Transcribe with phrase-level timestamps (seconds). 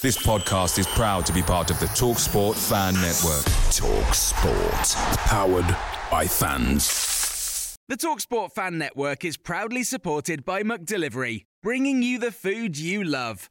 [0.00, 3.44] This podcast is proud to be part of the TalkSport Fan Network.
[3.74, 4.94] TalkSport,
[5.26, 5.76] powered
[6.08, 7.76] by fans.
[7.88, 13.50] The TalkSport Fan Network is proudly supported by McDelivery, bringing you the food you love.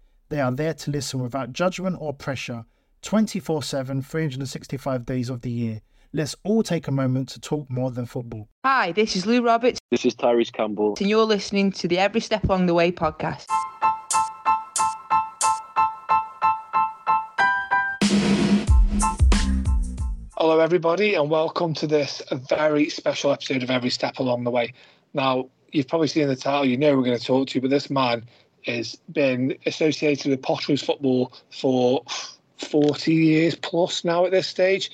[0.31, 2.63] They are there to listen without judgment or pressure
[3.01, 5.81] 24 7, 365 days of the year.
[6.13, 8.47] Let's all take a moment to talk more than football.
[8.63, 10.95] Hi, this is Lou Roberts, This is Tyrese Campbell.
[11.01, 13.47] and you're listening to the Every Step Along the Way podcast.
[20.37, 24.73] Hello, everybody, and welcome to this very special episode of Every Step Along the Way.
[25.13, 27.69] Now, you've probably seen the title, you know we're going to talk to you, but
[27.69, 28.23] this man
[28.65, 32.03] has been associated with Potter's football for
[32.57, 34.91] 40 years plus now at this stage.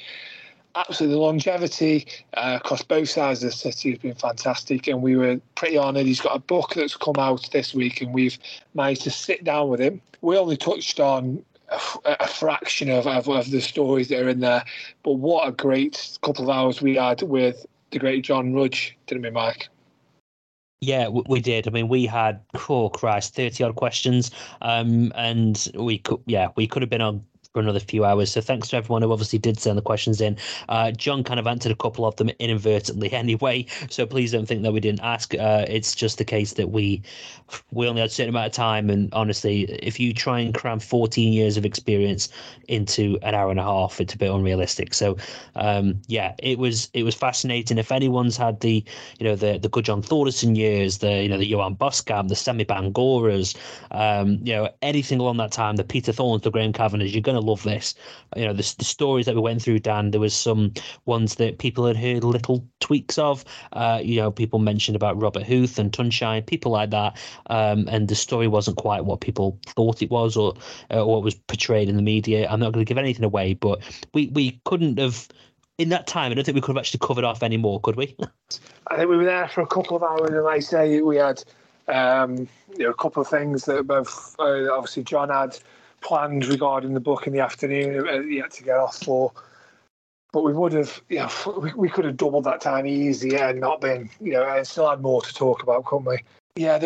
[0.76, 5.16] Absolutely, the longevity uh, across both sides of the city has been fantastic, and we
[5.16, 6.06] were pretty honoured.
[6.06, 8.38] He's got a book that's come out this week, and we've
[8.76, 10.02] managed to sit down with him.
[10.22, 11.44] We only touched on
[12.06, 14.64] a, fraction of, of, of the stories that are in there,
[15.04, 19.23] but what a great couple of hours we had with the great John Rudge, didn't
[19.23, 19.70] we, Mike?
[20.80, 21.67] Yeah, we did.
[21.67, 22.39] I mean, we had
[22.70, 24.30] oh Christ, thirty odd questions,
[24.61, 27.26] um, and we could yeah we could have been on
[27.58, 28.32] for another few hours.
[28.32, 30.38] So thanks to everyone who obviously did send the questions in.
[30.70, 34.62] Uh, John kind of answered a couple of them inadvertently anyway, so please don't think
[34.62, 35.34] that we didn't ask.
[35.34, 37.02] Uh, it's just the case that we
[37.72, 40.80] we only had a certain amount of time, and honestly, if you try and cram
[40.80, 42.30] fourteen years of experience
[42.67, 44.94] into an hour and a half, it's a bit unrealistic.
[44.94, 45.17] So
[45.56, 47.80] um, yeah, it was it was fascinating.
[47.80, 48.84] If anyone's had the
[49.17, 52.36] you know the the good John Thordarson years, the you know the Johan Boskamp, the
[52.36, 53.56] Sammy Bangouras,
[53.90, 57.40] um, you know anything along that time, the Peter Thornes, the Graham Kavanagh, you're going
[57.40, 57.96] to love this.
[58.36, 60.12] You know the, the stories that we went through, Dan.
[60.12, 60.74] There was some
[61.06, 63.44] ones that people had heard little tweaks of.
[63.74, 67.18] Uh, you know, people mentioned about Robert Huth and Tunshine, people like that,
[67.50, 70.54] um, and the story wasn't quite what people thought it was or
[70.96, 72.48] uh, what was portrayed in the media.
[72.50, 73.82] I'm not going to give anything away, but
[74.14, 75.28] we we couldn't have
[75.78, 77.96] in that time, I don't think we could have actually covered off any more, could
[77.96, 78.16] we?
[78.88, 81.44] I think we were there for a couple of hours, and I say, we had
[81.88, 82.48] um,
[82.78, 85.58] you know a couple of things that both uh, obviously John had
[86.02, 88.08] planned regarding the book in the afternoon.
[88.08, 89.32] Uh, he had to get off for,
[90.32, 93.60] but we would have, you know, we, we could have doubled that time easy and
[93.60, 96.20] not been, you know, and still had more to talk about, couldn't we?
[96.56, 96.80] Yeah,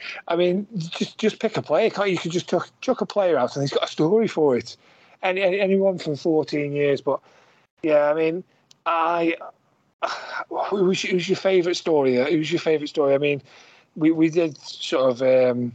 [0.28, 1.88] I mean, just just pick a player.
[1.90, 2.14] Can't you?
[2.14, 4.76] you could just chuck, chuck a player out, and he's got a story for it.
[5.22, 7.20] Any, any anyone from 14 years, but
[7.82, 8.44] yeah, I mean,
[8.86, 9.34] I
[10.70, 12.16] who's, who's your favourite story?
[12.16, 13.14] Who's your favourite story?
[13.14, 13.42] I mean,
[13.96, 15.72] we, we did sort of um,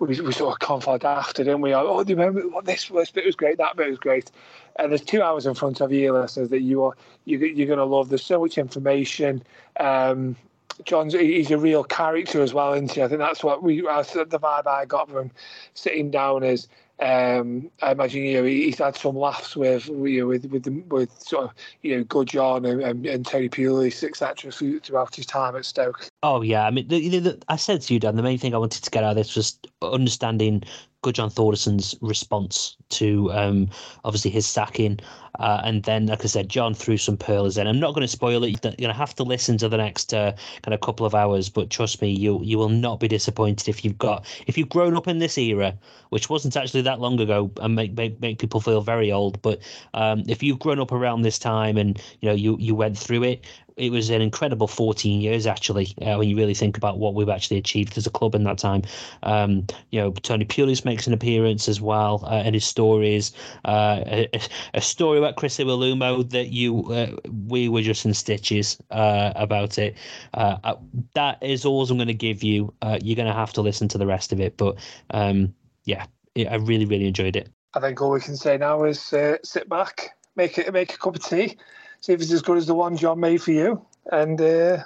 [0.00, 1.74] we, we sort of conflict after, didn't we?
[1.74, 4.30] Oh, do you remember what this this bit was great, that bit was great,
[4.76, 6.96] and there's two hours in front of you, listeners, that you are
[7.26, 8.08] you, you're going to love.
[8.08, 9.42] There's so much information.
[9.78, 10.36] Um,
[10.84, 13.02] John's he's a real character as well, isn't he?
[13.02, 15.30] I think that's what we the vibe I got from
[15.74, 16.66] sitting down is.
[17.00, 20.70] Um, I imagine you know he's had some laughs with you know, with with the,
[20.94, 24.52] with sort of you know Gudjon and, and, and Terry Pulis etc.
[24.80, 26.10] throughout his time at Stoke.
[26.22, 28.58] Oh yeah, I mean, the, the, I said to you, Dan, the main thing I
[28.58, 30.62] wanted to get out of this was understanding
[31.02, 33.70] Gudjon Thordarson's response to um,
[34.04, 35.00] obviously his sacking,
[35.38, 37.66] uh, and then, like I said, John threw some pearls in.
[37.66, 38.50] I'm not going to spoil it.
[38.50, 40.32] You're going to have to listen to the next uh,
[40.62, 43.84] kind of couple of hours, but trust me, you you will not be disappointed if
[43.84, 45.74] you've got if you've grown up in this era,
[46.10, 49.40] which wasn't actually that long ago, and make make, make people feel very old.
[49.40, 49.60] But
[49.94, 53.22] um, if you've grown up around this time and you know you you went through
[53.22, 53.44] it,
[53.76, 57.28] it was an incredible 14 years actually uh, when you really think about what we've
[57.28, 58.82] actually achieved as a club in that time.
[59.22, 63.32] Um, you know tony pulis makes an appearance as well uh, in his stories
[63.64, 64.40] uh, a,
[64.74, 69.78] a, story about chris iwelumo that you uh, we were just in stitches uh, about
[69.78, 69.96] it.
[70.34, 70.74] Uh,
[71.14, 72.72] that is all i'm going to give you.
[73.02, 74.76] You're going to have to listen to the rest of it but
[75.10, 77.48] um, yeah it, i really really enjoyed it.
[77.74, 81.16] I think all we can say now is sit back make it make a cup
[81.16, 81.56] of tea,
[82.00, 84.78] see if it's as good as the one John made for you, and uh,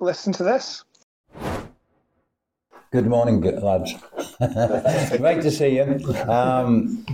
[0.00, 0.84] listen to this.
[2.90, 3.94] Good morning, lads.
[5.16, 6.14] Great to see you.
[6.28, 7.06] Um,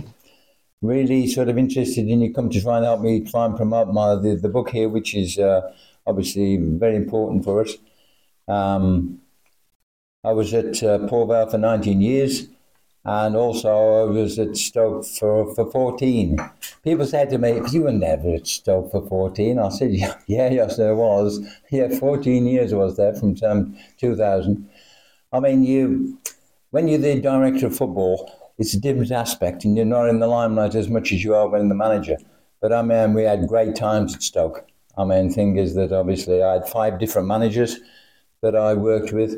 [0.81, 3.89] really sort of interested in you come to try and help me try and promote
[3.89, 5.73] my the, the book here, which is uh,
[6.05, 7.75] obviously very important for us.
[8.47, 9.19] Um,
[10.23, 12.47] I was at uh, Port Vale for 19 years
[13.09, 16.37] and also I was at Stoke for, for 14.
[16.83, 19.57] People said to me, You were never at Stoke for 14.
[19.57, 21.39] I said, Yeah, yes, there was.
[21.71, 24.69] Yeah, 14 years was there from um, 2000.
[25.33, 26.19] I mean, you
[26.69, 30.27] when you're the director of football, it's a different aspect, and you're not in the
[30.27, 32.17] limelight as much as you are when the manager.
[32.61, 34.67] But I mean, we had great times at Stoke.
[34.99, 37.79] I mean, thing is that obviously I had five different managers
[38.43, 39.33] that I worked with.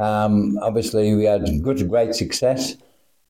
[0.00, 2.76] Um, obviously, we had good, great success,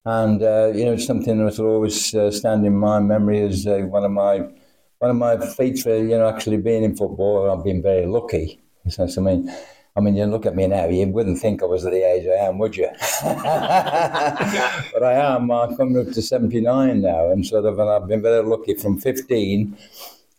[0.05, 3.67] and uh, you know, it's something that will always uh, stand in my memory as
[3.67, 4.41] uh, one of my
[4.99, 7.51] one of my feats for you know actually being in football.
[7.51, 8.61] I've been very lucky.
[8.89, 9.49] So, I mean,
[9.95, 12.27] I mean, you look at me now, you wouldn't think I was at the age
[12.27, 12.89] I am, would you?
[13.23, 15.51] but I am.
[15.53, 18.99] I'm coming up to 79 now, and sort of, and I've been very lucky from
[18.99, 19.77] 15,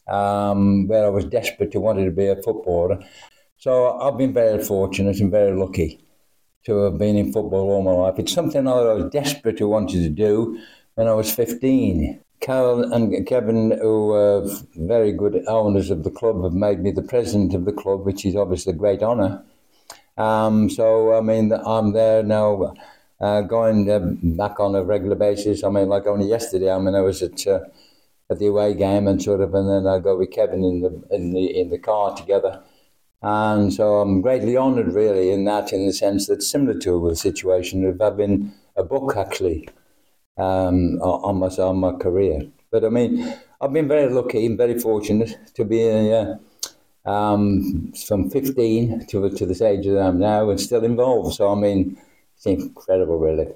[0.10, 3.00] um, where I was desperate to wanted to be a footballer.
[3.58, 6.03] So I've been very fortunate and very lucky
[6.66, 8.16] to have been in football all my life.
[8.18, 10.60] It's something I was desperate to wanted to do
[10.96, 12.20] when I was 15.
[12.40, 14.46] Carol and Kevin, who are
[14.76, 18.26] very good owners of the club, have made me the president of the club, which
[18.26, 19.44] is obviously a great honour.
[20.18, 22.74] Um, so, I mean, I'm there now,
[23.22, 25.64] uh, going uh, back on a regular basis.
[25.64, 27.62] I mean, like only yesterday, I mean, I was at uh,
[28.30, 31.16] at the away game and sort of, and then I go with Kevin in the
[31.16, 32.62] in the in the car together.
[33.24, 37.16] And so I'm greatly honoured, really, in that, in the sense that similar to the
[37.16, 39.70] situation of having a book actually
[40.38, 42.48] um, on my on my career.
[42.70, 46.36] But I mean, I've been very lucky and very fortunate to be uh,
[47.06, 51.36] um, from 15 to to this age that I'm now and still involved.
[51.36, 51.98] So I mean,
[52.36, 53.54] it's incredible, really.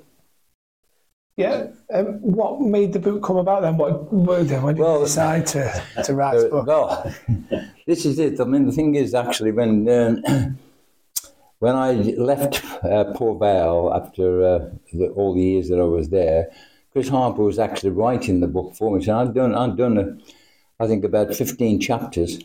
[1.36, 1.68] Yeah.
[1.94, 3.78] Um, what made the book come about then?
[3.78, 6.68] What when did well, you decide to, to write uh, book?
[6.68, 7.14] Well,
[7.88, 8.39] this is it.
[8.39, 10.60] I mean, the thing is actually when um,
[11.60, 16.10] when I left uh, Port Vale after uh, the, all the years that I was
[16.10, 16.51] there,
[16.92, 19.04] Chris Harper was actually writing the book for me.
[19.04, 22.39] So I'd done, I'd done, a, I think, about 15 chapters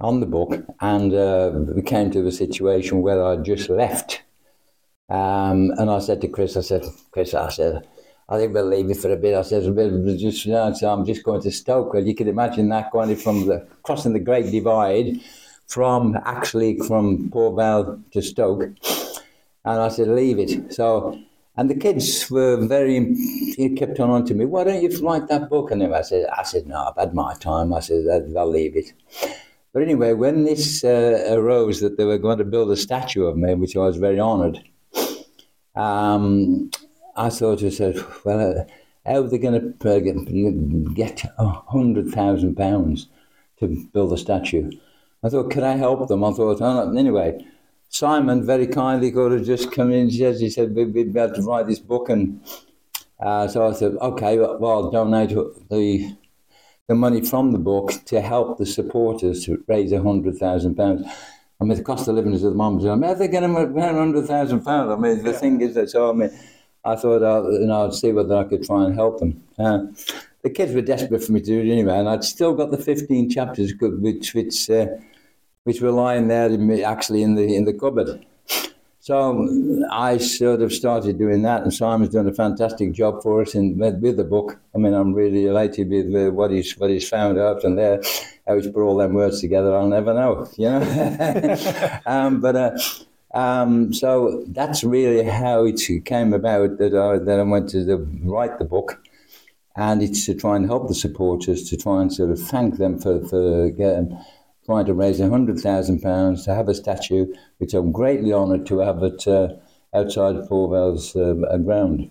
[0.00, 4.22] on the book, and uh, we came to the situation where I just left.
[5.08, 7.86] Um, and I said to Chris, I said, Chris, I said,
[8.28, 9.34] I think we'll leave it for a bit.
[9.34, 11.92] I bit, just, you know, so I'm just going to Stoke.
[11.92, 15.20] Well, you can imagine that going from the crossing the Great Divide
[15.66, 18.62] from actually from Port Vale to Stoke.
[19.66, 20.72] And I said, leave it.
[20.72, 21.18] So,
[21.56, 23.14] and the kids were very,
[23.56, 25.70] he kept on on to me, why don't you write that book?
[25.70, 27.72] And I said, I said, no, I've had my time.
[27.72, 28.06] I said,
[28.36, 28.92] I'll leave it.
[29.72, 33.36] But anyway, when this uh, arose that they were going to build a statue of
[33.36, 34.62] me, which I was very honoured,
[35.74, 36.70] um,
[37.16, 38.64] I thought I said, well, uh,
[39.06, 43.08] how are they going to uh, get a hundred thousand pounds
[43.60, 44.70] to build a statue?
[45.22, 46.24] I thought, could I help them?
[46.24, 47.44] I thought, oh, no." anyway,
[47.88, 50.10] Simon very kindly could have just come in.
[50.10, 52.08] He said, we'd be able to write this book.
[52.08, 52.40] And
[53.20, 55.30] uh, so I said, okay, well, I'll donate
[55.70, 56.16] the,
[56.88, 61.06] the money from the book to help the supporters to raise a hundred thousand pounds.
[61.60, 62.86] I mean, the cost of living is at the moment.
[62.86, 64.90] I mean, how are they going hundred thousand pounds?
[64.90, 65.38] I mean, the yeah.
[65.38, 66.30] thing is that so I mean,
[66.84, 69.42] I thought I'd, you know, I'd see whether I could try and help them.
[69.58, 69.86] Uh,
[70.42, 72.78] the kids were desperate for me to do it anyway, and I'd still got the
[72.78, 74.86] fifteen chapters, which which uh,
[75.64, 76.50] which were lying there
[76.84, 78.24] actually in the in the cupboard.
[79.00, 79.46] So
[79.90, 83.76] I sort of started doing that, and Simon's done a fantastic job for us in
[83.76, 84.58] with, with the book.
[84.74, 88.00] I mean, I'm really elated with uh, what he's what he's found out, and there
[88.46, 89.74] how he's put all them words together.
[89.76, 92.00] I'll never know, you know.
[92.06, 92.78] um, but uh,
[93.34, 97.98] um, so that's really how it came about that I that I went to the,
[98.22, 99.02] write the book,
[99.76, 102.98] and it's to try and help the supporters to try and sort of thank them
[102.98, 104.18] for for getting
[104.64, 107.26] trying to raise £100,000 to have a statue,
[107.58, 109.48] which I'm greatly honoured to have it uh,
[109.94, 112.10] outside Port Vale's uh, ground.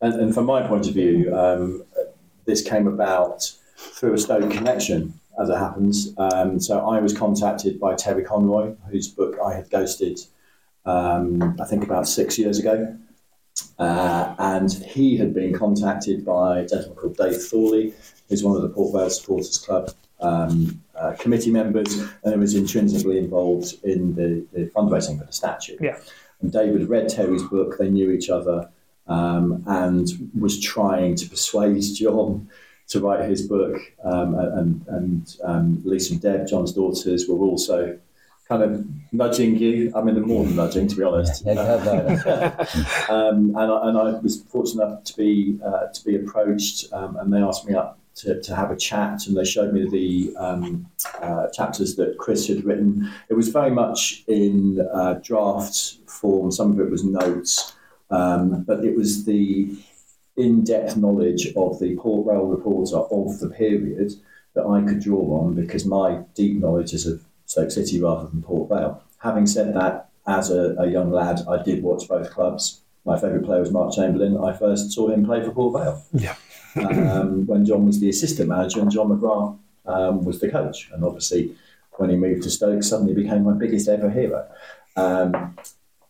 [0.00, 1.84] And, and, from my point of view, um,
[2.46, 6.14] this came about through a Stoke connection, as it happens.
[6.18, 10.20] Um, so I was contacted by Terry Conroy, whose book I had ghosted,
[10.88, 12.96] um, I think about six years ago.
[13.78, 17.92] Uh, and he had been contacted by a gentleman called Dave Thorley,
[18.28, 19.90] who's one of the Port Vale Supporters Club
[20.20, 25.76] um, uh, committee members, and was intrinsically involved in the, the, fundraising for the statue.
[25.80, 25.98] Yeah.
[26.40, 28.68] And David read Terry's book, they knew each other,
[29.06, 32.48] um, and was trying to persuade John
[32.88, 37.98] to write his book, um, and and um, Lisa and Deb, John's daughters, were also
[38.48, 39.92] kind of nudging you.
[39.94, 41.46] I mean, more than nudging, to be honest.
[43.10, 47.16] um, and, I, and I was fortunate enough to be uh, to be approached, um,
[47.16, 50.36] and they asked me up to, to have a chat, and they showed me the
[50.36, 50.86] um,
[51.20, 53.10] uh, chapters that Chris had written.
[53.28, 56.50] It was very much in uh, draft form.
[56.50, 57.74] Some of it was notes,
[58.10, 59.76] um, but it was the
[60.36, 64.12] in-depth knowledge of the Port Vale reporter of the period
[64.54, 68.42] that I could draw on because my deep knowledge is of Stoke City rather than
[68.42, 69.02] Port Vale.
[69.18, 72.82] Having said that, as a, a young lad, I did watch both clubs.
[73.04, 74.36] My favourite player was Mark Chamberlain.
[74.36, 76.04] I first saw him play for Port Vale.
[76.12, 76.36] Yeah.
[76.76, 80.90] um, when John was the assistant manager and John McGrath um, was the coach.
[80.92, 81.56] And obviously,
[81.92, 84.46] when he moved to Stoke, suddenly became my biggest ever hero.
[84.96, 85.56] Um,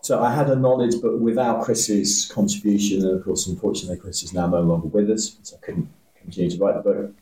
[0.02, 4.32] so I had a knowledge, but without Chris's contribution, and of course, unfortunately, Chris is
[4.32, 5.88] now no longer with us, so I couldn't
[6.20, 7.14] continue to write the book.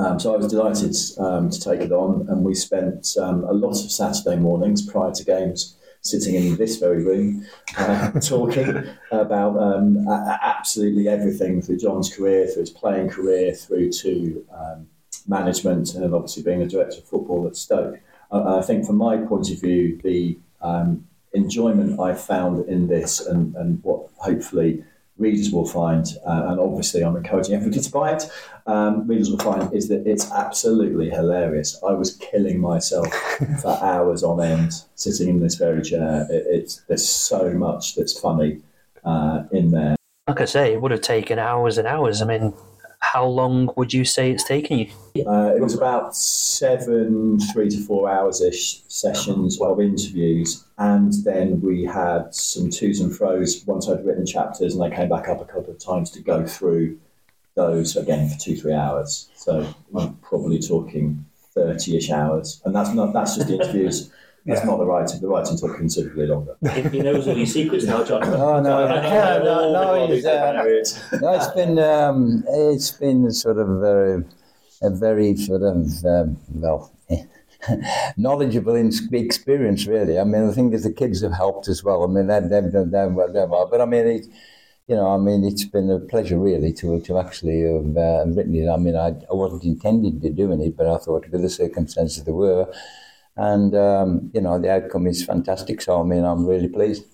[0.00, 3.52] Um, so I was delighted um, to take it on, and we spent um, a
[3.52, 9.58] lot of Saturday mornings prior to games sitting in this very room uh, talking about
[9.58, 14.88] um, absolutely everything through John's career, through his playing career, through to um,
[15.28, 18.00] management, and then obviously being a director of football at Stoke.
[18.32, 23.20] Uh, I think, from my point of view, the um, enjoyment I found in this,
[23.20, 24.82] and, and what hopefully
[25.20, 28.24] readers will find, uh, and obviously I'm encouraging everybody to buy it,
[28.66, 31.80] um, readers will find is that it's absolutely hilarious.
[31.86, 33.06] I was killing myself
[33.62, 36.26] for hours on end sitting in this very chair.
[36.30, 38.62] It, it's There's so much that's funny
[39.04, 39.96] uh, in there.
[40.26, 42.22] Like I say, it would have taken hours and hours.
[42.22, 42.54] I mean,
[43.00, 45.26] how long would you say it's taken you?
[45.26, 50.64] Uh, it was about seven, three to four hours ish sessions of interviews.
[50.78, 55.08] And then we had some twos and fro's once I'd written chapters, and I came
[55.08, 56.98] back up a couple of times to go through
[57.54, 59.30] those again for two, three hours.
[59.34, 59.66] So
[59.96, 62.60] I'm probably talking 30 ish hours.
[62.64, 64.10] And that's not that's just the interviews.
[64.46, 65.20] That's not the writing.
[65.20, 66.56] The writing took considerably longer.
[66.90, 68.22] He knows all your secrets now, John.
[68.24, 73.80] Oh no, no, no, no, he's, uh, no, it's been um, it's been sort of
[73.80, 74.24] very,
[74.82, 76.92] a very sort of um, well
[78.16, 80.18] knowledgeable in experience really.
[80.18, 82.02] I mean, I think that the kids have helped as well.
[82.02, 83.68] I mean, they've, they've done done well, done well.
[83.70, 84.26] But I mean, it,
[84.86, 88.54] you know, I mean, it's been a pleasure really to to actually have uh, written
[88.54, 88.68] it.
[88.68, 92.24] I mean, I, I wasn't intending to doing it, but I thought with the circumstances
[92.24, 92.72] there were,
[93.36, 95.80] and um, you know, the outcome is fantastic.
[95.80, 97.04] So I mean, I'm really pleased.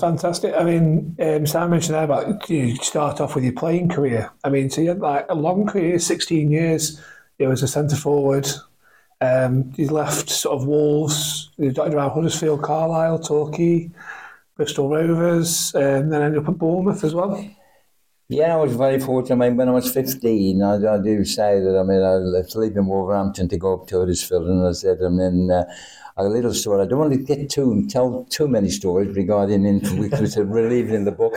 [0.00, 0.54] Fantastic.
[0.56, 4.30] I mean, um, Sam mentioned there about you start off with your playing career.
[4.44, 7.00] I mean, so you had like a long career, 16 years.
[7.38, 8.48] You was a centre forward.
[9.20, 13.90] Um, you left sort of Wolves, you dotted around Huddersfield, Carlisle, Torquay,
[14.56, 17.48] Bristol Rovers, and then ended up at Bournemouth as well.
[18.32, 19.44] Yeah, I was very fortunate.
[19.44, 22.56] I mean, when I was 15, I, I do say that, I mean, I left
[22.56, 25.64] leaving Wolverhampton to go up to Huddersfield, and I said, and then uh,
[26.16, 26.80] a little story.
[26.80, 30.92] I don't want to get too, tell too many stories regarding in, which was relieved
[30.92, 31.34] in the book,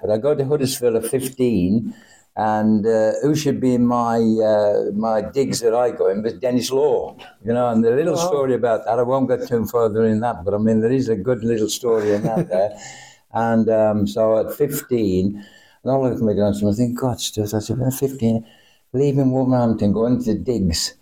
[0.00, 1.94] but I go to Huddersfield at 15,
[2.36, 6.70] and uh, who should be my uh, my digs that I go in was Denis
[6.70, 7.14] Law,
[7.44, 10.46] you know, and the little story about that, I won't go too further in that,
[10.46, 12.70] but I mean, there is a good little story in that there.
[13.30, 15.44] And um, so at 15,
[15.82, 18.46] and I look at my grandson and I think, God, Stuart, I I'm 15,
[18.92, 20.94] leaving Wolverhampton, going to the digs,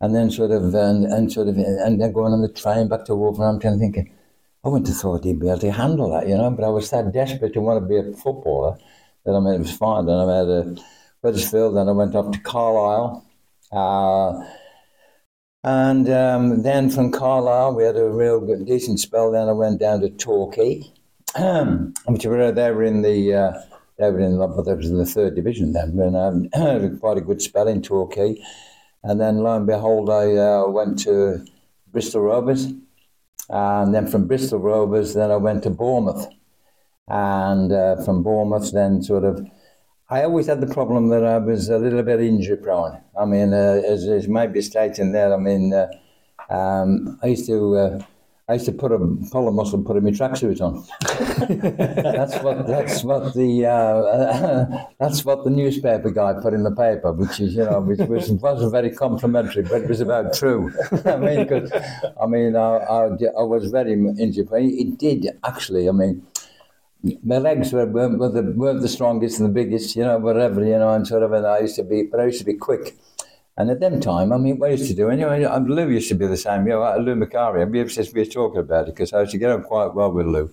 [0.00, 3.04] and then sort of, and, and sort of, and then going on the train back
[3.06, 4.12] to Wolverhampton thinking,
[4.64, 6.90] I wouldn't have thought he'd be able to handle that, you know, but I was
[6.90, 8.76] that desperate to want to be a footballer
[9.24, 10.06] that I mean, it was fine.
[10.06, 10.76] Then I had a
[11.22, 13.24] Huddersfield, then I went up to Carlisle.
[13.70, 14.44] Uh,
[15.64, 19.30] and um, then from Carlisle, we had a real good, decent spell.
[19.30, 20.82] Then I went down to Torquay,
[22.06, 23.52] which were there in the uh,
[23.98, 25.98] they were in but that was in the third division then.
[25.98, 28.36] And um, quite a good spell in Torquay,
[29.02, 31.44] and then lo and behold, I uh, went to
[31.92, 32.72] Bristol Rovers,
[33.48, 36.28] and then from Bristol Rovers, then I went to Bournemouth,
[37.08, 39.46] and uh, from Bournemouth, then sort of.
[40.10, 42.98] I always had the problem that I was a little bit injury prone.
[43.20, 45.88] I mean, uh, as, as might be stating there, I mean, uh,
[46.48, 47.98] um, I used to uh,
[48.50, 48.98] I used to put a
[49.30, 50.82] pull a muscle, and put a my tracksuit on.
[52.02, 57.12] that's what that's what the uh, that's what the newspaper guy put in the paper,
[57.12, 60.72] which is you know which, which wasn't very complimentary, but it was about true.
[61.04, 61.70] I mean, because
[62.18, 63.04] I mean I, I,
[63.38, 64.48] I was very injured.
[64.52, 65.86] It did actually.
[65.86, 66.26] I mean
[67.22, 70.64] my legs were, weren't, were the, weren't the strongest and the biggest, you know, whatever,
[70.64, 72.54] you know, and sort of, and I used to be, but I used to be
[72.54, 72.96] quick.
[73.58, 76.28] And at them time, I mean, what used to do, anyway, Lou used to be
[76.28, 79.12] the same, you know, Lou Macari, and we used to be talking about it because
[79.12, 80.48] I used to get on quite well with Lou.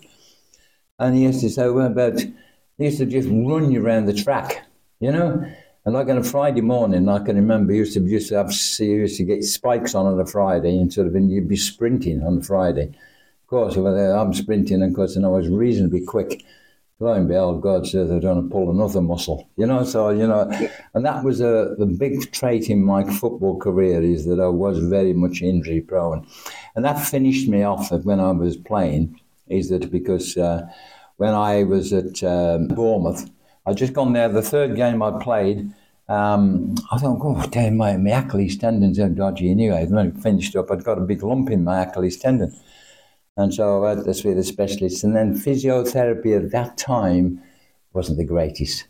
[0.97, 4.13] And he used to say, well, about, he used to just run you around the
[4.13, 4.65] track,
[5.00, 5.45] you know,
[5.85, 8.51] And like on a Friday morning, I can remember he used to used to have
[8.79, 12.24] used to get spikes on on a Friday, and sort of and you'd be sprinting
[12.24, 12.88] on Friday.
[12.88, 16.43] Of course, I'm sprinting, and of course, and I was reasonably quick.
[16.99, 19.83] Lo and behold, God says they're going to pull another muscle, you know.
[19.83, 20.49] So you know,
[20.93, 24.79] and that was a the big trait in my football career is that I was
[24.79, 26.25] very much injury prone,
[26.75, 29.19] and that finished me off when I was playing.
[29.47, 30.67] Is that because uh,
[31.17, 33.29] when I was at um, Bournemouth
[33.65, 34.29] I'd just gone there.
[34.29, 35.71] The third game I played,
[36.07, 39.87] um, I thought, oh, damn, my, my Achilles tendons are dodgy anyway.
[39.87, 42.55] When it finished up, I'd got a big lump in my Achilles tendon.
[43.37, 45.03] And so I had to see the specialist.
[45.03, 47.41] And then physiotherapy at that time
[47.93, 48.87] wasn't the greatest.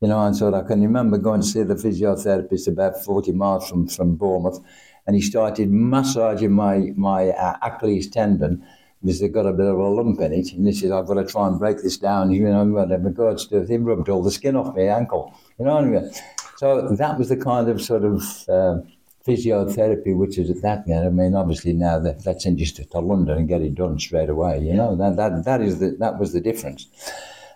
[0.00, 3.68] You know, and so I can remember going to see the physiotherapist about 40 miles
[3.68, 4.60] from, from Bournemouth,
[5.06, 8.64] and he started massaging my, my uh, Achilles tendon
[9.00, 10.52] because they've got a bit of a lump in it.
[10.52, 12.32] And he said, I've got to try and break this down.
[12.32, 13.10] You know, whatever.
[13.10, 13.68] God, stuff.
[13.68, 15.34] He rubbed all the skin off my ankle.
[15.58, 16.10] You know?
[16.56, 18.78] So that was the kind of sort of uh,
[19.26, 21.06] physiotherapy which is at that end.
[21.06, 24.28] I mean, obviously now that, let's send you to London and get it done straight
[24.28, 24.60] away.
[24.60, 26.88] You know, that that that is the that was the difference.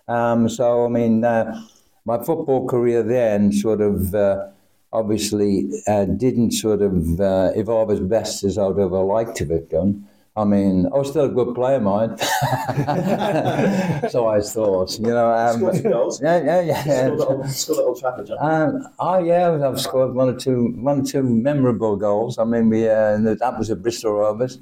[0.06, 1.60] Um, so I mean, uh,
[2.04, 4.14] my football career then sort of.
[4.14, 4.48] Uh,
[4.90, 9.46] obviously, uh, didn't sort of uh, evolve as best as I would have liked to
[9.48, 10.07] have done.
[10.38, 12.20] I mean, I was still a good player, mind.
[14.08, 15.32] so I thought, you know.
[15.32, 16.22] Um, goals.
[16.22, 16.82] Yeah, yeah, yeah.
[16.84, 20.68] Scored at Old, scored at Old Trafford, um, oh yeah, I've scored one or two,
[20.76, 22.38] one or two memorable goals.
[22.38, 24.60] I mean, we uh, that was at Bristol Rovers.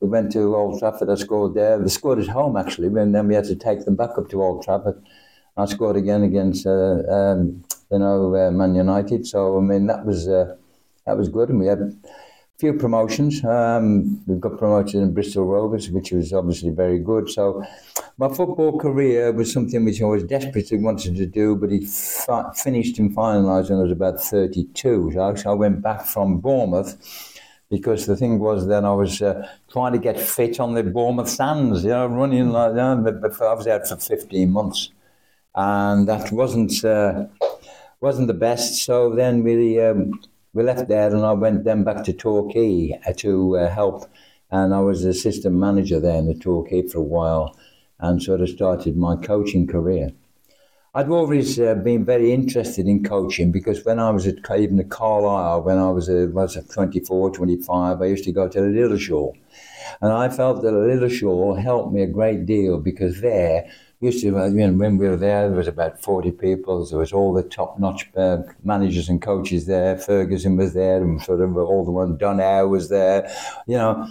[0.00, 1.08] We went to Old Trafford.
[1.08, 1.78] I scored there.
[1.78, 4.42] They scored at home actually, and then we had to take them back up to
[4.42, 5.00] Old Trafford.
[5.56, 9.28] I scored again against, uh, um, you know, uh, Man United.
[9.28, 10.56] So I mean, that was uh,
[11.06, 11.96] that was good, and we had
[12.64, 13.44] few promotions.
[13.44, 17.28] Um, we've got promoted in Bristol Rovers, which was obviously very good.
[17.28, 17.62] So
[18.16, 22.50] my football career was something which I was desperately wanted to do, but it fi-
[22.54, 25.12] finished and finalised when I was about 32.
[25.12, 26.96] So I went back from Bournemouth
[27.68, 31.28] because the thing was then I was uh, trying to get fit on the Bournemouth
[31.28, 33.20] sands, you know, running like that.
[33.20, 34.90] But I was out for 15 months.
[35.54, 37.26] And that wasn't uh,
[38.00, 38.84] wasn't the best.
[38.86, 40.18] So then we um,
[40.54, 44.08] we left there and I went then back to Torquay uh, to uh, help.
[44.50, 47.56] And I was assistant manager there in the Torquay for a while
[47.98, 50.12] and sort of started my coaching career.
[50.96, 54.90] I'd always uh, been very interested in coaching because when I was at even at
[54.90, 59.32] Carlisle, when I was, uh, was 24, 25, I used to go to Little Lilleshall.
[60.00, 63.68] And I felt that Little Lilleshall helped me a great deal because there
[64.04, 66.84] used to, you know, when we were there, there was about 40 people.
[66.84, 69.96] There was all the top-notch uh, managers and coaches there.
[69.96, 72.16] Ferguson was there, and sort of all the one.
[72.16, 73.30] Donow was there,
[73.66, 74.08] you know.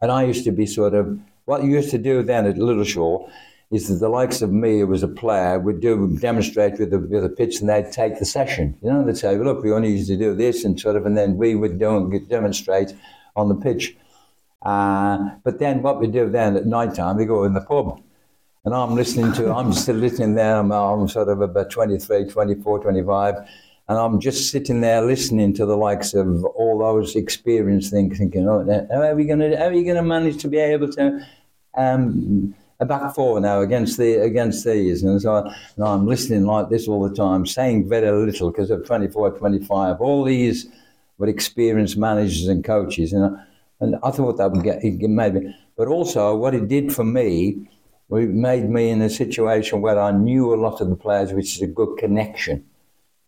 [0.00, 3.30] And I used to be sort of what you used to do then at Lilleshall
[3.70, 6.98] is that the likes of me, who was a player, would do demonstrate with the
[6.98, 8.76] with the pitch, and they'd take the session.
[8.82, 11.16] You know, they'd say, "Look, we only used to do this," and sort of, and
[11.16, 12.94] then we would do, demonstrate
[13.34, 13.96] on the pitch.
[14.62, 18.00] Uh, but then what we do then at night time, we go in the pub
[18.66, 22.80] and I'm listening to, I'm still listening there, I'm, I'm sort of about 23, 24,
[22.80, 23.34] 25,
[23.88, 28.48] and I'm just sitting there listening to the likes of all those experienced things, thinking,
[28.48, 30.88] oh, how are we going to, how are you going to manage to be able
[30.94, 31.24] to,
[31.76, 36.68] um, a back four now against the against these, and so and I'm listening like
[36.68, 39.98] this all the time, saying very little because of 24, 25.
[39.98, 40.66] All these
[41.16, 43.34] were experienced managers and coaches, and
[43.80, 45.54] and I thought that would get me.
[45.74, 47.66] But also, what it did for me
[48.10, 51.56] it made me in a situation where I knew a lot of the players, which
[51.56, 52.64] is a good connection.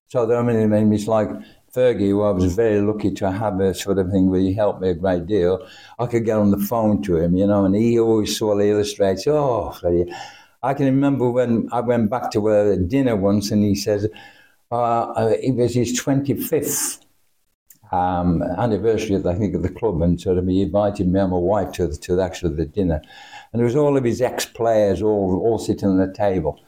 [0.08, 1.28] So I mean, I mean it's like
[1.74, 4.80] Fergie, who I was very lucky to have a sort of thing where he helped
[4.80, 5.66] me a great deal.
[5.98, 8.66] I could get on the phone to him, you know, and he always sort of
[8.66, 10.12] illustrates, oh, Freddie.
[10.62, 14.08] I can remember when I went back to a dinner once and he says,
[14.70, 17.04] uh, it was his 25th
[17.92, 21.38] um, anniversary, I think, of the club, and sort of he invited me and my
[21.38, 23.00] wife to, to actually the dinner.
[23.52, 26.60] And there was all of his ex-players all, all sitting on the table.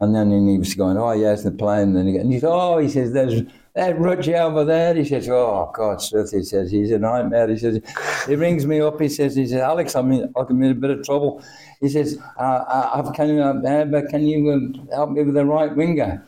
[0.00, 1.96] And then he was going, oh, yes, they're playing.
[1.96, 3.42] And he, and he oh, he says, there's
[3.74, 4.94] that Rudgy over there.
[4.94, 7.48] He says, oh, God, Smith, he says, he's a nightmare.
[7.48, 7.80] He says,
[8.26, 9.00] he rings me up.
[9.00, 11.42] He says, he says, Alex, I'm in, I'm in a bit of trouble.
[11.80, 15.74] He says, uh, I've, can you, uh, can you um, help me with the right
[15.74, 16.26] winger?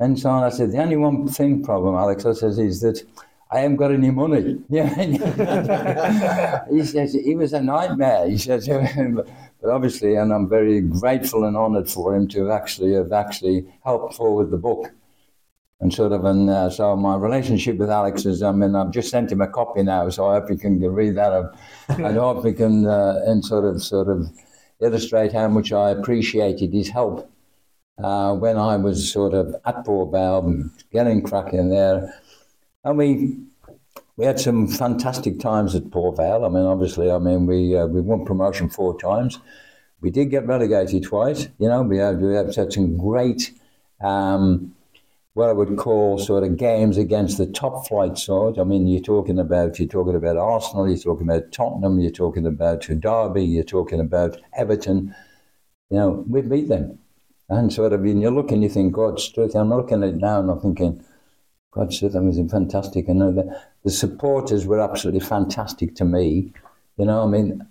[0.00, 0.42] And so on.
[0.42, 3.02] I said, the only one thing problem, Alex, I says, is that
[3.52, 4.58] I haven't got any money.
[6.70, 8.28] He says, he was a nightmare.
[8.28, 13.12] He says, but obviously, and I'm very grateful and honoured for him to actually have
[13.12, 14.90] actually helped forward the book.
[15.80, 19.10] And sort of, and uh, so my relationship with Alex is, I mean, I've just
[19.10, 21.52] sent him a copy now, so I hope he can read that.
[21.88, 24.30] I hope he can, uh, and sort of, sort of
[24.80, 27.28] illustrate how much I appreciated his help
[28.02, 32.14] uh, when I was sort of at Port Vale, getting cracking there.
[32.84, 33.38] And we
[34.16, 36.44] we had some fantastic times at Port Vale.
[36.44, 39.38] I mean, obviously, I mean, we uh, we won promotion four times.
[40.00, 41.48] We did get relegated twice.
[41.58, 43.52] You know, we had we had such some great,
[44.00, 44.74] um,
[45.34, 48.58] what I would call sort of games against the top flight side.
[48.58, 52.46] I mean, you're talking about you're talking about Arsenal, you're talking about Tottenham, you're talking
[52.46, 55.14] about Derby, you're talking about Everton.
[55.88, 56.98] You know, we beat them,
[57.48, 59.54] and sort of, and you're looking, you think, God's truth.
[59.54, 61.04] I'm looking at it now, and I'm thinking.
[61.72, 63.08] God, that was fantastic.
[63.08, 66.52] And the, the supporters were absolutely fantastic to me.
[66.98, 67.66] You know, I mean,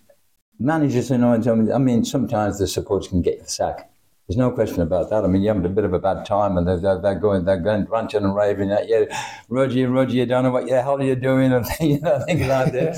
[0.59, 3.91] managers, you know, I mean, sometimes the supporters can get the sack.
[4.27, 5.23] There's no question about that.
[5.23, 7.59] I mean, you're having a bit of a bad time, and they're, they're, going, they're
[7.59, 9.07] going ranting and raving at you,
[9.49, 12.47] Roger, Roger, you don't know what the hell you're you doing, and you know, things
[12.47, 12.97] like that.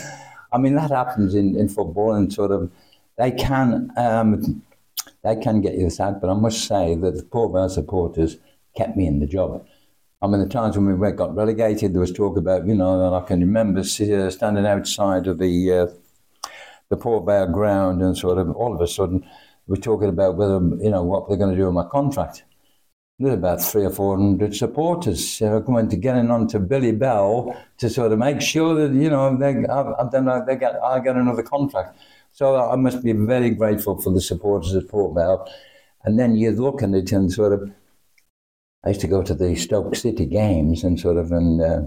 [0.54, 2.72] I mean, that happens in, in football, and sort of,
[3.18, 4.62] they can, um,
[5.24, 6.22] they can get you the sack.
[6.22, 8.38] But I must say that the Port Vale supporters
[8.78, 9.66] kept me in the job.
[10.24, 13.14] I mean, the times when we got relegated, there was talk about, you know, and
[13.14, 15.88] I can remember uh, standing outside of the uh,
[16.88, 19.28] the Port Vale ground and sort of all of a sudden
[19.68, 22.46] we're talking about whether, you know, what they're going to do with my contract.
[23.20, 27.54] There's about three or four hundred supporters uh, going to getting on to Billy Bell
[27.80, 31.18] to sort of make sure that, you know, they, I, I, they get, I get
[31.18, 32.00] another contract.
[32.32, 35.48] So I must be very grateful for the supporters at Port Vale.
[36.06, 37.72] And then you look at it and sort of,
[38.86, 41.82] I used to go to the Stoke City games and sort of, and uh,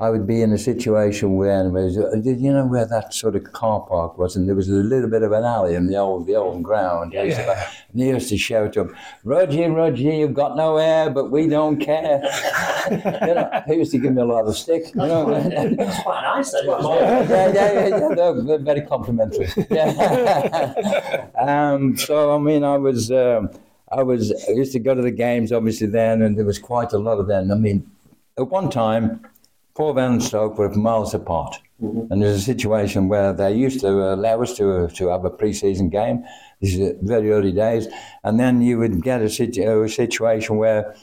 [0.00, 3.80] I would be in a situation where, did you know, where that sort of car
[3.82, 6.34] park was, and there was a little bit of an alley in the old, the
[6.34, 7.12] old ground.
[7.12, 7.70] Yeah, yeah.
[7.92, 8.88] And he used to shout up,
[9.22, 12.22] "Roger, Roger, you've got no air, but we don't care."
[12.90, 14.94] you know, he used to give me a lot of stick.
[14.94, 16.54] You know, that's quite nice.
[16.64, 19.48] yeah, yeah, yeah, yeah, they're very complimentary.
[19.70, 21.28] Yeah.
[21.38, 23.12] um, so I mean, I was.
[23.12, 23.50] Um,
[23.98, 26.92] I was I used to go to the games obviously then, and there was quite
[26.92, 27.50] a lot of them.
[27.50, 27.90] I mean,
[28.38, 29.26] at one time,
[29.74, 32.12] Port Vale and Stoke were miles apart, mm-hmm.
[32.12, 35.88] and there's a situation where they used to allow us to to have a pre-season
[35.90, 36.24] game.
[36.60, 37.88] This is very early days,
[38.24, 40.94] and then you would get a, situ- a situation where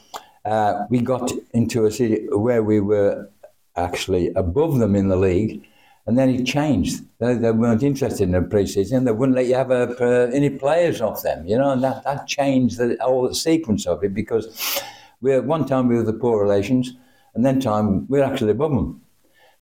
[0.46, 3.30] uh, we got into a city where we were
[3.76, 5.64] actually above them in the league
[6.08, 7.04] and then it changed.
[7.20, 9.06] They, they weren't interested in the preseason.
[9.06, 12.04] They wouldn't let you have a, uh, any players off them, you know, and that,
[12.04, 14.84] that changed the whole sequence of it because
[15.22, 16.94] we at one time we were the poor relations,
[17.36, 19.02] and then time we we're actually above them.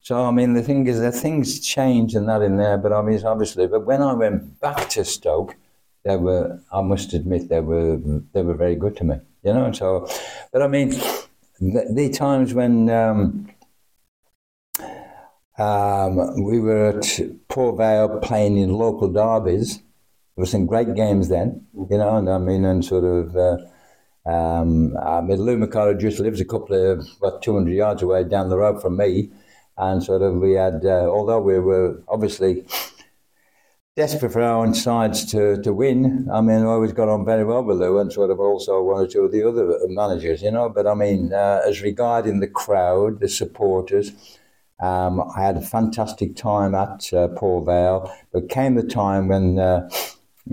[0.02, 3.02] So I mean, the thing is that things change and that in there, but I
[3.02, 5.56] mean, obviously, but when I went back to Stoke,
[6.04, 7.98] they were, I must admit, they were
[8.32, 9.72] they were very good to me, you know.
[9.74, 10.08] So,
[10.54, 10.92] but I mean,
[11.60, 12.90] the, the times when.
[12.90, 13.50] Um,
[15.60, 17.20] um, we were at
[17.50, 19.78] Port Vale playing in local derbies.
[19.78, 23.58] There were some great games then, you know, and I mean, and sort of, uh,
[24.30, 28.50] um, I mean, Lou Macari just lives a couple of, about 200 yards away down
[28.50, 29.32] the road from me.
[29.78, 32.66] And sort of, we had, uh, although we were obviously
[33.98, 37.44] desperate for our own sides to, to win, I mean, I always got on very
[37.44, 40.52] well with Lou and sort of also one or two of the other managers, you
[40.52, 40.70] know.
[40.70, 44.39] But I mean, uh, as regarding the crowd, the supporters,
[44.80, 49.60] um, I had a fantastic time at uh, Port Vale, but came the time when
[49.60, 49.90] uh,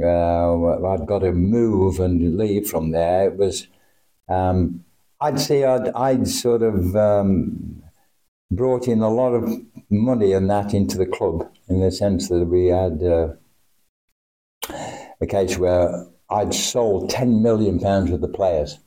[0.02, 3.28] uh, I'd got to move and leave from there.
[3.28, 3.68] It was,
[4.28, 4.84] um,
[5.20, 7.82] I'd say, I'd, I'd sort of um,
[8.50, 9.48] brought in a lot of
[9.90, 13.28] money and that into the club in the sense that we had uh,
[15.20, 18.78] a case where I'd sold 10 million pounds worth the players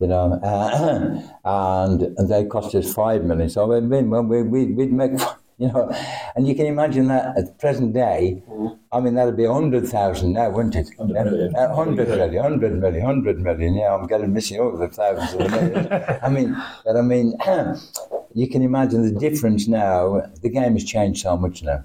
[0.00, 3.48] you know, uh, and, and they cost us five million.
[3.50, 5.12] So I mean, when we, we, we'd make,
[5.58, 5.92] you know,
[6.34, 8.78] and you can imagine that at the present day, mm.
[8.92, 10.88] I mean, that'd be 100,000 now, wouldn't it?
[10.96, 11.54] 100 million.
[11.54, 13.74] Uh, 100 million, 100 million, 100 million.
[13.74, 15.88] Yeah, I'm getting missing over the thousands of millions.
[16.22, 17.36] I mean, but I mean,
[18.34, 20.22] you can imagine the difference now.
[20.40, 21.84] The game has changed so much now.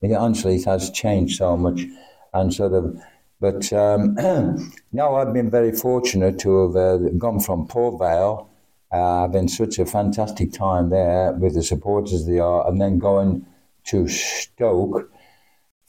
[0.00, 1.82] Yeah, honestly, it has changed so much.
[2.32, 2.96] And sort of,
[3.44, 4.16] but um,
[4.92, 8.48] now I've been very fortunate to have uh, gone from Port Vale.
[8.90, 12.98] Uh, I've been such a fantastic time there with the supporters they are, and then
[12.98, 13.44] going
[13.88, 15.12] to Stoke,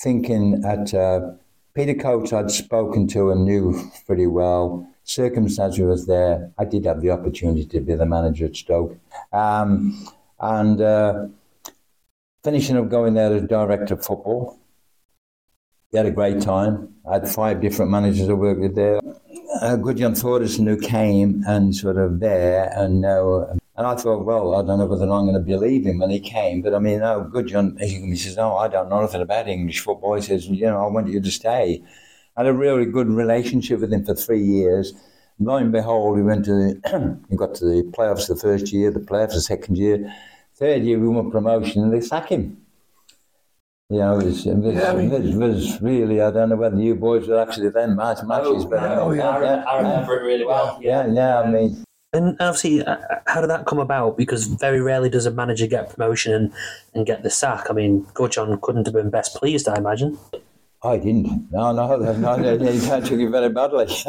[0.02, 1.32] thinking that uh,
[1.74, 4.86] Peter Coates I'd spoken to and knew pretty well.
[5.06, 6.52] Circumstances was there.
[6.58, 8.98] I did have the opportunity to be the manager at Stoke,
[9.32, 10.06] um,
[10.42, 11.28] and uh,
[12.44, 14.60] finishing up going there as director of football
[15.96, 16.94] we had a great time.
[17.10, 18.98] I had five different managers I worked with there.
[19.62, 23.48] Uh, Gudjon Thordarson, who came and sort of there and now.
[23.78, 26.20] And I thought, well, I don't know whether I'm going to believe him when he
[26.20, 29.80] came, but I mean, no, Gudjon, he says, no, I don't know nothing about English
[29.80, 30.16] football.
[30.16, 31.82] He says, you know, I want you to stay.
[32.36, 34.94] I had a really good relationship with him for three years.
[35.40, 38.92] Lo and behold, we went to the, we got to the playoffs the first year,
[38.92, 40.14] the playoffs the second year,
[40.56, 42.65] third year we won promotion, and they sack him.
[43.90, 46.56] You know, it was, it was, Yeah, I mean- it was really, I don't know
[46.56, 50.20] whether you boys were actually then match matches, but Oh, yeah, I, re- I remember
[50.20, 50.80] it really well.
[50.82, 54.18] yeah, yeah, I mean, And obviously, uh, how did that come about?
[54.18, 56.54] Because very rarely does a manager get promotion and,
[56.96, 57.68] and get the sack.
[57.70, 60.18] I mean, Gudjon couldn't have been best pleased, I imagine.
[60.82, 61.52] I didn't.
[61.52, 63.86] No, no, no, no, no he took it very badly.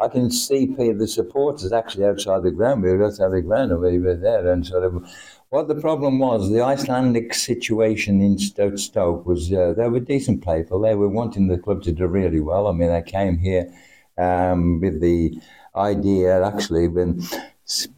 [0.00, 2.82] I can see Peter, the supporters actually outside the ground.
[2.82, 4.50] We were outside the ground and we were there.
[4.50, 5.06] And sort of,
[5.50, 10.44] what the problem was, the Icelandic situation in Stoke Stoke was uh, they were decent
[10.44, 10.80] people.
[10.80, 12.66] They were wanting the club to do really well.
[12.66, 13.72] I mean, they came here
[14.16, 15.38] um, with the
[15.76, 17.22] idea, actually, when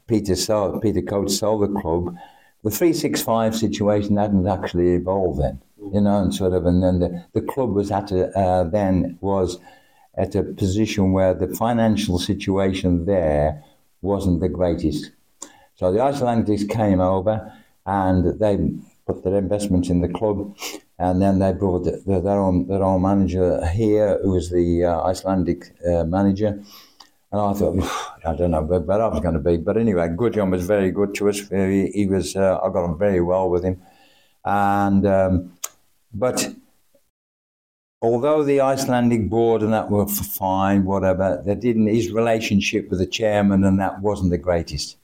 [0.07, 2.17] Peter, sold, Peter Coates sold the club,
[2.65, 5.61] the 365 situation hadn't actually evolved then
[5.91, 9.19] you know, and sort of, and then the, the club was at a, uh, then
[9.21, 9.59] was
[10.15, 13.63] at a position where the financial situation there
[14.01, 15.11] wasn't the greatest.
[15.75, 17.53] So the Icelanders came over
[17.87, 18.59] and they
[19.07, 20.57] put their investment in the club,
[20.99, 24.85] and then they brought the, the, their own their own manager here, who was the
[24.85, 26.63] uh, Icelandic uh, manager.
[27.33, 27.77] And I thought,
[28.25, 29.57] I don't know, where, but I was going to be.
[29.57, 31.41] But anyway, Gudjon was very good to us.
[31.49, 33.83] He, he was, uh, I got on very well with him,
[34.45, 35.07] and.
[35.07, 35.53] Um,
[36.15, 36.55] but
[38.01, 41.87] although the Icelandic board and that were fine, whatever, they didn't.
[41.87, 44.97] His relationship with the chairman and that wasn't the greatest.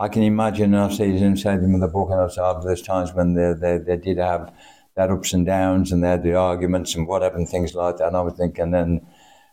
[0.00, 0.74] I can imagine.
[0.74, 3.34] and I've seen him say them in the book, and I've said there's times when
[3.34, 4.52] they, they, they did have
[4.96, 8.08] that ups and downs, and they had the arguments and whatever and things like that.
[8.08, 9.06] And I was thinking then.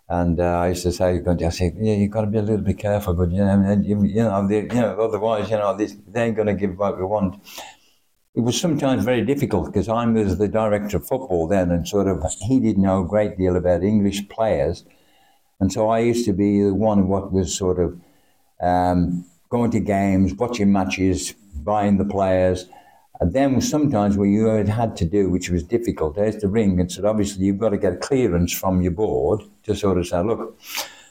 [0.09, 2.63] And uh, I used to say, I say, yeah, you've got to be a little
[2.63, 6.23] bit careful, but you know, you, you know, you know, otherwise, you know, this, they
[6.23, 7.41] ain't going to give what we want
[8.37, 12.07] it was sometimes very difficult because I was the director of football then, and sort
[12.07, 14.85] of he didn't know a great deal about English players,
[15.59, 17.99] and so I used to be the one what was sort of
[18.61, 22.67] um, going to games, watching matches, buying the players.
[23.19, 26.91] And then sometimes what you had to do, which was difficult, there's the ring, and
[26.91, 30.59] so obviously you've got to get clearance from your board to sort of say, look,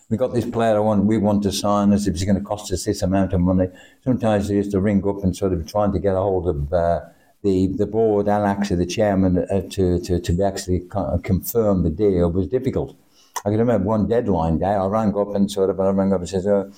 [0.09, 2.44] we got this player I want, we want to sign us, if it's going to
[2.44, 3.66] cost us this amount of money.
[4.05, 6.72] Sometimes they used to ring up and sort of trying to get a hold of
[6.72, 7.01] uh,
[7.42, 11.90] the, the board and actually the chairman uh, to, to, to actually co- confirm the
[11.90, 12.96] deal was difficult.
[13.38, 16.20] I can remember one deadline day, I rang up and sort of, I rang up
[16.20, 16.70] and says, uh,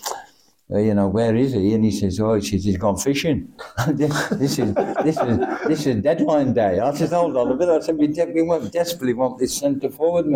[0.71, 1.73] you know, where is he?
[1.75, 3.53] And he says, oh, he says, he's gone fishing.
[3.89, 6.79] this is this is this is deadline day.
[6.79, 7.69] I said, hold on a bit.
[7.69, 10.27] I said, we, de- we want, desperately want this centre forward.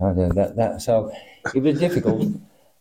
[0.00, 1.12] Oh, that, that, so
[1.54, 2.28] it was difficult.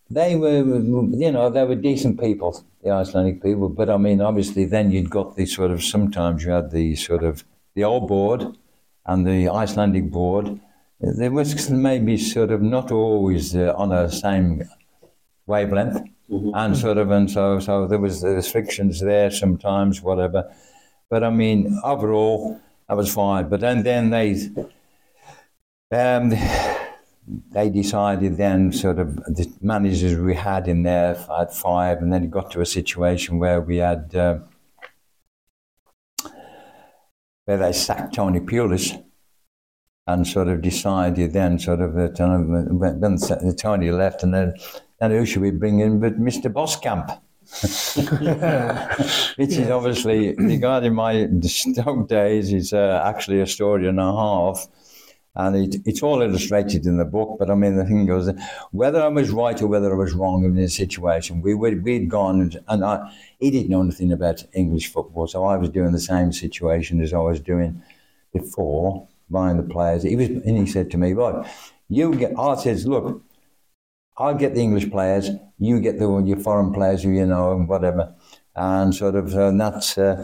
[0.10, 3.70] They were, you know, they were decent people, the Icelandic people.
[3.70, 7.24] But I mean, obviously, then you'd got the sort of sometimes you had the sort
[7.24, 8.56] of the old board
[9.06, 10.60] and the Icelandic board.
[11.00, 14.64] There was maybe sort of not always uh, on a same
[15.46, 20.52] wavelength, and sort of, and so so there was the restrictions there sometimes, whatever.
[21.10, 23.50] But I mean, overall, that was fine.
[23.50, 24.50] But then then they.
[25.92, 26.34] Um,
[27.52, 32.24] they decided then, sort of, the managers we had in there had five, and then
[32.24, 34.40] it got to a situation where we had, uh,
[37.46, 39.02] where they sacked Tony Pulis
[40.06, 44.54] and sort of decided then, sort of, that uh, when when Tony left, and then,
[45.04, 46.52] then who should we bring in but Mr.
[46.52, 47.20] Boskamp?
[49.38, 54.68] Which is obviously, regarding my Stoke days, is uh, actually a story and a half.
[55.36, 58.32] And it, it's all illustrated in the book, but I mean, the thing goes,
[58.72, 62.08] whether I was right or whether I was wrong in this situation, we would, we'd
[62.08, 65.92] gone, and, and I, he didn't know anything about English football, so I was doing
[65.92, 67.82] the same situation as I was doing
[68.32, 70.04] before, buying the players.
[70.04, 71.48] He was, and he said to me, right,
[71.90, 73.24] you get, I says, look,
[74.18, 77.68] I'll get the English players, you get the your foreign players who you know and
[77.68, 78.14] whatever,
[78.56, 80.24] and sort of uh, that's uh,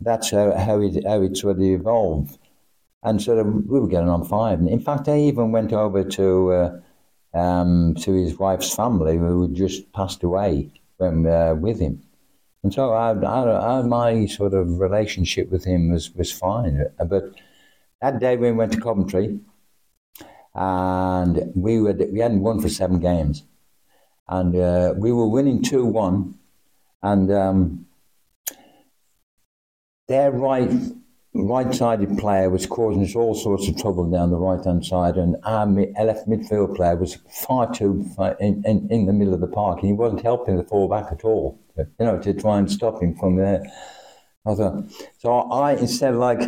[0.00, 2.38] that's how, how it how it sort of evolved,
[3.02, 4.68] and sort of we were getting on fine.
[4.68, 6.80] In fact, I even went over to uh,
[7.38, 12.02] um, to his wife's family who had just passed away when, uh, with him,
[12.62, 16.86] and so I, I, I, my sort of relationship with him was was fine.
[17.06, 17.34] But
[18.00, 19.40] that day when we went to Coventry
[20.54, 23.44] and we were we hadn't won for seven games,
[24.28, 26.34] and uh, we were winning two one,
[27.02, 27.86] and um,
[30.08, 30.70] their right
[31.32, 35.16] right sided player was causing us all sorts of trouble down the right hand side,
[35.16, 39.40] and our left midfield player was far too far in, in, in the middle of
[39.40, 41.58] the park, and he wasn't helping the full back at all.
[41.76, 43.62] You know, to try and stop him from there.
[44.46, 44.84] I thought,
[45.18, 46.40] so I instead like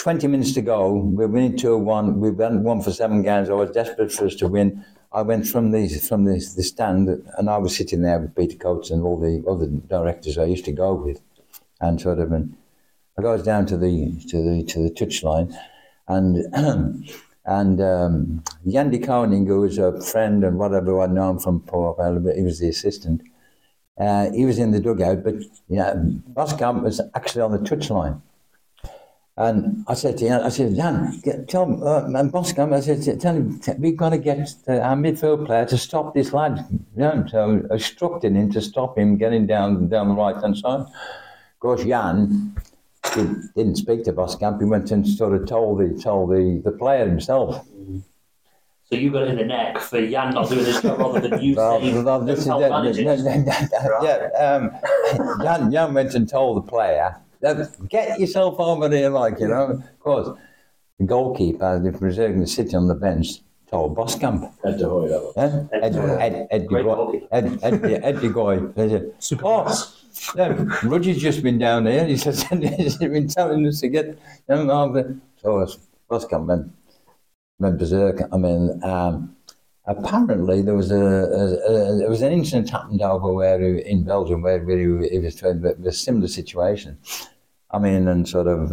[0.00, 0.94] 20 minutes to go.
[0.94, 2.20] We're winning 2 1.
[2.20, 3.50] We've won for seven games.
[3.50, 4.82] I was desperate for us to win.
[5.12, 8.56] I went from the from the, the stand and I was sitting there with Peter
[8.56, 11.20] Coates and all the other directors I used to go with,
[11.82, 12.56] and sort of and
[13.18, 15.54] I goes down to the to the to the touchline,
[16.08, 16.46] and
[17.44, 21.98] and um, Jan de Koning, who was a friend and whatever I'd known from Port
[22.34, 23.20] he was the assistant.
[23.98, 25.34] Uh, he was in the dugout, but
[25.68, 25.92] yeah,
[26.32, 28.22] Boskamp was actually on the touchline.
[29.40, 32.80] And I said to Jan, I said, Jan, get, tell him, uh, and Boskamp, I
[32.80, 36.66] said, tell him, we've got to get our midfield player to stop this lad.
[36.70, 40.58] You know, so I instructed him to stop him getting down down the right hand
[40.58, 40.80] side.
[40.80, 42.54] Of course, Jan
[43.14, 44.60] did, didn't speak to Boskamp.
[44.60, 47.66] He went and sort of told the told the, the player himself.
[48.84, 51.40] So you got it in the neck for Jan not doing his job rather than
[51.40, 52.68] you Well, saying, well, this is "Don't it.
[52.68, 53.24] tell managers."
[54.02, 59.40] yeah, um, Jan, Jan went and told the player, that, get yourself over there, like,
[59.40, 59.70] you know.
[59.70, 60.38] Of course,
[60.98, 64.52] the goalkeeper, the reserve sitting on the bench, told Boskamp.
[64.64, 65.36] Ed de Goey, that was.
[65.36, 65.78] Eh?
[65.78, 66.82] Ed, Ed, Ed, de Goey.
[66.82, 67.26] goalkeeper.
[67.32, 68.74] Ed, Ed, Ed de Goey.
[68.74, 69.94] They said, oh,
[70.36, 72.06] yeah, Roger's just been down there.
[72.06, 72.42] He says,
[72.76, 75.16] he's been telling us to get them over.
[75.36, 75.78] So it's
[76.10, 76.72] Boskamp went,
[77.58, 78.22] went berserk.
[78.32, 79.36] I mean, um,
[79.86, 84.42] apparently there was a, a, a there was an incident happened over where in Belgium
[84.42, 86.98] where, he, he was a similar situation.
[87.70, 88.72] I mean, and sort of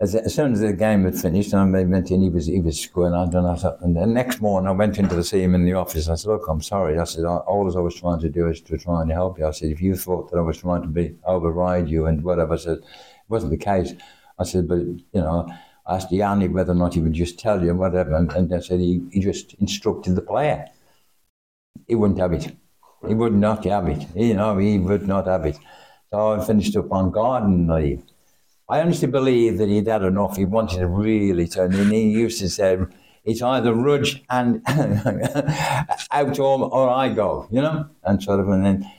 [0.00, 2.60] as, as soon as the game had finished, and I went in, he was he
[2.60, 5.64] was and I thought, and the next morning I went into to see him in
[5.64, 6.08] the office.
[6.08, 8.60] I said, "Look, I'm sorry." I said, "All all I was trying to do is
[8.62, 10.88] to try and help you." I said, "If you thought that I was trying to
[10.88, 12.84] be override you and whatever," I said, "it
[13.28, 13.92] wasn't the case."
[14.38, 15.48] I said, "But you know."
[15.88, 18.80] Asked Yanni whether or not he would just tell you whatever, and, and I said
[18.80, 20.66] he, he just instructed the player.
[21.86, 22.54] He wouldn't have it.
[23.06, 24.06] He would not have it.
[24.14, 25.58] You know, he would not have it.
[26.10, 28.02] So I finished up on garden leave.
[28.68, 30.36] I honestly believe that he'd had enough.
[30.36, 31.90] He wanted to really turn in.
[31.90, 32.78] He used to say,
[33.24, 34.62] it's either Rudge and
[36.10, 37.88] out or, or I go, you know?
[38.02, 38.90] And sort of, and then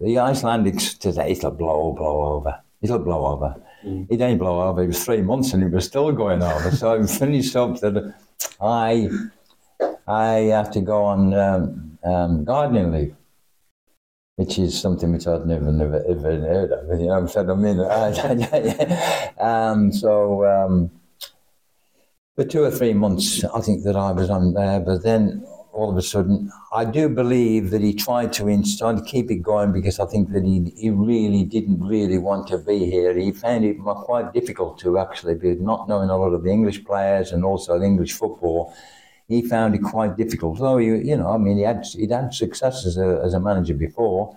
[0.00, 2.60] the Icelandics today, it'll blow, blow over.
[2.80, 3.62] It'll blow over.
[3.82, 4.82] It didn't blow over.
[4.82, 6.70] It was three months and it was still going over.
[6.70, 8.14] so I finished up that
[8.60, 9.08] I,
[10.06, 13.16] I have to go on um, um, gardening leave
[14.40, 16.98] which is something which I'd never, never, ever heard of.
[16.98, 17.78] You know, so I mean,
[19.38, 20.90] um, so um,
[22.34, 25.90] for two or three months, I think that I was on there, but then all
[25.90, 29.72] of a sudden, I do believe that he tried to try to keep it going
[29.72, 33.16] because I think that he, he really didn't really want to be here.
[33.16, 36.84] He found it quite difficult to actually be not knowing a lot of the English
[36.84, 38.74] players and also the English football.
[39.28, 40.58] He found it quite difficult.
[40.58, 43.40] Though he, you know, I mean, he had he'd had success as a as a
[43.40, 44.36] manager before,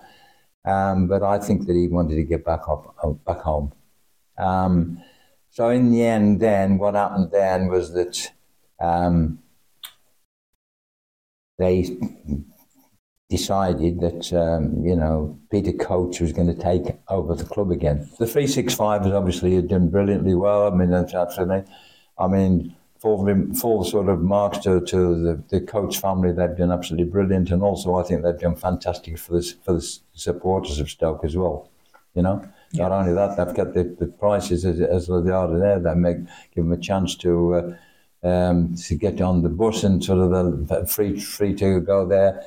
[0.64, 2.94] um, but I think that he wanted to get back up
[3.26, 3.72] back home.
[4.38, 5.02] Um,
[5.50, 8.30] so in the end, then what happened then was that
[8.80, 9.40] um,
[11.58, 11.96] they
[13.30, 18.08] decided that um, you know Peter Coates was going to take over the club again.
[18.18, 20.66] The three six five has obviously done brilliantly well.
[20.66, 21.64] I mean, that's absolutely.
[22.18, 26.32] I mean, full full sort of marks to, to the, the Coates family.
[26.32, 29.98] They've done absolutely brilliant, and also I think they've done fantastic for the for the
[30.12, 31.70] supporters of Stoke as well.
[32.14, 35.80] You know, not only that, they've got the, the prices as, as they are there.
[35.80, 36.18] They make
[36.54, 37.54] give them a chance to.
[37.54, 37.76] Uh,
[38.24, 40.30] um, to get on the bus and sort of
[40.68, 42.42] the free free to go there.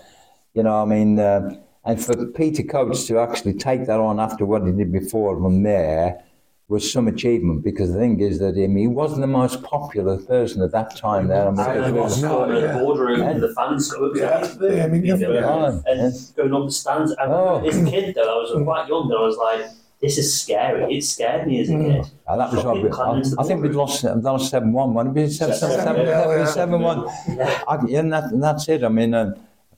[0.53, 4.45] You know, I mean, uh, and for Peter Coates to actually take that on after
[4.45, 6.23] what he did before from there
[6.69, 10.17] was some achievement because the thing is that I mean, he wasn't the most popular
[10.17, 11.47] person at that time there.
[11.47, 12.73] I mean, I remember because- scoring in yeah.
[12.73, 13.29] the boardroom Yeah.
[13.29, 15.79] and the fans go up to Yeah, his yeah, I mean, you know, yeah.
[15.85, 17.15] and going up the stands.
[17.17, 17.63] I Oh.
[17.65, 19.65] as a kid, though, I was quite young, and I was like,
[20.01, 20.95] this is scary.
[20.97, 22.03] It scared me as a Mm.
[22.03, 22.11] kid.
[22.27, 24.93] And that was what we, I, I think we'd lost, we'd lost 7 1.
[24.93, 25.07] One.
[25.07, 26.45] It'd be 7 Seven, 7 yeah.
[26.45, 27.05] 7 1.
[27.29, 27.61] Yeah.
[27.67, 28.83] I, yeah, and, that, and that's it.
[28.83, 29.33] I mean, uh,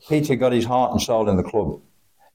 [0.08, 1.79] Peter got his heart and soul in the club.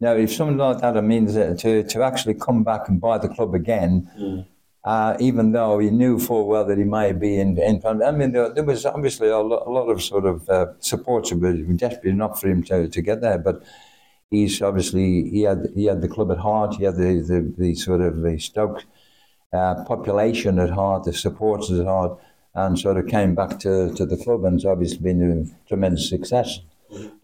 [0.01, 3.19] Now, if something like that, it means that to, to actually come back and buy
[3.19, 4.47] the club again,
[4.85, 7.57] uh, even though he knew full well that he might be in.
[7.59, 10.67] in I mean, there, there was obviously a lot, a lot of sort of uh,
[10.81, 13.63] supporters who were desperate enough for him to, to get there, but
[14.35, 16.75] he's obviously he had he had the club at heart.
[16.77, 18.85] He had the the, the sort of the Stoke
[19.53, 22.19] uh, population at heart, the supporters at heart,
[22.55, 26.09] and sort of came back to, to the club, and it's obviously been a tremendous
[26.09, 26.61] success.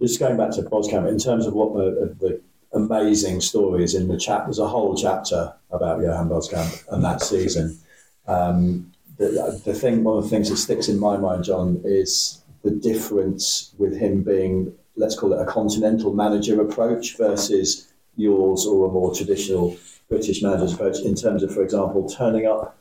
[0.00, 2.40] Just going back to Boskamp, in terms of what the, the
[2.72, 7.78] amazing stories in the chat, there's a whole chapter about Johan Boskamp and that season.
[8.26, 12.42] Um, the, the thing, one of the things that sticks in my mind, John, is
[12.62, 18.88] the difference with him being, let's call it a continental manager approach versus yours or
[18.88, 19.76] a more traditional
[20.08, 22.76] British manager's approach in terms of, for example, turning up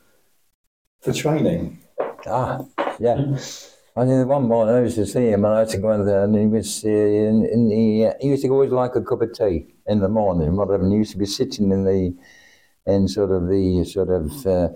[1.00, 1.80] for training
[2.26, 2.60] Ah,
[2.98, 3.36] yeah.
[3.96, 6.06] I mean, one morning I used to see him, and I used to go in
[6.06, 9.02] there, and he was, uh, in, in he, uh, he used to always like a
[9.02, 10.84] cup of tea in the morning, whatever.
[10.84, 12.14] And he used to be sitting in the,
[12.86, 14.68] in sort of the sort of uh,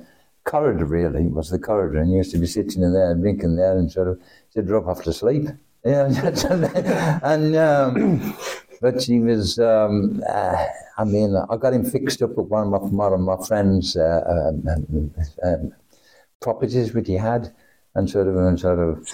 [0.45, 3.57] corridor, really, was the corridor, and he used to be sitting in there and drinking
[3.57, 4.21] there, and sort of
[4.53, 5.49] to drop off to sleep.
[5.85, 6.07] Yeah,
[7.23, 8.35] and um,
[8.81, 9.59] but he was.
[9.59, 10.67] Um, uh,
[10.97, 13.97] I mean, I got him fixed up with one of my, one of my friends'
[13.97, 15.13] uh, um,
[15.43, 15.73] um,
[16.41, 17.53] properties which he had,
[17.95, 19.07] and sort of and sort of.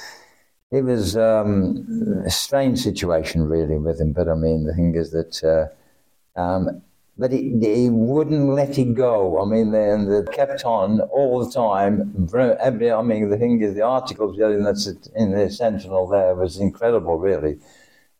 [0.70, 4.12] It was um, a strange situation, really, with him.
[4.12, 5.42] But I mean, the thing is that.
[5.44, 6.82] Uh, um,
[7.20, 9.42] but he, wouldn't let it go.
[9.42, 12.26] I mean, they, and kept on all the time.
[12.58, 16.56] Every, I mean, the thing is, the articles in the, in the Sentinel there was
[16.56, 17.58] incredible, really.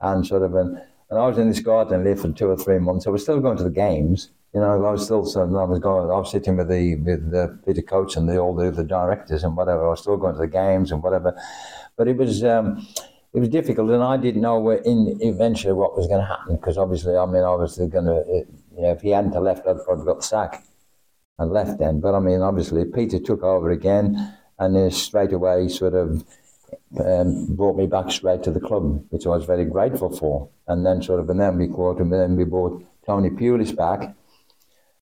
[0.03, 0.76] And sort of, and,
[1.09, 3.07] and I was in this garden live for two or three months.
[3.07, 4.30] I was still going to the games.
[4.53, 7.59] You know, I was still, I was going, I was sitting with the with the
[7.64, 9.86] Peter Coates and the all the, the directors and whatever.
[9.86, 11.34] I was still going to the games and whatever.
[11.96, 12.44] But it was.
[12.44, 12.86] Um,
[13.32, 16.76] it was difficult, and I didn't know in eventually what was going to happen because
[16.76, 18.44] obviously, I mean, I was going to,
[18.74, 20.66] you know, if he hadn't left, I'd probably got sacked
[21.38, 22.00] and left then.
[22.00, 26.24] But I mean, obviously, Peter took over again, and then straight away sort of
[27.04, 30.48] um, brought me back straight to the club, which I was very grateful for.
[30.68, 33.74] And then sort of, and then we caught him, and then we brought Tony Pulis
[33.74, 34.14] back.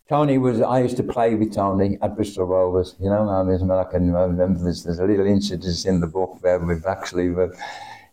[0.08, 3.70] Tony was, I used to play with Tony at Bristol Rovers, you know, I mean,
[3.70, 7.48] I can remember there's, there's a little incident in the book where we've actually, uh,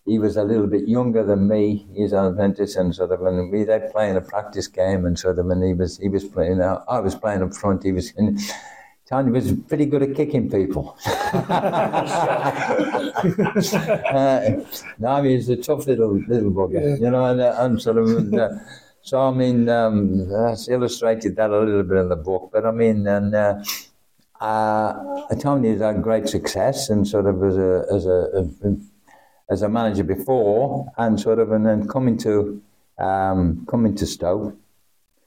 [0.05, 1.87] he was a little bit younger than me.
[1.93, 5.39] He's an apprentice, and sort of, and we were playing a practice game, and sort
[5.39, 6.83] of, and he was he was playing out.
[6.87, 7.83] I was playing up front.
[7.83, 8.13] He was.
[8.17, 8.39] And,
[9.07, 10.97] Tony was pretty good at kicking people.
[11.05, 11.59] uh,
[14.97, 16.95] no, he's a tough little little bugger, yeah.
[16.95, 18.33] you know, and, uh, and sort of.
[18.33, 18.49] Uh,
[19.03, 22.71] so I mean, um, that's illustrated that a little bit in the book, but I
[22.71, 23.63] mean, and uh,
[24.41, 28.75] uh, Tony has had great success, and sort of as a as a, a
[29.49, 32.61] as a manager before, and sort of, and then coming to
[32.97, 34.55] um, coming to Stoke.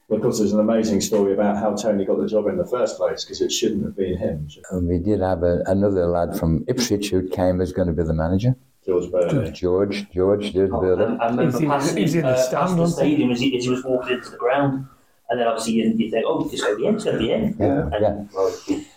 [0.07, 2.65] Well, of course, there's an amazing story about how Tony got the job in the
[2.65, 4.47] first place because it shouldn't have been him.
[4.71, 8.01] And we did have a, another lad from Ipswich who came as going to be
[8.01, 8.55] the manager.
[8.83, 9.51] George Burley.
[9.51, 11.17] George, George did oh, Burley.
[11.19, 13.69] I, I remember passing, he's in the, uh, stand, the stadium as he, as he
[13.69, 14.87] was walking into the ground.
[15.31, 17.23] And then obviously you, you think, oh, it's going to be in, it's going to
[17.23, 17.55] be in.
[17.59, 18.25] Yeah, and, yeah.
[18.33, 18.47] Well,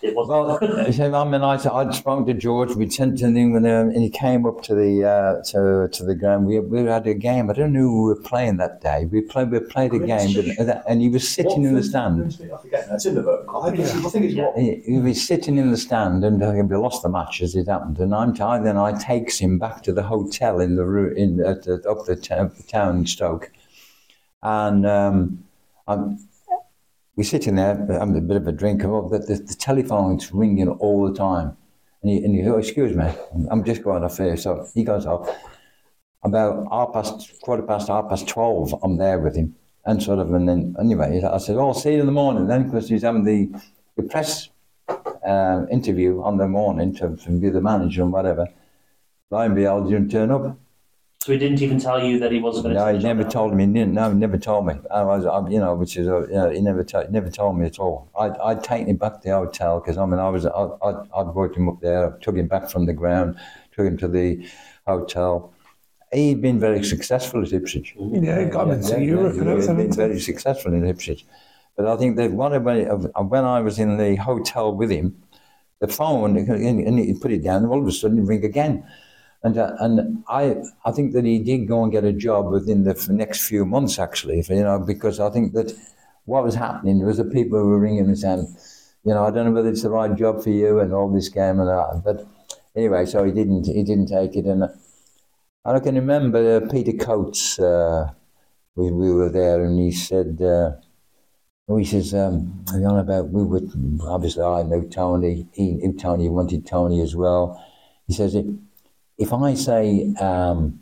[0.01, 0.99] it, wasn't.
[0.99, 4.03] Well, I mean, I, I'd spoken to George, we'd sent to him, and, um, and
[4.03, 6.47] he came up to the uh, to, to the ground.
[6.47, 7.51] We, we had a game.
[7.51, 9.05] I don't know who we were playing that day.
[9.05, 12.35] We played we played a game, but, and he was sitting in the stand.
[12.51, 13.45] I forget, that's in the book.
[13.55, 14.57] I, think, I think it's what?
[14.57, 17.69] He, he, was sitting in the stand, and uh, we lost the match as it
[17.69, 17.99] happened.
[17.99, 21.65] And I'm tired, then I takes him back to the hotel in the in at
[21.65, 23.53] the, up the, t- the town Stoke,
[24.43, 24.87] and.
[24.87, 25.45] Um,
[25.87, 26.19] I'm,
[27.17, 31.07] we're sitting there I'm a bit of a drinker, the, the, the telephone's ringing all
[31.07, 31.57] the time.
[32.03, 33.13] And he, and he oh, excuse me,
[33.51, 34.37] I'm just going off here.
[34.37, 35.29] So he goes off.
[36.25, 39.57] About half past, quarter past, half past 12, I'm there with him.
[39.85, 42.47] And sort of, and then, anyway, I said, oh, I'll see you in the morning
[42.47, 43.51] then, because he's having the,
[43.97, 44.49] the press
[44.89, 48.47] uh, interview on the morning to, to be the manager and whatever.
[49.31, 50.57] Lo and behold, didn't turn up.
[51.23, 52.81] So he didn't even tell you that he wasn't going to.
[52.81, 53.65] No, he never told me.
[53.65, 54.75] He didn't, no, he never told me.
[54.91, 57.57] I was, I, you know, which is, uh, you know, he never, t- never told
[57.57, 58.11] me at all.
[58.19, 61.21] I, I'd taken him back to the hotel because I mean, I was, I, I,
[61.21, 63.37] I'd worked him up there, I took him back from the ground,
[63.71, 64.45] took him to the
[64.85, 65.55] hotel.
[66.13, 67.95] He'd been very successful at Ipswich.
[67.97, 71.25] Yeah, he got yeah, into yeah, Europe yeah, and He'd been very successful in Ipswich.
[71.77, 75.23] But I think that one of when I was in the hotel with him,
[75.79, 78.85] the phone, and he put it down, and all of a sudden it ring again.
[79.45, 82.85] And, uh, and I, I think that he did go and get a job within
[82.85, 85.77] the next few months, actually, you know, because I think that
[86.27, 88.55] what was happening was the people were ringing and saying,
[89.05, 91.29] you know, I don't know whether it's the right job for you and all this
[91.29, 92.03] game and that.
[92.05, 92.27] But
[92.77, 94.45] anyway, so he didn't, he didn't take it.
[94.45, 94.69] And, uh,
[95.65, 98.11] I can remember uh, Peter Coates, uh,
[98.77, 100.73] we, we were there and he said, uh,
[101.77, 103.73] he says, um, you know about, we would,
[104.03, 107.65] obviously I know Tony, he knew Tony, wanted Tony as well.
[108.07, 108.37] He says,
[109.23, 110.81] if I say um,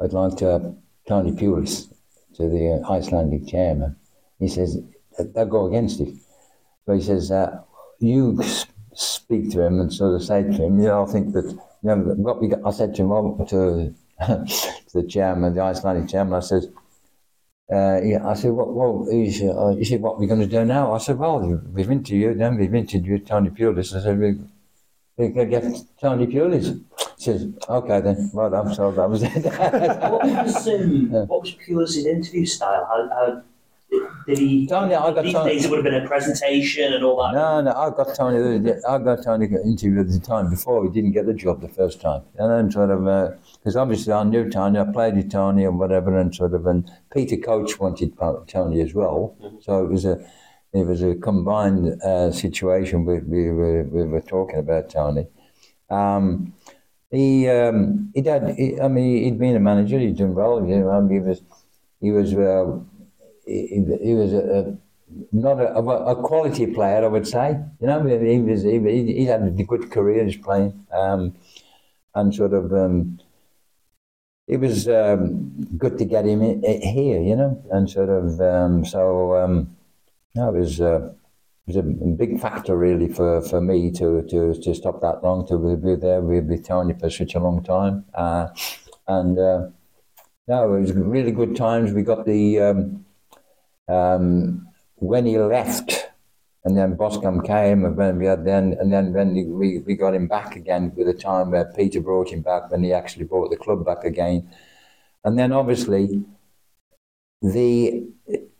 [0.00, 0.74] I'd like to
[1.08, 1.92] Tony Pulis
[2.36, 3.96] to the Icelandic chairman,
[4.38, 4.78] he says
[5.18, 6.14] they'll go against it.
[6.86, 7.60] But he says uh,
[7.98, 8.40] you
[8.94, 11.60] speak to him and sort of say to him, you know, I think that you
[11.82, 13.94] know what we got, I said to him well, to,
[14.26, 16.64] to the chairman, the Icelandic chairman, I said.
[17.72, 20.40] Uh, yeah, I said, what, well, he said, uh, he said, what are we going
[20.40, 20.92] to do now?
[20.92, 21.40] I said, well,
[21.72, 23.96] we've interviewed them, we've interviewed Tony Pulis.
[23.96, 24.36] I said, we,
[25.16, 26.82] we're going to get Tony Pulis
[27.22, 28.74] says, okay then, well done.
[28.74, 29.30] So that was it.
[30.12, 32.84] what was um, what was Pulis' interview style?
[32.90, 33.42] How, how
[34.26, 34.66] Did he?
[34.66, 35.52] Tony, I got these Tony.
[35.52, 37.32] days it would have been a presentation and all that.
[37.34, 38.70] No, no, I got Tony.
[38.88, 40.84] I got Tony interviewed the time before.
[40.84, 43.00] He didn't get the job the first time, and then sort of
[43.58, 46.90] because obviously I knew Tony, I played with Tony and whatever, and sort of and
[47.12, 48.16] Peter Coates wanted
[48.46, 49.56] Tony as well, Mm-hmm.
[49.60, 50.14] so it was a
[50.72, 53.04] it was a combined uh, situation.
[53.04, 55.26] We, we were we were talking about Tony.
[55.90, 56.54] Um,
[57.12, 58.54] he um, he had.
[58.56, 59.98] He, I mean, he'd been a manager.
[59.98, 60.66] He'd done well.
[60.66, 61.42] You know, I mean, he was
[62.00, 62.78] he was uh,
[63.46, 64.78] he, he was a,
[65.30, 67.60] not a, a, quality player, I would say.
[67.80, 68.78] You know, he was he,
[69.12, 71.34] he had a good career as playing, um,
[72.14, 73.20] and sort of um,
[74.48, 77.20] it was um, good to get him in, here.
[77.20, 79.76] You know, and sort of um, so um,
[80.34, 80.80] no, it was.
[80.80, 81.12] Uh,
[81.66, 85.58] was a big factor really for, for me to, to, to stop that long to
[85.76, 88.04] be there with, with Tony for such a long time.
[88.14, 88.48] Uh,
[89.06, 89.68] and uh,
[90.48, 91.92] no it was really good times.
[91.92, 93.04] We got the um,
[93.88, 96.10] um, when he left
[96.64, 100.14] and then Boskamp came and then we had then and then when we, we got
[100.14, 103.50] him back again with the time where Peter brought him back when he actually brought
[103.50, 104.48] the club back again.
[105.24, 106.24] And then obviously
[107.40, 108.06] the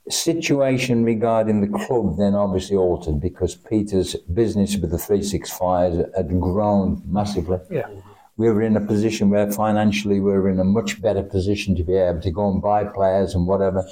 [0.09, 7.03] situation regarding the club then obviously altered because Peter's business with the 365 had grown
[7.07, 7.59] massively.
[7.71, 7.89] Yeah.
[8.37, 11.85] We were in a position where financially we were in a much better position to
[11.85, 13.87] be able to go and buy players and whatever.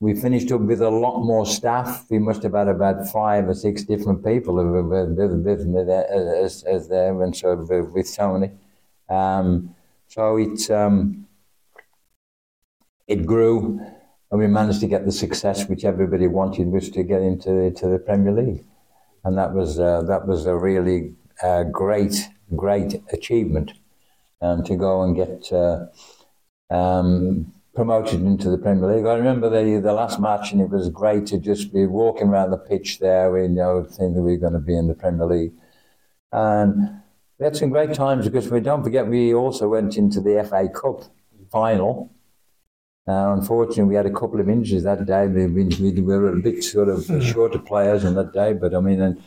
[0.00, 2.06] We finished up with a lot more staff.
[2.10, 6.10] We must have had about five or six different people with, with, with me there,
[6.10, 8.50] as, as there and so with, with Tony.
[9.08, 9.74] Um,
[10.08, 11.26] so it, um,
[13.06, 13.80] it grew
[14.30, 17.88] and we managed to get the success which everybody wanted which to get into to
[17.88, 18.64] the Premier League,
[19.24, 23.72] and that was uh, that was a really uh, great great achievement,
[24.40, 25.86] and to go and get uh,
[26.70, 29.06] um, promoted into the Premier League.
[29.06, 32.50] I remember the the last match, and it was great to just be walking around
[32.50, 33.32] the pitch there.
[33.32, 35.52] We you know thinking we are going to be in the Premier League,
[36.32, 37.00] and
[37.38, 40.68] we had some great times because we don't forget we also went into the FA
[40.68, 41.04] Cup
[41.50, 42.12] final.
[43.10, 45.26] Uh, unfortunately, we had a couple of injuries that day.
[45.26, 46.98] We, we, we were a bit sort of
[47.30, 49.20] shorter players on that day, but I mean, and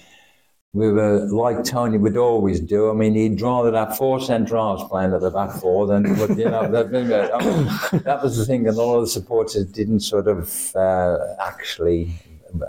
[0.71, 1.15] we were
[1.45, 2.89] like Tony would always do.
[2.89, 6.37] I mean, he'd rather have four centre halves playing at the back four than, but,
[6.37, 9.65] you know, that, I mean, that was the thing, and a lot of the supporters
[9.65, 12.13] didn't sort of uh, actually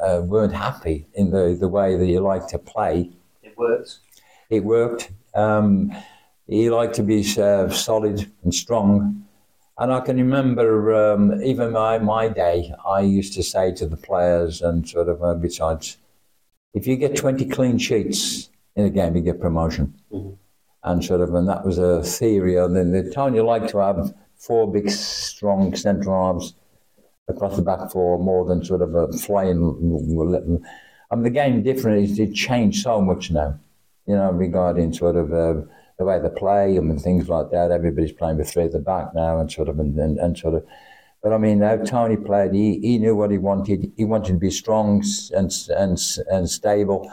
[0.04, 3.10] uh, weren't happy in the, the way that you like to play.
[3.42, 3.98] It worked.
[4.50, 5.12] It worked.
[5.34, 5.94] Um,
[6.48, 9.26] he liked to be uh, solid and strong.
[9.78, 13.96] And I can remember um, even my, my day, I used to say to the
[13.96, 15.98] players and sort of, uh, besides,
[16.74, 19.94] if you get 20 clean sheets in a game, you get promotion.
[20.12, 20.34] Mm-hmm.
[20.84, 22.56] And sort of, and that was a theory.
[22.56, 26.54] And then the time you like to have four big, strong centre halves
[27.26, 29.58] across the back four more than sort of a flying.
[31.10, 33.58] I mean, the game different it changed so much now,
[34.06, 35.32] you know, regarding sort of.
[35.32, 35.62] Uh,
[35.98, 37.70] the way they play and things like that.
[37.70, 40.54] Everybody's playing with three at the back now and sort of and, and, and sort
[40.54, 40.64] of.
[41.22, 43.92] But I mean, how Tony played, he, he knew what he wanted.
[43.96, 45.02] He wanted to be strong
[45.34, 45.98] and and
[46.30, 47.10] and stable,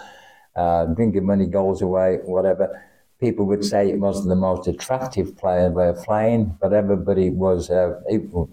[0.56, 2.84] uh, didn't many goals away, whatever.
[3.20, 7.70] People would say it wasn't the most attractive player way of playing, but everybody was
[7.70, 8.02] uh,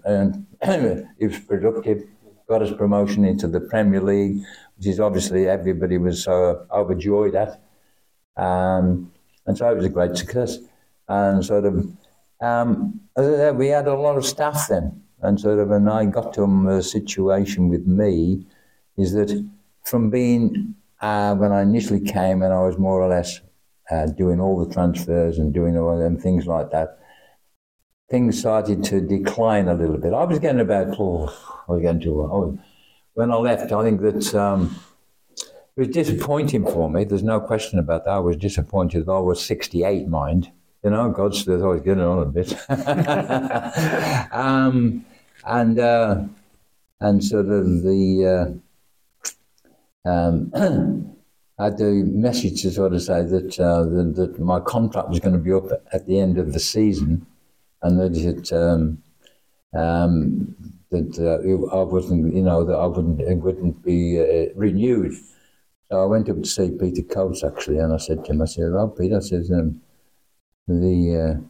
[0.05, 0.45] and
[1.19, 2.03] he was productive.
[2.47, 4.37] Got his promotion into the Premier League,
[4.77, 7.61] which is obviously everybody was so overjoyed at.
[8.37, 9.11] Um,
[9.49, 10.59] and so it was a great success.
[11.07, 11.73] And sort of,
[12.39, 15.01] um, as I said, we had a lot of staff then.
[15.23, 18.45] And sort of, and I got to a situation with me
[18.95, 19.43] is that
[19.85, 23.41] from being, uh, when I initially came and I was more or less
[23.89, 26.99] uh, doing all the transfers and doing all them things like that,
[28.07, 30.13] things started to decline a little bit.
[30.13, 31.25] I was getting about, oh,
[31.67, 32.59] I was getting to, oh,
[33.15, 34.79] when I left, I think that um,
[35.79, 37.05] it was disappointing for me.
[37.05, 38.11] There's no question about that.
[38.11, 40.51] I was disappointed I was 68, mind.
[40.83, 42.53] You know, God's still always getting on a bit.
[44.33, 45.05] um,
[45.45, 46.23] and uh,
[46.99, 48.61] and sort of the
[50.05, 50.51] uh, um,
[51.59, 55.21] I had the message to sort of say that, uh, that, that my contract was
[55.21, 57.25] going to be up at the end of the season,
[57.81, 59.01] and that it um,
[59.73, 60.55] um,
[60.91, 61.39] that uh,
[61.73, 65.13] I wasn't, you know, that I wouldn't it wouldn't be uh, renewed.
[65.91, 68.45] So I went up to see Peter Coates actually, and I said to him, I
[68.45, 69.81] said, "Well, Peter," I said, um,
[70.67, 71.41] "the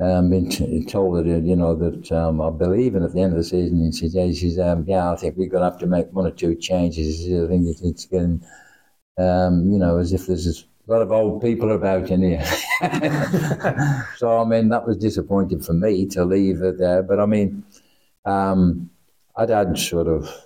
[0.00, 3.20] uh, um, been t- told that you know that um, I believe in at the
[3.20, 5.62] end of the season." He says, "Yeah, he says, um, yeah, I think we're going
[5.62, 8.44] to have to make one or two changes." I think it's, it's getting,
[9.18, 10.46] um, you know, as if there's
[10.88, 12.44] a lot of old people about in here.
[14.16, 17.64] so I mean, that was disappointing for me to leave it there, but I mean."
[18.26, 18.90] Um,
[19.36, 20.43] I'd had sort of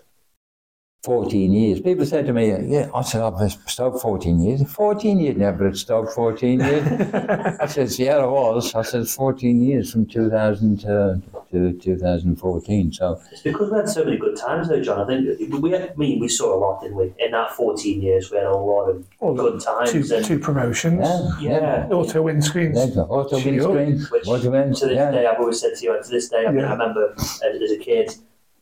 [1.08, 1.80] 14 years.
[1.80, 4.62] People said to me, yeah, I said, I've been Stoke 14 years.
[4.72, 6.86] 14 years, never at Stoke 14 years.
[7.60, 8.74] I said, yeah, I was.
[8.74, 11.22] I said, 14 years from 2000 to,
[11.52, 12.92] to 2014.
[12.92, 15.00] So It's because we had so many good times though, John.
[15.00, 17.14] I think we had, me, we saw a lot, didn't we?
[17.20, 19.92] In that 14 years, we had a lot of Well, good times.
[19.92, 20.98] Two, and, two promotions.
[21.40, 21.86] yeah.
[21.92, 22.74] Auto windscreens.
[22.74, 23.70] There's the auto Shield.
[23.76, 25.12] windscreen, Which auto wind, to this yeah.
[25.12, 26.70] day, I've always said to you, to this day, I, mean, Yeah.
[26.70, 28.12] I remember as, as a kid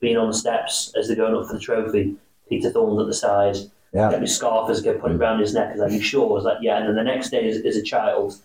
[0.01, 2.15] being on the steps as they're going up for the trophy,
[2.49, 3.57] Peter Thorne at the side,
[3.93, 4.11] Yeah.
[4.11, 6.29] get my scarf as I go put it around his neck, as I'm be sure,
[6.29, 6.79] I was like, yeah.
[6.79, 8.37] And then the next day, as, as a child,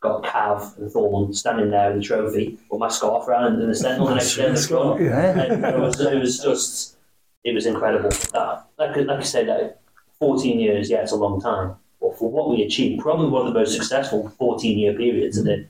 [0.00, 3.68] got Cav and Thorne standing there with the trophy, with my scarf around, and then
[3.68, 5.00] the sentinel the next day in the front.
[5.00, 5.42] Yeah.
[5.42, 6.96] And it was, it was just,
[7.44, 8.10] it was incredible.
[8.32, 9.80] That, like, like I said, that
[10.20, 11.74] 14 years, yeah, it's a long time.
[12.00, 15.44] But for what we achieved, probably one of the most successful 14 year periods in
[15.46, 15.66] the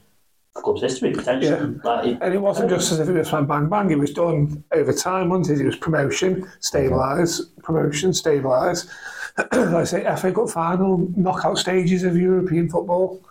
[0.62, 1.76] club's history, potentially.
[1.84, 3.90] Like, it- And it wasn't just as if it just went bang bang.
[3.90, 5.62] It was done over time, wasn't it?
[5.62, 8.88] It was promotion, stabilise, promotion, stabilise.
[9.38, 13.22] like I say, FA Cup final, knockout stages of European football.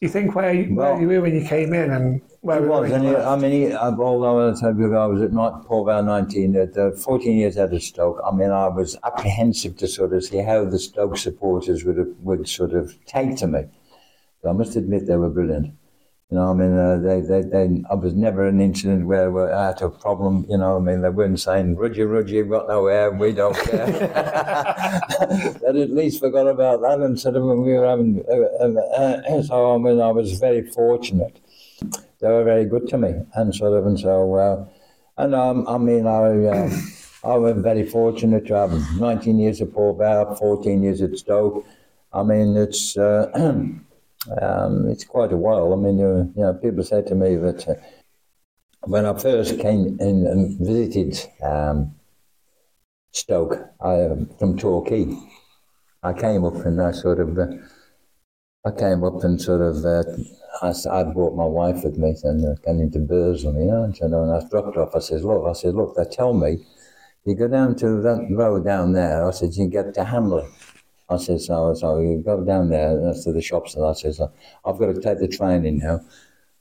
[0.00, 2.90] You think where you, where you were when you came in and where It was,
[2.90, 3.16] and you.
[3.16, 6.56] I mean, he, I've- although I said before, I was at not Port Vale 19,
[6.56, 10.24] at uh, 14 years out of Stoke, I mean, I was apprehensive to sort of
[10.24, 13.64] see how the Stoke supporters would have, would sort of take to me.
[14.42, 15.74] So I must admit they were brilliant.
[16.30, 19.42] You know, I mean, uh, they, they, they, I was never an incident where we
[19.42, 22.88] had a problem, you know, I mean, they weren't saying, Rudgy, Rudgy, you've got no
[22.88, 23.86] hair, we don't care.
[25.62, 29.42] they at least forgot about that sort of when we were having, uh, uh, uh,
[29.42, 31.38] so I mean, I was very fortunate
[32.24, 34.64] they were very good to me, and sort of, and so, uh,
[35.18, 36.70] and um, I mean, I, uh,
[37.22, 41.66] I was very fortunate to have 19 years at Port Vale, 14 years at Stoke.
[42.12, 43.30] I mean, it's uh,
[44.40, 45.72] um, it's quite a while.
[45.72, 47.74] I mean, uh, you know, people say to me that uh,
[48.82, 51.94] when I first came in and visited um,
[53.12, 54.08] Stoke I,
[54.38, 55.06] from Torquay,
[56.02, 57.38] I came up and I sort of.
[57.38, 57.46] Uh,
[58.66, 60.04] I came up and sort of, uh,
[60.62, 64.32] I, I brought my wife with me and uh, came into Burslem, you know, and
[64.32, 66.64] I dropped off, I said, look, I said, look, they tell me,
[67.26, 70.48] you go down to that road down there, I said, you get to Hanley.
[71.08, 74.14] I said, so, so you go down there, that's to the shops, and I said,
[74.14, 74.32] so
[74.64, 76.00] I've got to take the train in now.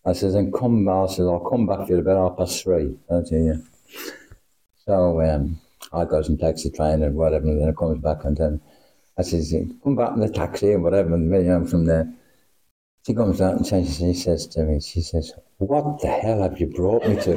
[0.05, 2.97] I said, and come, I said, I'll come back here about half past three.
[3.09, 3.55] Said, yeah.
[4.85, 5.61] So um,
[5.93, 8.61] I goes and takes the train and whatever, and then it comes back and then
[9.17, 12.11] I says, come back in the taxi and whatever, and then you know, from there.
[13.05, 16.57] She comes out and says, she says to me, she says, what the hell have
[16.59, 17.35] you brought me to?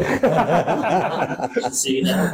[1.72, 2.30] see now.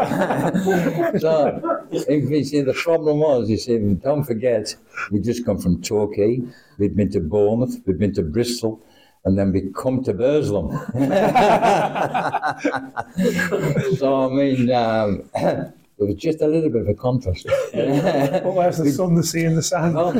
[1.18, 4.74] so, you see, the problem was, you see, don't forget,
[5.10, 6.40] we just come from Torquay,
[6.78, 8.80] we'd been to Bournemouth, we'd been to Bristol,
[9.24, 10.70] and then we come to Burslem.
[13.96, 17.46] so, I mean, um, it was just a little bit of a contrast.
[17.72, 19.94] But where's the sun, the sea, and the sand?
[19.94, 20.12] Well,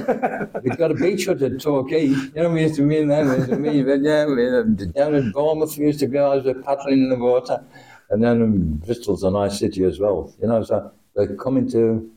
[0.63, 2.07] we've got a beach hut at Torquay.
[2.07, 3.25] You know, we used to mean that.
[3.25, 6.33] We used to mean, but yeah, we, uh, down in Bournemouth, we used to go
[6.33, 7.65] out there paddling in the water.
[8.11, 10.33] And then um, Bristol's a nice city as well.
[10.41, 12.11] You know, so but coming to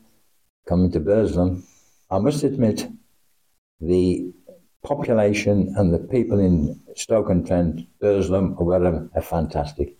[0.66, 1.62] coming to Burslem,
[2.10, 2.88] I must admit,
[3.80, 4.32] the
[4.82, 9.96] population and the people in Stoke-on-Trent, Burslem, or whatever, are fantastic.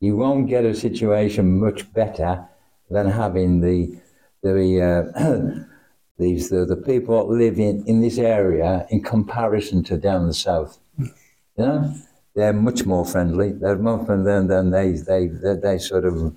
[0.00, 2.48] You won't get a situation much better
[2.90, 4.00] than having the
[4.42, 5.64] the uh,
[6.18, 10.78] these the, the people that live in, this area in comparison to down the south.
[10.98, 11.10] You
[11.58, 11.94] know,
[12.34, 13.52] they're much more friendly.
[13.52, 16.34] They're more friendly than, than they, they they they sort of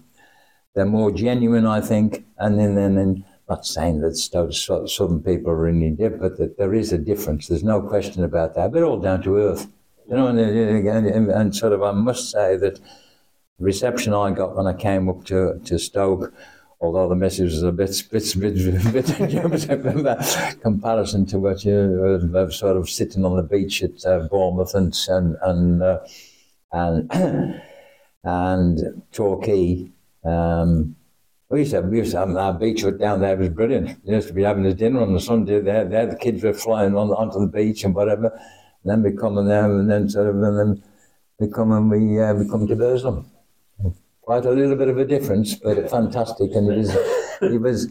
[0.75, 2.25] they're more genuine, I think.
[2.37, 6.73] And then then, then not saying that southern people are any different, but that there
[6.73, 7.47] is a difference.
[7.47, 8.71] There's no question about that.
[8.71, 9.67] They're all down to earth.
[10.09, 14.55] You know, and, and, and, sort of I must say that the reception I got
[14.55, 16.33] when I came up to, to Stoke,
[16.81, 22.75] although the message was a bit, bit, bit, bit comparison to what you were sort
[22.75, 25.99] of sitting on the beach at uh, Bournemouth and and and uh,
[26.73, 27.61] and,
[28.25, 29.89] and Torquay.
[30.25, 30.95] Um,
[31.49, 33.99] we used to have, we used to have our beach down there It was brilliant.
[34.03, 35.85] We used to be having a dinner on the Sunday there.
[35.85, 38.27] There, the kids were flying on onto the beach and whatever.
[38.27, 40.83] And then we come in there and then sort of and then
[41.39, 43.29] we come and we uh, we come to Burslem
[44.23, 46.55] quite a little bit of a difference, but fantastic.
[46.55, 46.95] And it was,
[47.41, 47.87] it was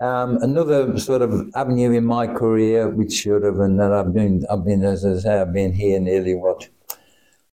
[0.00, 4.44] um, another sort of avenue in my career, which sort of, and then I've been,
[4.50, 6.68] I've been, as I say, I've been here nearly what,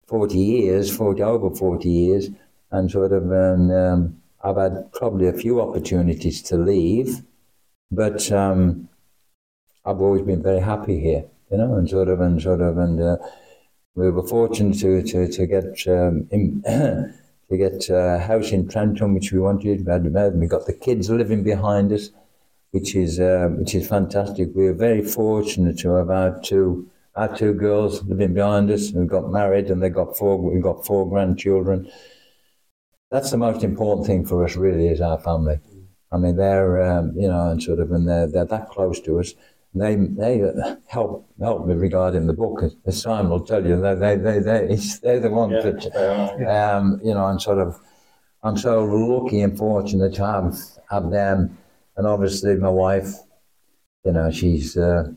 [0.06, 2.28] 40 years, 40, over 40 years,
[2.70, 7.22] and sort of, and um, I've had probably a few opportunities to leave,
[7.90, 8.88] but um,
[9.84, 13.02] I've always been very happy here, you know, and sort of, and sort of, and
[13.02, 13.16] uh,
[13.94, 16.62] we were fortunate to, to, to get um, in,
[17.50, 19.84] to get a house in Trentham, which we wanted.
[19.84, 22.10] We, had, we got the kids living behind us,
[22.70, 24.50] which is uh, which is fantastic.
[24.54, 29.08] We are very fortunate to have our two our two girls living behind us and
[29.08, 30.38] got married, and they got four.
[30.38, 31.90] We've got four grandchildren.
[33.10, 35.58] That's the most important thing for us, really, is our family.
[36.12, 39.18] I mean, they're um, you know, and sort of, and they're they're that close to
[39.20, 39.34] us.
[39.74, 40.42] They they
[40.88, 42.62] help help me regarding the book.
[42.86, 47.00] As Simon will tell you, they they they they they're the ones Yeah, that um,
[47.04, 47.80] you know, and sort of,
[48.42, 50.58] I'm so lucky and fortunate to have
[50.90, 51.58] have them,
[51.96, 53.14] and obviously my wife.
[54.04, 54.76] You know, she's.
[54.76, 55.12] Uh,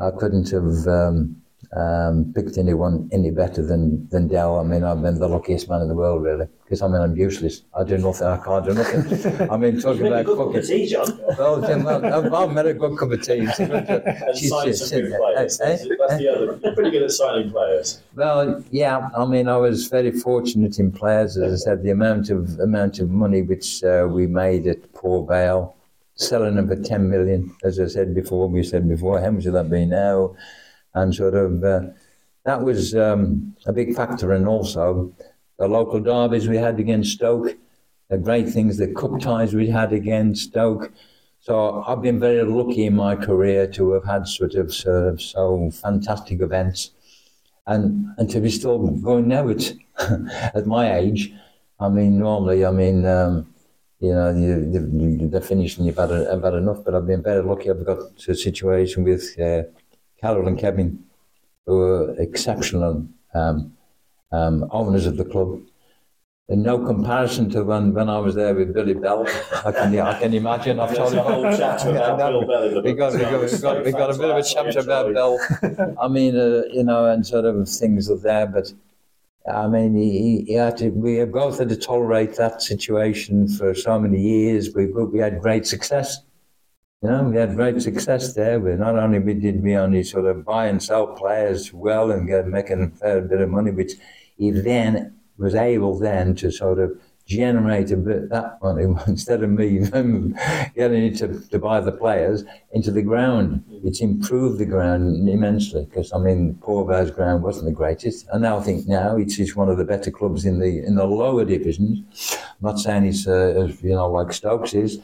[0.00, 1.42] I couldn't have um,
[1.76, 4.58] um, picked anyone any better than than Dell.
[4.58, 7.16] I mean, I've been the luckiest man in the world, really, because I mean, I'm
[7.16, 7.62] useless.
[7.74, 8.26] I do nothing.
[8.26, 9.50] I can't do nothing.
[9.50, 11.20] I mean, talking Make a about good cup of tea, John.
[11.38, 13.46] Well, Jim, I've, I've made a good cup of tea.
[13.58, 15.60] And She's sign just some good players.
[15.60, 16.16] Eh, That's, eh, that's eh.
[16.18, 16.60] the other.
[16.62, 18.02] You're pretty good at signing players.
[18.14, 19.10] Well, yeah.
[19.16, 21.36] I mean, I was very fortunate in players.
[21.36, 25.28] As I said, the amount of amount of money which uh, we made at Port
[25.28, 25.76] Vale,
[26.14, 27.54] selling them for ten million.
[27.62, 30.34] As I said before, we said before, how much would that be now?
[30.94, 31.80] And sort of uh,
[32.44, 35.12] that was um, a big factor, and also
[35.58, 37.56] the local derbies we had against Stoke,
[38.08, 40.92] the great things, the cup ties we had against Stoke.
[41.40, 45.22] So I've been very lucky in my career to have had sort of, sort of
[45.22, 46.90] so fantastic events
[47.68, 49.72] and and to be still going now at
[50.58, 51.32] at my age,
[51.78, 53.54] I mean normally I mean um,
[54.00, 57.42] you know you, you, they're finished and you've had, a, enough, but I've been very
[57.42, 57.70] lucky.
[57.70, 59.62] I've got a situation with uh,
[60.20, 61.04] Carol and Kevin,
[61.66, 63.72] who are exceptional um,
[64.32, 65.60] um, owners of the club.
[66.50, 69.26] In no comparison to when, when I was there with Billy Bell,
[69.66, 70.80] I can I can imagine.
[70.80, 73.42] I've told There's a whole chapter about Bill Bell in the we got, we got,
[73.42, 75.38] we got, we got a bit of a chapter about Bell.
[76.00, 78.72] I mean, uh, you know, and sort of things are there, but
[79.46, 83.74] I mean, he, he had to, we have both had to tolerate that situation for
[83.74, 84.74] so many years.
[84.74, 86.18] We, we had great success.
[87.00, 88.58] You know, we had great success there.
[88.58, 92.48] We not only did we only sort of buy and sell players well and get
[92.48, 93.92] making a fair bit of money, which
[94.36, 99.50] he then was able then to sort of generate a bit that money instead of
[99.50, 99.78] me
[100.74, 102.42] getting it to, to buy the players
[102.72, 103.62] into the ground.
[103.84, 108.44] It's improved the ground immensely because I mean Port Vale's ground wasn't the greatest, and
[108.44, 111.44] I think now it's, it's one of the better clubs in the in the lower
[111.44, 112.02] divisions.
[112.42, 114.98] I'm not saying it's uh, you know like Stokes is,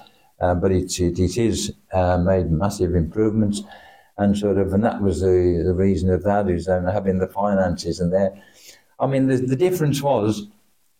[0.45, 1.59] uh, but it's it, it is
[1.99, 3.59] uh, made massive improvements.
[4.17, 7.27] And sort of, and that was the, the reason of that is um, having the
[7.27, 8.33] finances and there.
[9.03, 10.33] I mean, the, the difference was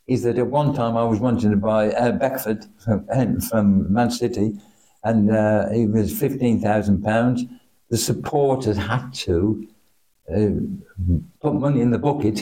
[0.07, 4.11] is that at one time I was wanting to buy uh, Beckford from, from Man
[4.11, 4.59] City,
[5.03, 7.45] and uh, it was fifteen thousand pounds.
[7.91, 9.37] The supporters had to
[10.35, 10.59] uh,
[11.41, 12.37] put money in the bucket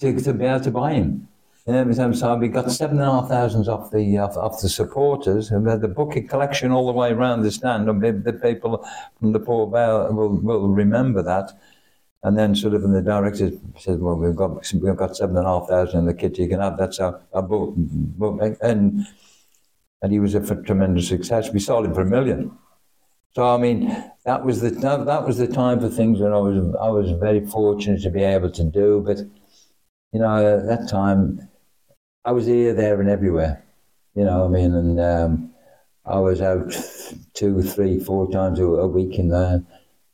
[0.00, 1.27] to, to be able to buy him.
[1.68, 4.62] Every time, um, so we got seven and a half thousands off the off, off
[4.62, 7.90] the supporters, we had the bucket collection all the way around the stand.
[7.90, 8.88] And the, people
[9.20, 11.52] from the Port Vale will, will remember that.
[12.22, 15.46] And then sort of, and the director said, "Well, we've got we've got seven and
[15.46, 16.38] a half thousand in the kit.
[16.38, 19.06] You can have that." So I bought, bought and
[20.00, 21.52] and he was a tremendous success.
[21.52, 22.50] We sold him for a million.
[23.32, 23.88] So I mean,
[24.24, 27.10] that was the that, that was the time for things that I was I was
[27.20, 29.02] very fortunate to be able to do.
[29.06, 29.18] But
[30.12, 31.47] you know, at that time,
[32.28, 33.64] I was here, there, and everywhere.
[34.14, 35.50] You know, I mean, and um,
[36.04, 36.70] I was out
[37.32, 39.62] two, three, four times a, a week in there.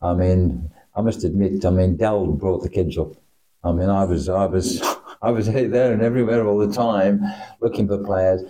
[0.00, 3.16] I mean, I must admit, I mean, Dell brought the kids up.
[3.64, 4.80] I mean, I was, I was,
[5.22, 7.20] I was here, there, and everywhere all the time,
[7.60, 8.42] looking for players.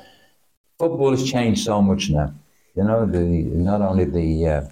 [0.78, 2.34] Football has changed so much now.
[2.76, 4.68] You know, the not only the uh,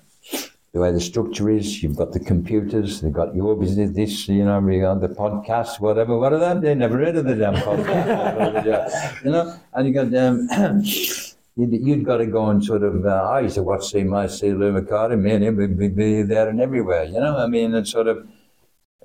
[0.72, 4.44] the way the structure is, you've got the computers, they've got your business, this, you
[4.44, 6.62] know, you got the podcast, whatever, what are that?
[6.62, 9.24] They never heard of the damn podcast.
[9.24, 10.82] you know, and you got um,
[11.56, 14.26] you'd, you'd got to go and sort of, uh, I used to watch see my
[14.26, 17.74] see Lou Macari, me and him would be, there and everywhere, you know, I mean,
[17.74, 18.26] and sort of,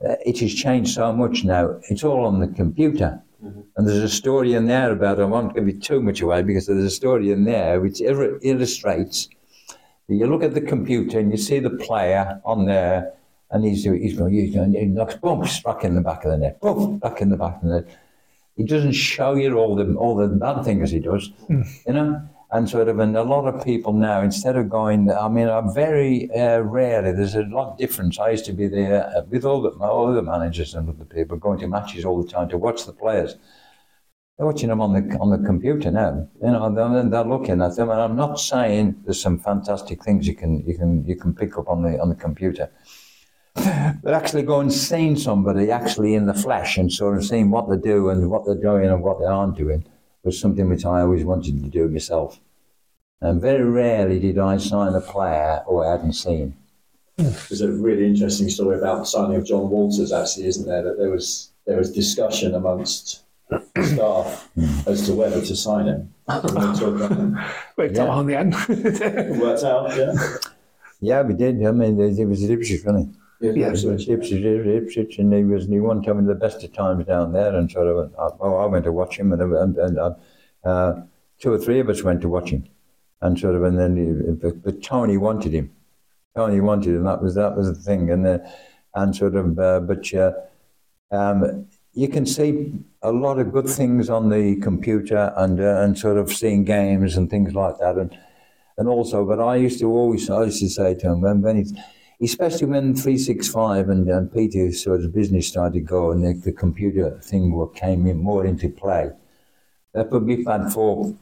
[0.07, 1.80] uh, it has changed so much now.
[1.89, 3.22] It's all on the computer.
[3.41, 6.65] And there's a story in there about, I won't give it too much away because
[6.65, 9.30] there's a story in there which il- illustrates
[10.08, 13.14] you look at the computer and you see the player on there
[13.51, 16.38] and he's, he's going, he's going, he knocks, boom, struck in the back of the
[16.38, 17.99] net, boom, back in the back of the net.
[18.55, 22.22] He doesn't show you all the, all the bad things he does, you know?
[22.49, 25.74] And sort of, and a lot of people now, instead of going, I mean, I'm
[25.74, 28.18] very uh, rarely, there's a lot of difference.
[28.20, 31.36] I used to be there uh, with all the, all the managers and other people
[31.36, 33.36] going to matches all the time to watch the players.
[34.38, 36.27] They're watching them on the on the computer now.
[36.43, 40.27] You know, they're, they're looking at them, and I'm not saying there's some fantastic things
[40.27, 42.69] you can you can you can pick up on the on the computer,
[43.55, 47.77] but actually going seeing somebody actually in the flesh and sort of seeing what they
[47.77, 49.83] do and what they're doing and what they aren't doing.
[50.23, 52.39] was something which I always wanted to do myself.
[53.21, 56.55] And very rarely did I sign a player who I hadn't seen.
[57.17, 60.83] There's a really interesting story about the signing of Jon Walters, actually, isn't there?
[60.83, 63.23] That there was there was discussion amongst
[63.84, 64.50] staff
[64.88, 66.14] as to whether to sign him.
[67.78, 68.54] Wait till on the end.
[69.39, 70.14] Worked out, yeah.
[71.00, 71.64] Yeah, we did.
[71.66, 73.48] I mean, it was at Ipswich, wasn't he?
[73.48, 73.70] Yeah.
[73.70, 77.34] Ipswich, Ipswich, Ipswich, and he was, and he won having the best of times down
[77.34, 80.16] there, and sort of, uh, oh, I went to watch him, and, and, and uh,
[80.64, 81.02] uh,
[81.39, 82.68] two or three of us went to watch him,
[83.22, 85.72] and sort of, and then, he, but, but Tony wanted him,
[86.36, 88.39] Tony wanted him, that was that was the thing, and uh,
[88.95, 90.32] and sort of, uh, but uh,
[91.12, 91.68] um,
[91.98, 96.18] you can see a lot of good things on the computer, and uh, and sort
[96.18, 98.18] of seeing games and things like that, and
[98.78, 101.66] and also, but I used to always, I used to say to him, when, when
[102.22, 107.52] especially when 365 and, and Peter sort of business started going, the, the computer thing
[107.74, 109.10] came in more into play.
[109.93, 111.16] They put me had four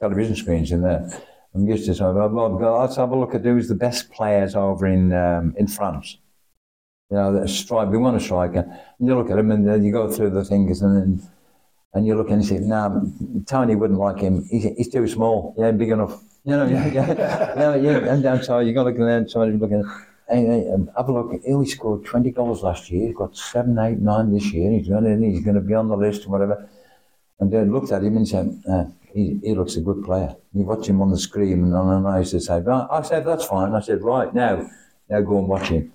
[0.00, 1.06] television screens in there.
[1.54, 4.54] I'm used to say, well, well, let's have a look at who's the best players
[4.54, 6.16] over in um, in France.
[7.10, 8.60] You know, that strike, we want a striker.
[8.98, 11.30] And you look at him and then you go through the fingers and then
[11.96, 13.00] and you look and you say, no, nah,
[13.46, 14.44] Tony wouldn't like him.
[14.50, 15.54] He's, he's too small.
[15.56, 16.20] He ain't big enough.
[16.44, 17.06] You know, yeah, yeah,
[17.56, 18.12] yeah, yeah.
[18.12, 19.30] And then so you got to look at that.
[19.30, 19.82] Somebody's looking.
[20.28, 21.40] Hey, hey, um, have a look.
[21.42, 23.06] He only scored twenty goals last year.
[23.06, 24.70] He's got seven, eight, nine this year.
[24.72, 26.68] He's going to, he's going to be on the list or whatever.
[27.40, 28.84] And then looked at him and said, uh,
[29.14, 30.36] he, he looks a good player.
[30.52, 33.24] You watch him on the screen, and, and I used to say, well, I said,
[33.24, 33.72] that's fine.
[33.72, 34.68] I said, right now,
[35.08, 35.92] now go and watch him.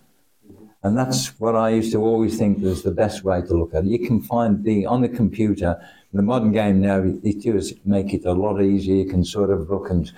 [0.83, 3.83] And that's what I used to always think was the best way to look at
[3.83, 3.89] it.
[3.89, 5.79] You can find the on the computer.
[6.13, 8.95] The modern game now, it does make it a lot easier.
[8.95, 10.11] You can sort of look and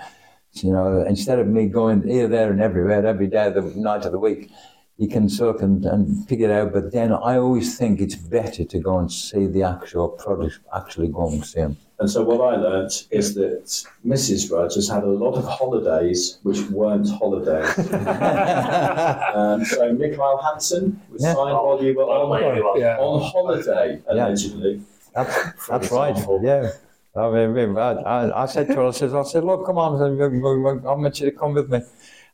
[0.54, 4.06] you know, instead of me going here, there, and everywhere every day of the night
[4.06, 4.52] of the week,
[4.98, 6.74] you can sort and, and pick it out.
[6.74, 11.08] But then I always think it's better to go and see the actual product, actually
[11.08, 11.78] go and see them.
[12.00, 13.66] And so what I learnt is that
[14.06, 14.52] Mrs.
[14.52, 17.78] Rogers had a lot of holidays which weren't holidays.
[19.36, 21.34] um, so Mikhail Hansen was Yeah.
[21.34, 22.98] signed while you were on, Yeah.
[22.98, 24.82] on holiday, allegedly.
[25.16, 26.18] That's, that's right.
[26.42, 26.72] Yeah.
[27.16, 30.02] I mean, I, I, I said to her, I said, I said, look, come on,
[30.02, 31.82] I want you to come with me.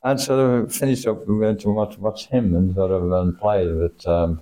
[0.02, 3.38] And sort of finished up, we went to watch, watch him and sort of and
[3.38, 3.70] play.
[3.72, 4.42] But um,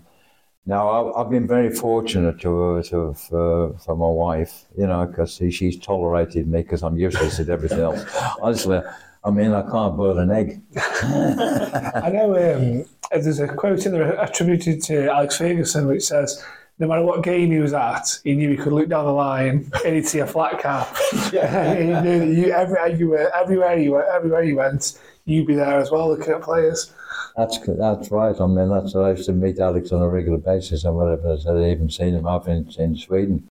[0.68, 5.42] now I, I've been very fortunate to, to for, for my wife, you know, because
[5.52, 8.06] she's tolerated me because I'm useless at everything else.
[8.42, 8.82] Honestly,
[9.24, 10.62] I mean, I can't boil an egg.
[10.76, 16.44] I know um, there's a quote in there attributed to Alex Ferguson which says,
[16.80, 19.72] no matter what game he was at, he knew he could look down the line
[19.84, 20.96] and he'd see a flat cap.
[21.12, 25.56] he knew that you, every, you were, everywhere, you went, everywhere you went, you'd be
[25.56, 26.92] there as well looking at players.
[27.36, 28.36] That's that's right.
[28.40, 31.38] I mean, that's I used to meet Alex on a regular basis and whatever.
[31.48, 33.48] I I even seen him up in, in Sweden.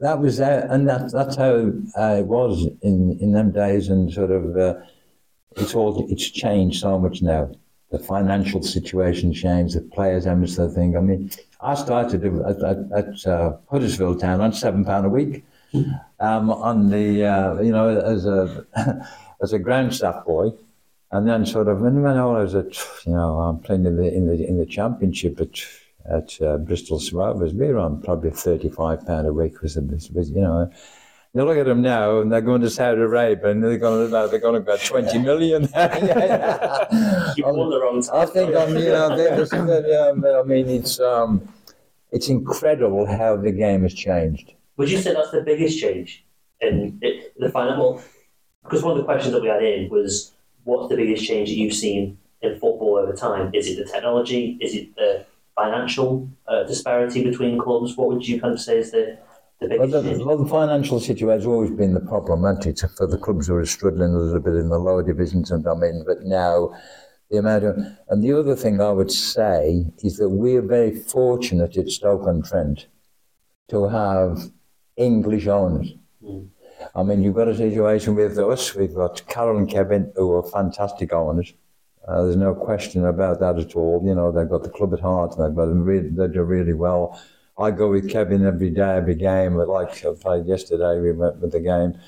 [0.00, 3.88] That was uh, and that, that's how uh, it was in, in them days.
[3.88, 4.74] And sort of, uh,
[5.56, 7.50] it's all it's changed so much now.
[7.90, 9.76] The financial situation changed.
[9.76, 10.96] The players the thing.
[10.96, 15.44] I mean, I started at, at, at uh, Huddersfield Town on seven pound a week.
[16.18, 18.66] Um, on the uh, you know as a
[19.42, 20.52] as a ground staff boy.
[21.10, 24.12] And then sort of when, when I was at, you know, I'm playing in the
[24.12, 25.60] in the in the championship at
[26.10, 30.10] at uh, Bristol Rovers, we were on probably thirty five pound a week was, was,
[30.10, 30.70] was you know.
[31.34, 34.28] You look at them now, and they're going to Saudi Arabia, and they're going to
[34.28, 35.62] they're going to about twenty million.
[37.36, 41.46] You won the wrong I think I'm, you know, yeah, I mean, it's um,
[42.10, 44.54] it's incredible how the game has changed.
[44.76, 46.24] Would you say that's the biggest change
[46.60, 48.02] in it, the final?
[48.62, 50.32] Because one of the questions that we had in was,
[50.68, 53.50] what's the biggest change that you've seen in football over time?
[53.54, 54.58] Is it the technology?
[54.60, 55.24] Is it the
[55.56, 57.96] financial uh, disparity between clubs?
[57.96, 59.18] What would you kind of say is the,
[59.60, 62.90] the Well, biggest the, well, the financial situation has always been the problem, hasn't it,
[62.96, 65.50] for the clubs who are struggling a little bit in the lower divisions.
[65.50, 66.74] And I mean, but now
[67.30, 67.76] the amount of,
[68.10, 72.86] and the other thing I would say is that we're very fortunate at Stoke-on-Trent
[73.70, 74.50] to have
[74.96, 75.94] English owners.
[76.94, 78.74] I mean, you've got a situation with us.
[78.74, 81.52] We've got Carol and Kevin, who are fantastic owners.
[82.06, 84.02] Uh, there's no question about that at all.
[84.04, 85.36] You know, they've got the club at heart.
[85.36, 87.20] They've got them really, they do really well.
[87.58, 89.56] I go with Kevin every day, every game.
[89.56, 91.98] But like I played yesterday, we went with the game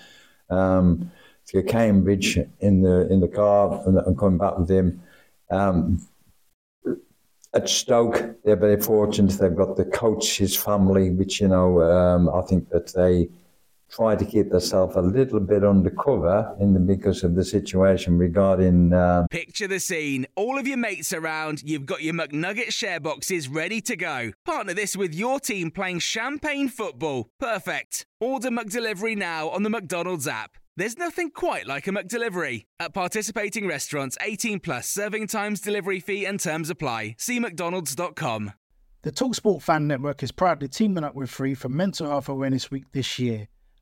[0.49, 1.11] um,
[1.49, 5.03] to Cambridge in the in the car and, and coming back with him.
[5.51, 6.07] Um,
[7.53, 9.33] at Stoke, they're very fortunate.
[9.33, 13.29] They've got the coach, his family, which you know, um, I think that they
[13.91, 18.93] try to keep themselves a little bit undercover in the, because of the situation regarding.
[18.93, 20.27] Uh, Picture the scene.
[20.37, 24.33] All of your mates around, you've got your McNugget share boxes ready to go.
[24.45, 27.29] Partner this with your team playing champagne football.
[27.39, 28.07] Perfect.
[28.21, 30.57] Order McDelivery now on the McDonald's app.
[30.77, 32.65] There's nothing quite like a McDelivery.
[32.79, 37.17] At participating restaurants, 18 plus serving times, delivery fee, and terms apply.
[37.19, 38.53] See McDonald's.com.
[39.03, 42.85] The Talksport Fan Network is proudly teaming up with Free for Mental Health Awareness Week
[42.93, 43.49] this year.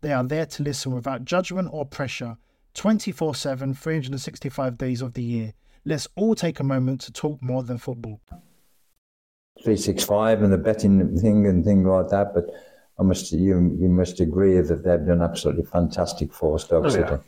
[0.00, 2.36] They are there to listen without judgment or pressure
[2.74, 5.52] 24 7, 365 days of the year.
[5.84, 8.20] Let's all take a moment to talk more than football.
[9.62, 12.46] 365 and the betting thing and thing like that, but
[12.98, 16.92] I must you you must agree that they've done absolutely fantastic for Stoke Oh, yeah.
[16.92, 17.22] City.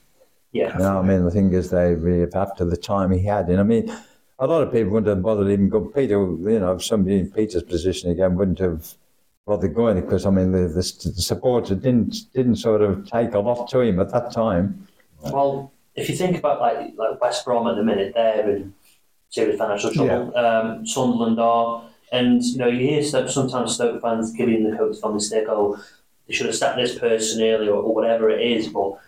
[0.52, 0.72] Yeah.
[0.74, 3.58] You know, I mean, the thing is, they really, after the time he had, and
[3.58, 3.94] I mean,
[4.38, 5.80] a lot of people wouldn't have bothered even go.
[5.86, 8.94] Peter, you know, somebody in Peter's position again wouldn't have
[9.46, 13.40] bothered going because I mean, the, the, the supporters didn't didn't sort of take a
[13.40, 14.86] lot to him at that time.
[15.20, 18.74] Well, if you think about like like West Brom at the minute, they're in
[19.30, 20.36] serious financial trouble.
[20.36, 24.96] Um, Sunderland are, and you know you hear Stoke, sometimes Stoke fans giving the coach
[25.02, 25.82] on the stick, oh,
[26.26, 28.68] they should have sacked this person earlier or, or whatever it is.
[28.68, 28.98] But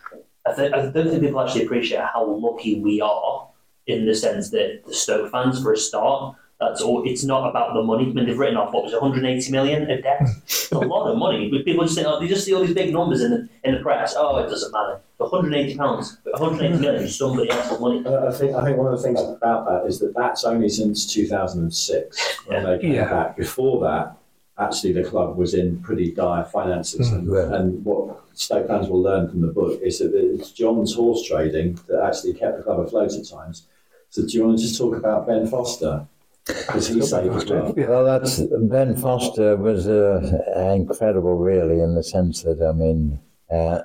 [0.47, 3.49] I, th- I don't think people actually appreciate how lucky we are
[3.87, 6.37] in the sense that the Stoke fans, for a start,
[6.69, 7.03] that's all.
[7.09, 8.05] It's not about the money.
[8.05, 10.21] I mean, they've written off what was 180 million of debt.
[10.45, 11.49] It's a lot of money.
[11.51, 13.75] But people just think, oh, they just see all these big numbers in the in
[13.75, 14.15] the press.
[14.17, 15.01] Oh, it doesn't matter.
[15.19, 18.03] 180 pounds, 180 million is somebody else's money.
[18.05, 20.69] Uh, I think I think one of the things about that is that that's only
[20.69, 23.09] since 2006 when they came Yeah.
[23.11, 23.37] back.
[23.37, 24.17] Before that,
[24.59, 29.29] actually, the club was in pretty dire finances, and, and what Stoke fans will learn
[29.29, 33.13] from the book is that it's John's horse trading that actually kept the club afloat
[33.13, 33.67] at times.
[34.11, 36.07] So, do you want to just talk about Ben Foster?
[36.47, 37.73] Because he saved as well.
[37.77, 43.19] Well, that's Ben Foster was uh, incredible, really, in the sense that I mean,
[43.51, 43.81] uh,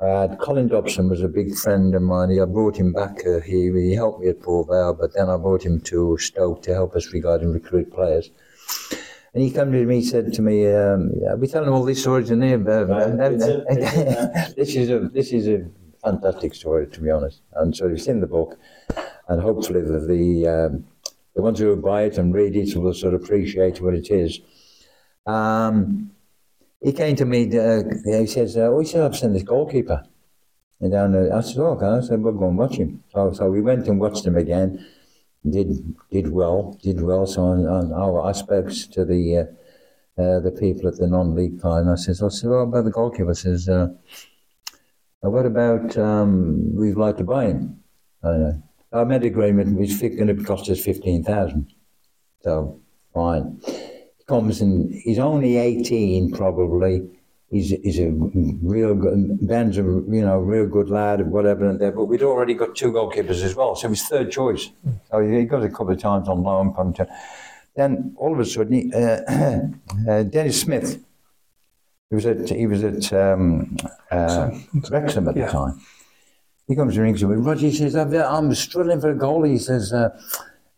[0.04, 2.38] uh, Colin Dobson was a big friend of mine.
[2.38, 3.20] I brought him back.
[3.26, 6.62] Uh, he, he helped me at Port Vale, but then I brought him to Stoke
[6.64, 8.30] to help us regarding recruit players.
[9.32, 12.02] And he came to me, he said to me, um, "I'll be telling all these
[12.02, 15.64] stories in here, but Right, it's a- it's this is a this is a
[16.04, 17.40] fantastic story, to be honest.
[17.54, 18.58] And so it's in the book,
[19.28, 20.84] and hopefully the the, um,
[21.34, 24.40] the ones who buy it and read it will sort of appreciate what it is.
[25.26, 26.10] Um,
[26.82, 27.46] he came to me.
[27.56, 30.04] Uh, he says, uh, "We should have seen this goalkeeper."
[30.80, 33.32] And down there, I said, "Oh, okay." I said, "We'll go and watch him." So,
[33.32, 34.84] so we went and watched him again.
[35.48, 37.26] Did did well, did well.
[37.26, 41.62] So on, on our I spoke to the uh, uh, the people at the non-league
[41.62, 41.88] kind.
[41.88, 43.88] I says, "I said, well, about the goalkeeper?" I says, uh,
[45.20, 47.82] "What about um, we'd like to buy him?"
[48.24, 48.54] I,
[48.92, 49.80] I made an agreement.
[49.80, 51.72] It's going to cost us fifteen thousand.
[52.42, 52.80] So
[53.14, 53.60] fine.
[53.66, 57.08] He comes and he's only eighteen, probably.
[57.50, 61.78] He's, he's a real good, Ben's a you know real good lad and whatever and
[61.78, 61.92] there.
[61.92, 64.70] But we'd already got two goalkeepers as well, so he was third choice.
[65.10, 66.72] So he got a couple of times on loan.
[66.94, 67.06] to-
[67.76, 69.20] Then all of a sudden, he, uh,
[70.10, 71.04] uh, Dennis Smith.
[72.08, 73.76] He was at he was at um,
[74.10, 74.50] uh,
[74.90, 75.80] Wrexham at the time.
[76.68, 77.36] He comes and rings me.
[77.36, 80.10] Roger he says, "I'm, struggling for a goal." He says, uh,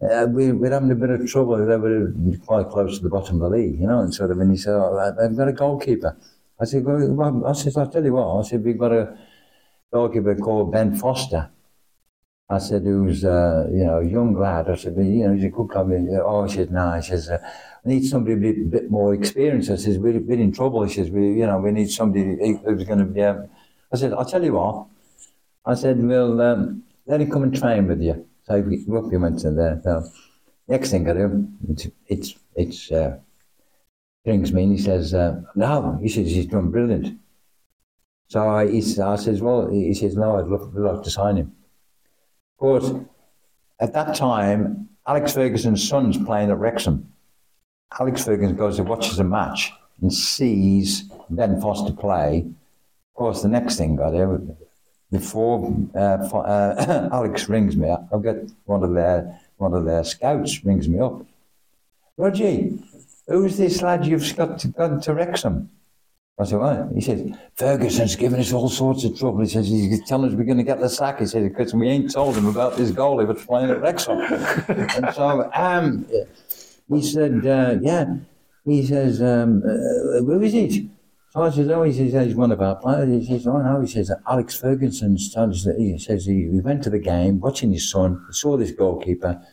[0.02, 1.56] uh, we, "We're having a bit of trouble.
[1.58, 2.12] They were
[2.44, 4.56] quite close to the bottom of the league, you know." And sort of, and he
[4.56, 6.16] said, oh, "I've got a goalkeeper."
[6.60, 9.16] I said, well, "I said, I'll tell you what." I said, "We've got a
[9.92, 11.50] goalkeeper called Ben Foster."
[12.48, 15.44] I said, "Who's uh, you know a young lad?" I said, "But, "You know, he's
[15.44, 17.30] a good company." Oh, he said, "No," he says.
[17.30, 17.38] Uh,
[17.84, 19.70] I need somebody a bit, more experienced.
[19.70, 20.84] I says, a bit in trouble.
[20.84, 23.22] He says, we, you know, we need somebody who's going to be.
[23.22, 23.48] Um,
[23.92, 24.86] I said, I'll tell you what.
[25.66, 28.26] I said, well, um, let him come and train with you.
[28.44, 29.80] So we he went to there.
[29.82, 30.04] So
[30.68, 33.18] next thing I do, it's it's it's uh,
[34.24, 37.18] brings me and he says, uh, no, he says he's done brilliant.
[38.28, 41.52] So I, he, I says, well, he says, no, I'd love, love to sign him.
[42.54, 42.92] Of course,
[43.80, 47.12] at that time, Alex Ferguson's son's playing at Wrexham.
[48.00, 52.46] Alex Ferguson goes and watches a match and sees Ben Foster play.
[52.46, 54.40] Of course, the next thing got there,
[55.14, 60.04] before uh, fo- uh, Alex rings me, I've got one of their one of their
[60.04, 61.24] scouts rings me up.
[62.16, 62.70] Roger,
[63.28, 65.70] who's this lad you've got to, gone to Wrexham?
[66.38, 66.88] I said, what?
[66.92, 69.40] He says, Ferguson's giving us all sorts of trouble.
[69.40, 71.20] He says, he's telling us we're going to get the sack.
[71.20, 74.18] He said, because we ain't told him about this goal he was playing at Wrexham.
[74.68, 76.04] and so um,
[76.88, 78.16] he said, uh, yeah.
[78.64, 80.84] He says, um, uh, who is it?
[81.34, 83.26] So I said, oh, he says, he's one of our players.
[83.26, 83.80] He says, oh, no.
[83.80, 87.40] He says, Alex Ferguson's told us that he says he, he went to the game,
[87.40, 89.44] watching his son, saw this goalkeeper,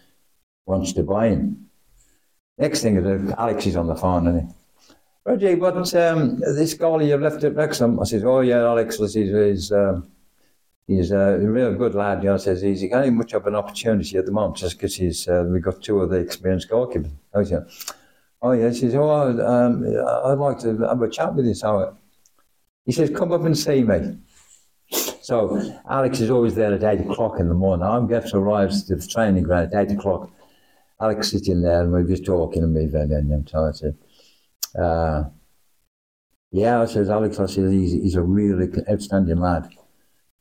[0.68, 1.70] wants to buy him.
[2.60, 4.48] Next thing is, Alex is on the phone, and he,
[5.26, 9.14] Roger, but um, this goalie you left at Wrexham, I says, oh yeah, Alex, he's,
[9.14, 10.12] he's, um,
[10.86, 12.24] he's a real good lad.
[12.24, 15.28] You know, says he's got much of an opportunity at the moment just because he's
[15.28, 17.12] uh, we got two of the experienced goalkeepers.
[18.42, 18.70] Oh yeah, oh yeah.
[18.70, 19.86] He says, oh, um,
[20.26, 21.54] I'd like to have a chat with you.
[21.54, 21.98] So
[22.86, 24.18] he says, come up and see me.
[25.22, 27.86] So Alex is always there at eight o'clock in the morning.
[27.86, 30.30] I'm going to arrive to the training ground at eight o'clock.
[31.00, 33.72] Alex sitting there and we're just talking and me then so
[34.78, 34.82] I.
[34.82, 35.30] Uh,
[36.52, 39.70] yeah, I says, Alex, I said, he's, he's a really outstanding lad.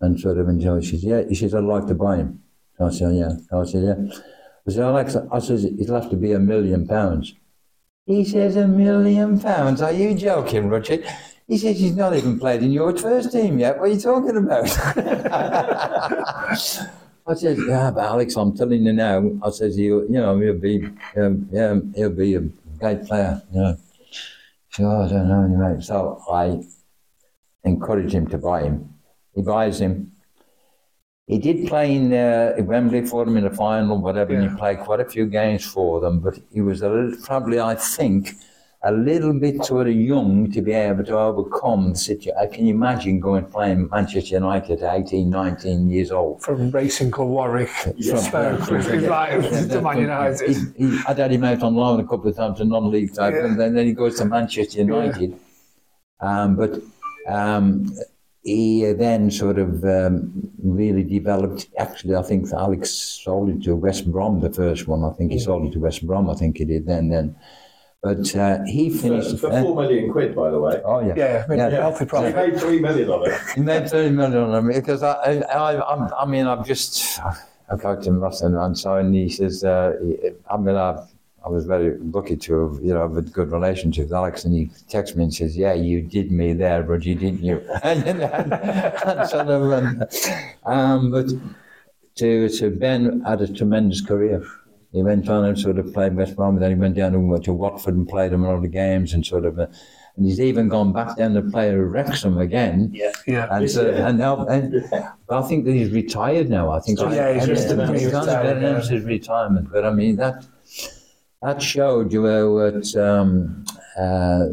[0.00, 0.80] And sort of enjoy.
[0.80, 1.22] She says, yeah.
[1.28, 2.42] He says, I'd like to buy him.
[2.80, 3.32] I said, yeah.
[3.52, 4.18] I said, yeah.
[4.66, 7.34] I said, Alex, I says, it'll have to be a million pounds.
[8.06, 9.82] He says, a million pounds?
[9.82, 11.02] Are you joking, Roger?
[11.46, 13.78] He says, he's not even played in your first team yet.
[13.78, 14.64] What are you talking about?
[17.26, 19.30] I said, yeah, but Alex, I'm telling you now.
[19.42, 20.86] I says, he'll, you know, he'll be,
[21.16, 22.40] um, yeah, he'll be a
[22.78, 23.76] great player, you know.
[24.70, 25.80] So I don't know anyway.
[25.80, 26.62] So I
[27.64, 28.94] encourage him to buy him.
[29.34, 30.12] He buys him.
[31.30, 34.40] He did play in uh, Wembley for them in the final, whatever, yeah.
[34.40, 36.18] and he played quite a few games for them.
[36.18, 38.32] But he was a little, probably, I think,
[38.82, 42.50] a little bit sort of young to be able to overcome the situation.
[42.52, 46.42] Can you imagine going playing Manchester United at 18, 19 years old?
[46.42, 48.16] From Racing Club Warwick yeah.
[48.16, 50.48] from, to Man United.
[50.48, 50.54] He,
[50.84, 53.44] he, I'd had him out on loan a couple of times, a non-league type, yeah.
[53.44, 55.38] and then, then he goes to Manchester United.
[56.18, 56.82] Um, but
[57.28, 57.96] um,
[58.42, 61.68] he then sort of um, really developed.
[61.78, 65.04] Actually, I think Alex sold it to West Brom, the first one.
[65.04, 66.30] I think he sold it to West Brom.
[66.30, 67.08] I think he did then.
[67.08, 67.36] Then
[68.02, 70.80] but uh, he finished for, for four million quid, by the way.
[70.84, 71.68] Oh yeah, yeah, I mean, yeah.
[71.68, 72.34] healthy profit.
[72.34, 73.40] He made three million on it.
[73.54, 77.20] he made three million on it because I, I, I, I mean, I've just
[77.70, 79.92] I got him Russell and so and he says, uh,
[80.50, 81.06] I mean, I,
[81.44, 84.54] I was very lucky to have, you know, have a good relationship with Alex, and
[84.54, 88.22] he texts me and says, "Yeah, you did me there, Roger, didn't you?" and, and,
[88.22, 90.06] and sort of, and,
[90.64, 91.28] um, but
[92.16, 94.46] to to Ben had a tremendous career.
[94.92, 97.52] He went on and sort of played West Brom, then he went down to, to
[97.52, 99.58] Watford and played them in all the games and sort of.
[99.58, 99.68] Uh,
[100.16, 102.90] and he's even gone back down to play at Wrexham again.
[102.92, 103.46] Yeah, yeah.
[103.50, 104.84] And, so, and now, and
[105.30, 106.70] I think that he's retired now.
[106.72, 106.98] I think.
[106.98, 108.98] So, yeah, he's just and, he's retired, yeah.
[109.04, 109.72] retirement.
[109.72, 110.44] But I mean that
[111.42, 113.64] that showed you what um,
[113.98, 114.46] uh,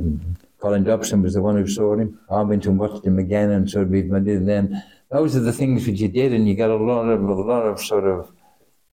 [0.59, 2.19] Colin Dobson was the one who saw him.
[2.29, 5.85] I went and watched him again, and sort of and then those are the things
[5.85, 8.31] that you did, and you got a lot of a lot of sort of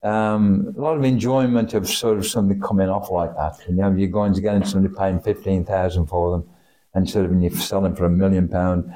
[0.02, 3.58] um, a lot of enjoyment of sort of something coming off like that.
[3.68, 6.48] You know, you're going to get somebody paying fifteen thousand for them,
[6.94, 8.92] and sort of when you're selling for a million pound,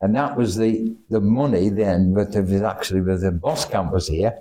[0.00, 2.14] and that was the the money then.
[2.14, 4.36] But it was actually with the Boskamp was here,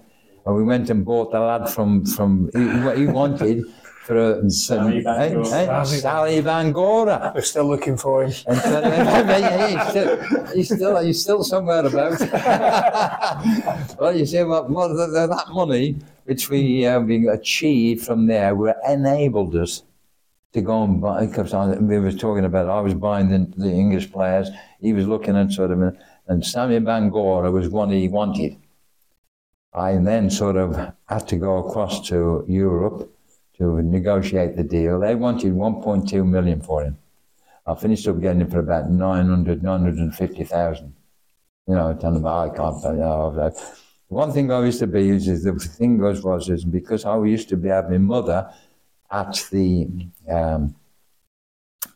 [0.46, 3.66] and we went and bought the lad from from he, he wanted.
[4.10, 5.86] For a, Sammy Bangoura.
[5.86, 7.36] Sammy Bangoura.
[7.36, 8.34] We're still looking for him.
[8.48, 8.58] And,
[9.78, 12.20] he's, still, he's, still, he's still somewhere about.
[14.00, 18.26] well, you see, what, what the, the, that money which we, uh, we achieved from
[18.26, 19.84] there were enabled us
[20.54, 21.28] to go and buy.
[21.28, 24.50] Because we were talking about, I was buying the, the English players.
[24.82, 25.96] He was looking at sort of,
[26.28, 28.58] and Sammy Bangoura was one he wanted.
[29.72, 33.08] I then sort of had to go across to Europe
[33.60, 35.00] to negotiate the deal.
[35.00, 36.98] They wanted 1.2 million for him.
[37.68, 40.94] I finished up getting him for about 900, 950,000.
[41.68, 43.62] You know, telling them, I can't pay.
[44.08, 47.24] One thing I used to be is, is the thing was, was is because I
[47.24, 48.52] used to be having my mother
[49.12, 49.88] at the
[50.28, 50.76] um,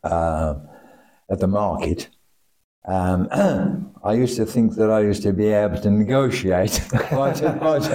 [0.04, 0.56] uh,
[1.32, 2.10] at the market.
[2.86, 7.54] Um, I used to think that I used to be able to negotiate quite, a,
[7.54, 7.88] quite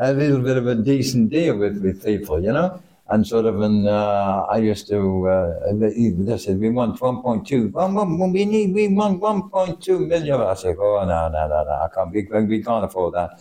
[0.00, 2.82] a little bit of a decent deal with, with people, you know
[3.12, 8.44] and sort of an uh, I used to uh, they said we want 1.2 we
[8.46, 10.40] need we want 1.2 million.
[10.40, 13.38] I said oh no no no no I can't we, we can't afford that.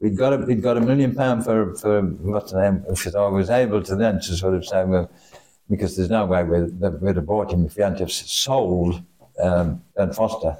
[0.00, 3.28] We got a we got a million pound for for what's the name because I
[3.28, 5.08] was able to then to sort of say well
[5.70, 9.00] because there's no way we'd, we'd have bought him if we hadn't have sold
[9.40, 10.56] um, Ben Foster.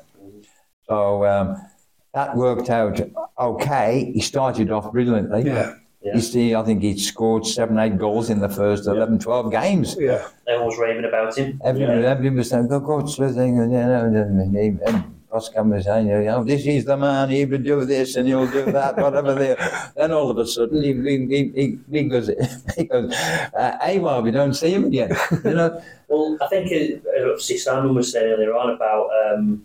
[0.86, 1.60] So um,
[2.14, 3.00] that worked out
[3.38, 4.12] okay.
[4.14, 5.42] He started off brilliantly.
[5.46, 5.74] Yeah
[6.04, 6.12] Yeah.
[6.14, 9.96] He's the, I think he scored seven, eight goals in the first 11, 12 games.
[9.98, 10.28] Yeah.
[10.46, 11.58] Everyone's raving about him.
[11.64, 12.10] Everybody, Yeah.
[12.10, 16.06] everybody was saying, go, go, Slithing, and, you know, and, and, and Oscar was saying,
[16.06, 19.34] you know, this is the man, he will do this and he'll do that, whatever.
[19.34, 19.56] They,
[19.96, 22.30] then all of a sudden, he, he, he, he, he goes,
[22.76, 25.10] he goes uh, AWOL, we don't see him again,
[25.42, 25.82] you know.
[26.06, 29.64] Well, I think uh, obviously Simon was saying earlier on about um,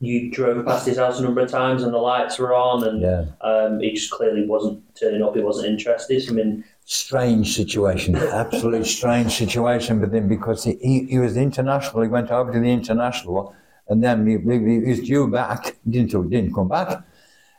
[0.00, 3.00] you drove past his house a number of times and the lights were on, and
[3.00, 3.24] Yeah.
[3.40, 5.34] um, he just clearly wasn't turning up.
[5.34, 6.22] He wasn't interested.
[6.28, 12.02] I mean, strange situation, absolutely strange situation with him because he, he, he was international.
[12.02, 13.54] He went over to the international,
[13.88, 15.76] and then he, he, he was due back.
[15.88, 17.02] Didn't didn't come back,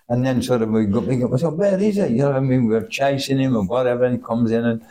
[0.08, 1.38] and then sort of we got we got.
[1.40, 2.02] So where is he?
[2.04, 4.06] You know, what I mean, we we're chasing him and whatever.
[4.06, 4.82] And he comes in and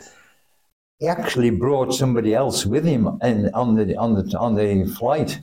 [0.99, 5.39] he actually brought somebody else with him and on the on the on the flight,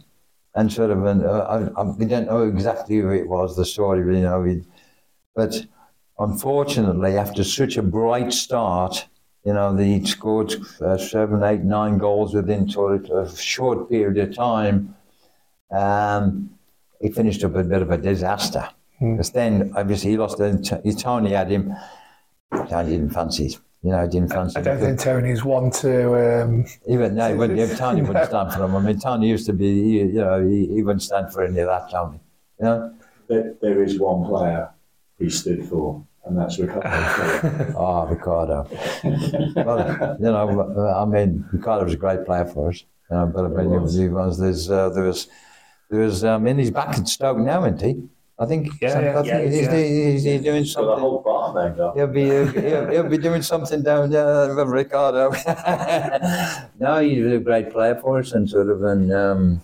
[0.57, 1.05] and sort of.
[1.05, 1.47] And uh,
[1.77, 3.57] I, I, we don't know exactly who it was.
[3.57, 4.63] The story, you know, he,
[5.35, 5.67] but
[6.19, 9.07] unfortunately, after such a bright start,
[9.45, 14.19] you know, they scored uh, seven, eight, nine goals within sort of a short period
[14.19, 14.97] of time.
[15.71, 16.51] Um,
[17.01, 18.69] he finished up a bit of a disaster.
[18.99, 20.39] Because then, obviously, he lost.
[20.39, 21.75] The, Tony had him.
[22.51, 23.59] I didn't fancy.
[23.87, 23.91] It.
[23.91, 24.59] You know, I didn't fancy.
[24.59, 26.43] I don't think Tony's one to.
[26.43, 28.77] Um, Even no, he wouldn't, if Tony wouldn't stand for him.
[28.77, 31.59] I mean, Tony used to be, he, you know, he, he wouldn't stand for any
[31.61, 32.21] of that, Tony.
[32.59, 32.95] You know?
[33.29, 34.71] There, there is one player
[35.19, 37.75] he stood for, and that's Ricardo.
[37.77, 38.69] Oh, Ricardo.
[39.57, 42.85] well, you know, I mean, Ricardo was a great player for us.
[43.11, 45.29] You know, but I mean, he was, he was, there's, uh, there was,
[45.91, 48.09] there was, I mean, he's back at Stoke now, isn't he?
[48.39, 50.99] I think, Yeah, some- yeah, I think he's, he's, he's doing Got a something.
[51.01, 54.69] whole bar named after He'll be, he'll, he'll, he'll be doing something down there with
[54.69, 55.31] Ricardo.
[56.79, 59.63] no, he's a great player for us and sort of, and, um,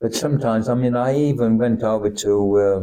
[0.00, 2.82] but sometimes, I mean, I even went over to uh,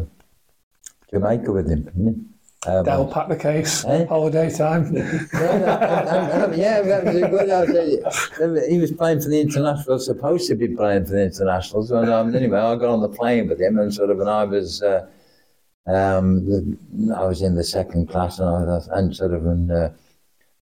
[1.11, 2.35] Jamaica with him.
[2.67, 3.85] Um, They'll pack the case.
[3.85, 4.05] Eh?
[4.05, 4.93] Holiday time.
[5.33, 8.67] yeah, yeah, that was a good idea.
[8.69, 11.91] He was playing for the internationals, supposed to be playing for the internationals.
[11.91, 14.43] And um, anyway, I got on the plane with him, and sort of, and I
[14.43, 15.07] was, uh,
[15.87, 16.77] um, the,
[17.15, 19.89] I was in the second class, and I was, and sort of, and uh,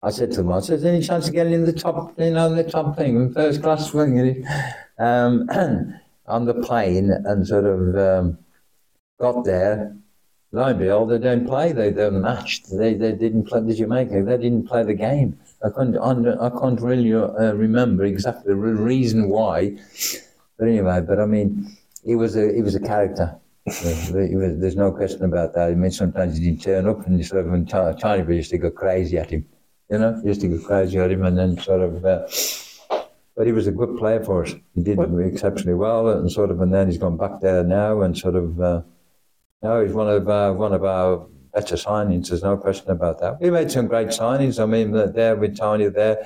[0.02, 2.18] I said to him, I said, "Is there any chance of getting in the top,
[2.20, 4.46] you know, the top thing, first class thing?" And he-
[4.98, 5.48] Um,
[6.28, 8.38] on the plane, and sort of um,
[9.20, 9.96] got there.
[10.54, 11.72] Behold, they don't play.
[11.72, 12.70] They they're matched.
[12.78, 14.24] They they didn't play the Jamaica.
[14.24, 15.40] They didn't play the game.
[15.64, 19.78] I can't I can't really uh, remember exactly the reason why.
[20.60, 23.38] But anyway, but I mean, he was a he was a character.
[23.66, 25.70] He was, there's no question about that.
[25.70, 28.34] I mean, sometimes he didn't turn up, and you sort of and Ti- Tiny Boy
[28.34, 29.46] used to go crazy at him.
[29.90, 32.04] You know, he used to go crazy at him, and then sort of.
[32.04, 32.28] Uh,
[33.38, 34.54] but he was a good player for us.
[34.76, 38.18] He did exceptionally well, and sort of, and then he's gone back there now, and
[38.18, 38.60] sort of.
[38.60, 38.82] Uh,
[39.64, 42.30] no, he's one of uh, one of our better signings.
[42.30, 43.40] There's no question about that.
[43.42, 44.62] We made some great signings.
[44.62, 46.26] I mean, there with Tony there.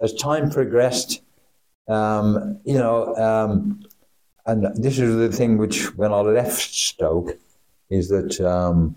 [0.00, 1.22] As time progressed,
[1.88, 3.82] um, you know, um,
[4.46, 7.38] and this is the thing which, when I left Stoke,
[7.88, 8.96] is that um,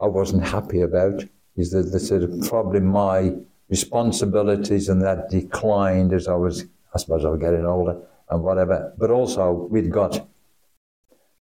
[0.00, 1.24] I wasn't happy about.
[1.56, 3.34] Is that the sort of probably my
[3.68, 6.64] responsibilities and that declined as I was,
[6.94, 7.96] I suppose, I was getting older
[8.30, 8.92] and whatever.
[8.98, 10.26] But also, we'd got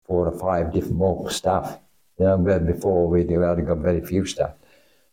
[0.08, 1.80] four or five different more staff.
[2.18, 4.54] You know, before we only got very few staff.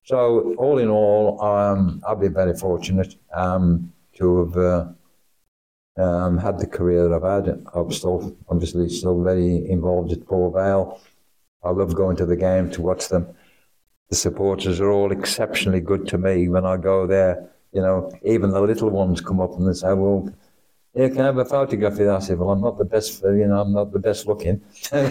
[0.04, 6.58] So all in all, um, I've been very fortunate um, to have uh, um, had
[6.58, 7.66] the career that I've had.
[7.74, 11.00] I'm still obviously still very involved at Port Vale.
[11.62, 13.34] I love going to the game to watch them.
[14.10, 17.50] The supporters are all exceptionally good to me when I go there.
[17.72, 20.28] You know, even the little ones come up and they say, "Well,
[20.94, 22.12] yeah, can have a photograph of you?
[22.12, 24.60] I said, well, I'm not the best, you know, I'm not the best looking.
[24.90, 25.02] but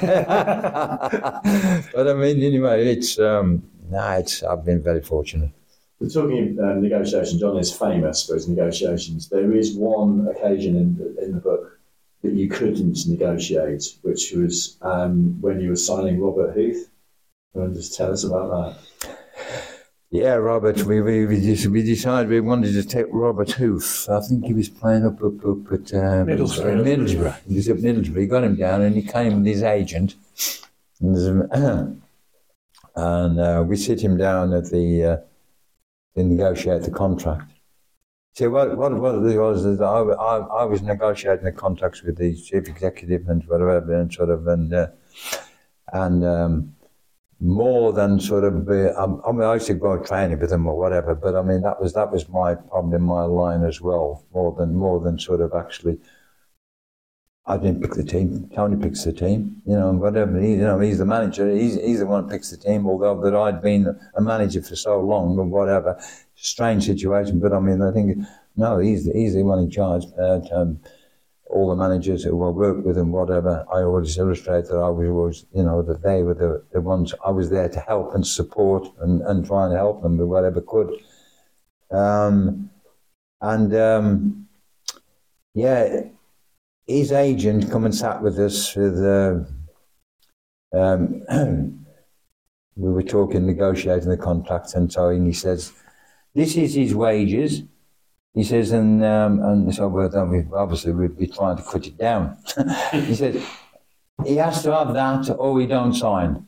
[2.07, 5.51] I mean, anyway, it's, um, no, it's, I've been very fortunate.
[5.99, 7.39] We're talking um, negotiations.
[7.39, 9.29] John is famous for his negotiations.
[9.29, 11.79] There is one occasion in the, in the book
[12.23, 16.89] that you couldn't negotiate, which was um, when you were signing Robert Huth.
[17.55, 19.17] You just tell us about that?
[20.13, 24.07] Yeah, Robert, we, we, we, just, we decided we wanted to take Robert Huth.
[24.07, 26.85] I think he was playing up, up, up at um, Middlesbrough.
[26.85, 27.39] Middlesbrough.
[27.47, 28.19] He was at Middlesbrough.
[28.19, 30.13] He got him down and he came with his agent.
[31.01, 31.51] And,
[32.95, 35.17] and uh, we sit him down at the, uh,
[36.15, 37.51] to negotiate the contract.
[38.33, 42.19] So what, what, what it was is I, I, I was negotiating the contracts with
[42.19, 44.87] the chief executive and whatever and sort of and uh,
[45.91, 46.75] and um,
[47.39, 50.67] more than sort of be, um, I mean I used to go training with them
[50.67, 54.25] or whatever, but I mean that was that was my probably my line as well
[54.33, 55.97] more than more than sort of actually
[57.45, 58.49] I didn't pick the team.
[58.55, 60.39] Tony picks the team, you know, and whatever.
[60.39, 61.53] He, you know, he's the manager.
[61.53, 62.87] He's, he's the one who picks the team.
[62.87, 66.01] Although that I'd been a manager for so long and whatever,
[66.35, 67.39] strange situation.
[67.39, 68.17] But I mean, I think
[68.55, 70.05] no, he's he's the one in charge.
[70.15, 70.79] But, um,
[71.47, 75.09] all the managers who I worked with and whatever, I always illustrate that I was
[75.09, 78.25] always, you know, that they were the, the ones I was there to help and
[78.25, 80.91] support and, and try and help them with whatever could.
[81.91, 82.69] Um,
[83.41, 84.47] and um,
[85.53, 86.01] yeah,
[86.87, 88.97] his agent come and sat with us with.
[89.03, 89.41] Uh,
[90.75, 91.23] um,
[92.75, 95.73] we were talking, negotiating the contract, and so he says,
[96.33, 97.63] "This is his wages."
[98.33, 100.09] He says, and um, and so we're,
[100.55, 102.37] obviously we'd be trying to cut it down.
[102.91, 103.41] he said,
[104.25, 106.45] he has to have that, or we don't sign.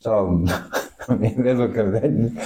[0.00, 0.26] So
[1.08, 2.38] we look at the end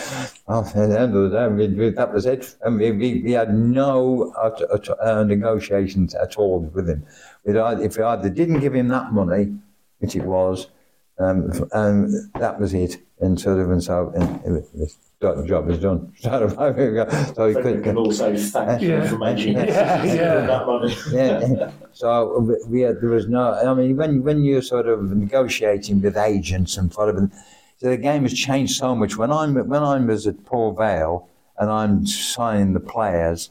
[1.17, 2.57] of the day, we, we, that was it.
[2.63, 7.05] And we, we, we had no uh, uh, negotiations at all with him.
[7.45, 9.55] if we either didn't give him that money,
[9.99, 10.69] which it was,
[11.19, 13.03] um, and that was it.
[13.21, 14.65] And sort of, and so and
[15.23, 16.13] the job is done.
[16.21, 20.47] so he could, can also thank you for making yeah, yeah.
[20.47, 20.95] that money.
[21.13, 21.71] yeah.
[21.93, 23.55] So we had, there was no.
[23.55, 27.31] I mean, when when you're sort of negotiating with agents and whatever,
[27.79, 29.17] so the game has changed so much.
[29.17, 31.29] When I'm when I was at Port Vale
[31.59, 33.51] and I'm signing the players,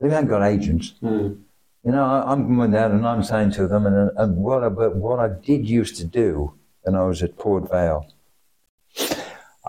[0.00, 0.94] they haven't got agents.
[1.02, 1.40] Mm.
[1.84, 4.68] You know, I, am going down and I'm saying to them, and, and what I,
[4.68, 6.52] what I did used to do
[6.82, 8.06] when I was at Port Vale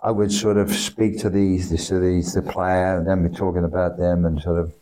[0.03, 3.63] I would sort of speak to the the, the, the player, and then we're talking
[3.63, 4.73] about them and sort of.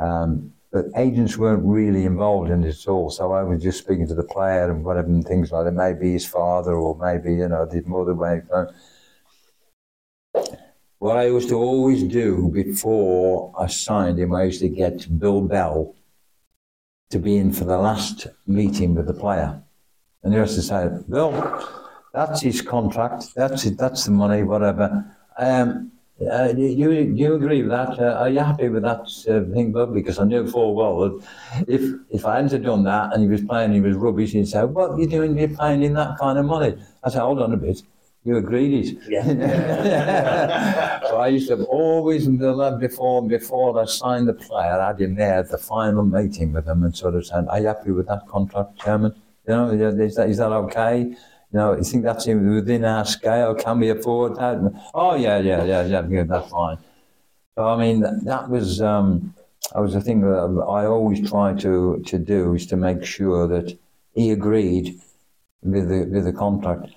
[0.00, 3.10] Um, but agents weren't really involved in it at all.
[3.10, 5.72] So I was just speaking to the player and whatever and things like that.
[5.72, 8.14] Maybe his father or maybe, you know, the mother.
[10.98, 15.40] What I used to always do before I signed him, I used to get Bill
[15.40, 15.94] Bell
[17.10, 19.62] to be in for the last meeting with the player.
[20.22, 21.32] And he used to say, Bill,
[22.12, 23.34] that's his contract.
[23.34, 23.78] That's it.
[23.78, 24.42] That's the money.
[24.42, 25.04] Whatever.
[25.38, 27.96] Um, uh, you you agree with that?
[27.96, 29.94] Uh, are you happy with that uh, thing, Bob?
[29.94, 31.24] Because I knew full well that
[31.68, 34.64] if if I hadn't done that and he was playing, he was rubbish, he'd say,
[34.64, 35.38] "What are you doing?
[35.38, 37.82] You're playing in that kind of money." I said, "Hold on a bit."
[38.24, 38.98] You agreed it.
[39.08, 41.00] Yeah.
[41.08, 45.00] so I used to always the lad before before I signed the player, I had
[45.00, 47.92] him there at the final meeting with him and sort of said, "Are you happy
[47.92, 49.14] with that contract, Chairman?
[49.46, 51.14] You know, is that is that okay?"
[51.52, 53.54] You know, you think that's within our scale?
[53.54, 54.58] Can we afford that?
[54.94, 56.78] Oh, yeah, yeah, yeah, yeah, yeah that's fine.
[57.56, 59.34] So, I mean, that was, um,
[59.72, 63.48] that was the thing that I always try to, to do is to make sure
[63.48, 63.78] that
[64.14, 65.00] he agreed
[65.62, 66.90] with the, with the contract.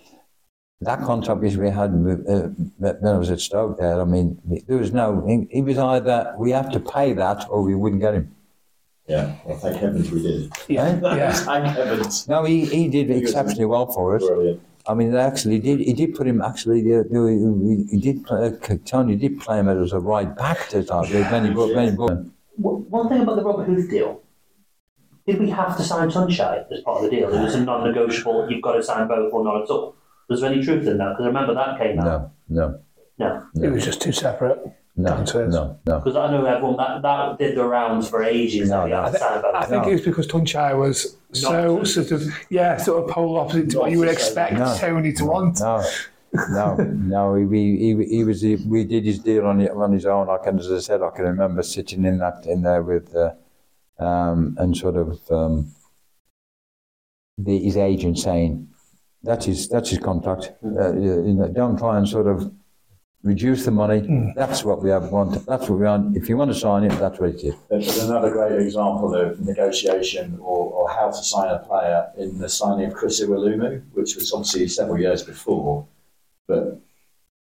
[0.81, 4.77] That contract which we had uh, when I was at Stoke there, I mean, there
[4.77, 8.35] was no, he was either we have to pay that or we wouldn't get him.
[9.11, 10.53] Yeah, well, thank heavens we did.
[10.69, 11.33] Yeah, yeah.
[11.33, 12.29] thank heavens.
[12.29, 14.23] No, he, he did He exceptionally well for us.
[14.23, 14.61] Brilliant.
[14.87, 15.79] I mean, they actually did.
[15.79, 16.81] He did put him actually.
[16.81, 18.25] He, he, he did.
[18.25, 21.29] Play, uh, Tony did play him as a right back to start with.
[21.29, 22.25] When he brought, when he brought.
[22.55, 24.21] One thing about the Robert Huth deal,
[25.27, 27.33] did we have to sign Sunshine as part of the deal?
[27.33, 28.49] It was a non-negotiable.
[28.49, 29.95] You've got to sign both or not at all.
[30.29, 31.09] Was there any truth in that?
[31.09, 32.31] Because I remember that came out.
[32.47, 32.79] No,
[33.19, 34.59] no, No, It was just too separate.
[34.97, 35.53] No, Downstairs.
[35.53, 35.99] no, no.
[35.99, 38.69] because I know everyone that that did the rounds for ages.
[38.69, 39.03] No, no.
[39.03, 39.55] had to sign both.
[39.55, 43.39] I think it was because Tuncay was so Not- sort of yeah, sort of polar
[43.39, 44.75] opposite to what you would to expect no.
[44.77, 45.61] Tony to want.
[45.61, 45.81] No,
[46.49, 47.35] no, no.
[47.35, 48.41] He, he, he was.
[48.41, 50.29] He, we did his deal on it on his own.
[50.29, 53.31] I can, as I said, I can remember sitting in that in there with, uh,
[53.97, 55.73] um, and sort of um,
[57.37, 58.67] the, his agent saying,
[59.23, 59.69] "That's his.
[59.69, 60.51] That's his contract.
[60.63, 62.51] Uh, you you know, don't try and sort of."
[63.23, 64.33] Reduce the money.
[64.35, 65.45] That's what we have want.
[65.45, 66.17] That's what we want.
[66.17, 67.55] If you want to sign it, that's what it is.
[67.69, 72.49] There's another great example of negotiation or, or how to sign a player in the
[72.49, 75.85] signing of Chris Iwelumo, which was obviously several years before,
[76.47, 76.81] but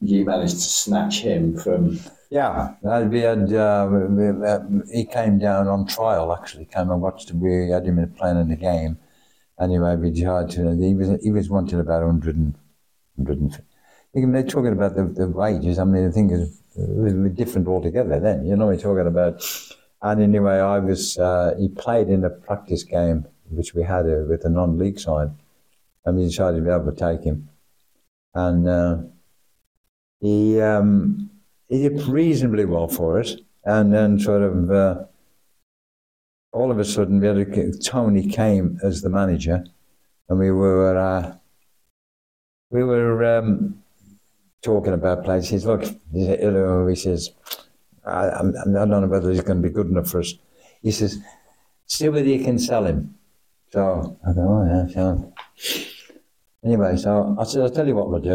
[0.01, 2.01] you managed to snatch him from.
[2.31, 3.53] Yeah, uh, we had.
[3.53, 4.59] Uh, we, uh,
[4.93, 6.33] he came down on trial.
[6.33, 7.31] Actually, came and watched.
[7.31, 7.41] him.
[7.41, 8.99] We had him playing in the game.
[9.61, 10.77] Anyway, we tried to.
[10.77, 12.55] He was he was wanting about 100 and,
[13.17, 13.68] 150.
[14.27, 15.79] They're talking about the, the wages.
[15.79, 18.45] I mean, the thing is, it was different altogether then.
[18.47, 19.43] You know, we're talking about.
[20.01, 21.19] And anyway, I was.
[21.19, 25.31] Uh, he played in a practice game which we had uh, with a non-league side,
[26.05, 27.49] and we decided to be able to take him.
[28.35, 28.97] And uh,
[30.21, 31.31] he um,
[31.69, 35.05] he did reasonably well for us, and then sort of uh,
[36.53, 39.65] all of a sudden, a, Tony came as the manager,
[40.29, 41.37] and we were uh,
[42.71, 43.83] we were um,
[44.63, 45.49] talking about players.
[45.49, 47.31] He says, "Look," he says,
[48.05, 50.35] I, I'm, I don't know whether he's going to be good enough for us."
[50.83, 51.19] He says,
[51.87, 53.19] "See whether you can sell him."
[53.71, 55.33] So I go, oh yeah, so
[56.65, 58.31] anyway, so I said, I'll tell you what we'll do.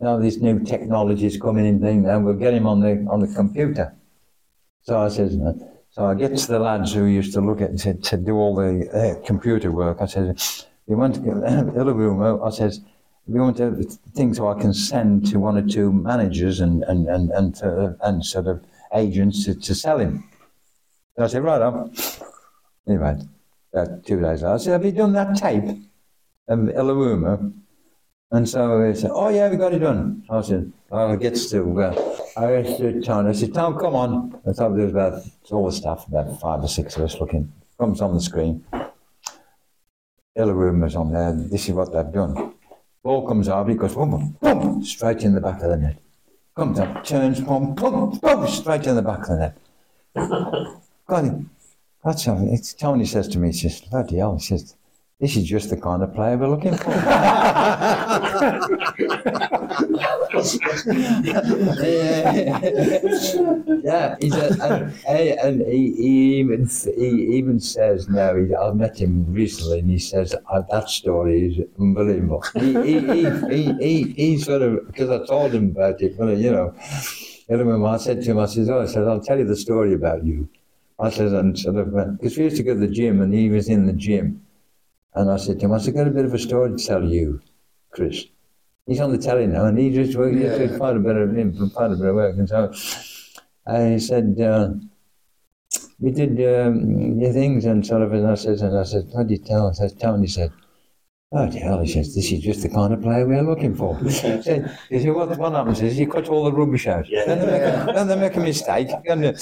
[0.00, 3.20] You know, these new technologies coming in thing, and we'll get him on the on
[3.20, 3.94] the computer.
[4.82, 5.30] So I said,
[5.90, 8.54] so I get to the lads who used to look at to, to do all
[8.54, 9.98] the uh, computer work.
[10.00, 10.40] I said,
[10.88, 11.36] you want to get.
[12.42, 12.72] I said,
[13.26, 13.82] we want to
[14.14, 17.92] things so I can send to one or two managers and and and and, uh,
[18.02, 20.24] and sort of agents to, to sell him.
[21.16, 21.94] So I said, right on.
[22.88, 23.16] Anyway,
[23.74, 25.64] uh, two days later, I said, have you done that tape
[26.48, 27.52] of Iwelumo?
[28.32, 30.24] And so he said, oh yeah, we got it done.
[30.30, 33.26] I said, oh, it gets to, uh, I to Tom.
[33.26, 34.40] I said, Tom, come on.
[34.48, 37.52] I thought there was about all the stuff, about five or six of us looking.
[37.78, 38.64] Comes on the screen.
[40.38, 41.32] Iwelumo's on there.
[41.34, 42.54] This is what they've done.
[43.02, 45.98] Ball comes over, he goes, boom, boom, boom, straight in the back of the net.
[46.56, 49.58] Comes up, turns, boom, boom, boom, straight in the back of the net.
[51.08, 51.46] God,
[52.04, 54.76] that's how, it's, Tony says to me, he says, bloody hell, he says,
[55.22, 56.90] this is just the kind of player we're looking for.
[63.84, 68.34] yeah, he's a, and, and he, he even he even says now.
[68.34, 72.42] He, I met him recently, and he says uh, that story is unbelievable.
[72.54, 76.50] He he he, he, he, sort of because I told him about it, but you
[76.50, 76.74] know,
[77.48, 79.94] remember I said to him, I said, "Oh, I said I'll tell you the story
[79.94, 80.48] about you."
[80.98, 83.50] I said, and sort of because we used to go to the gym, and he
[83.50, 84.42] was in the gym,
[85.14, 87.04] and I said to him, I said, "Got a bit of a story to tell
[87.04, 87.40] you,
[87.90, 88.26] Chris."
[88.86, 90.76] He's on the telly now, and he just worked yeah.
[90.76, 92.72] find a bit of him, find a bit of work, and so
[93.66, 94.70] I said, uh,
[96.00, 99.28] "We did um, the things," and sort of, and I said, and I said, "What
[99.28, 100.52] did you tell?" I said, "Tony said."
[101.34, 103.96] Oh, the hell, he says, this is just the kind of player we're looking for.
[104.00, 107.08] he said, he said what, what happens is he cuts all the rubbish out.
[107.08, 107.24] Yeah.
[107.24, 108.88] Then, they make a, then they make a mistake.
[109.06, 109.32] And uh,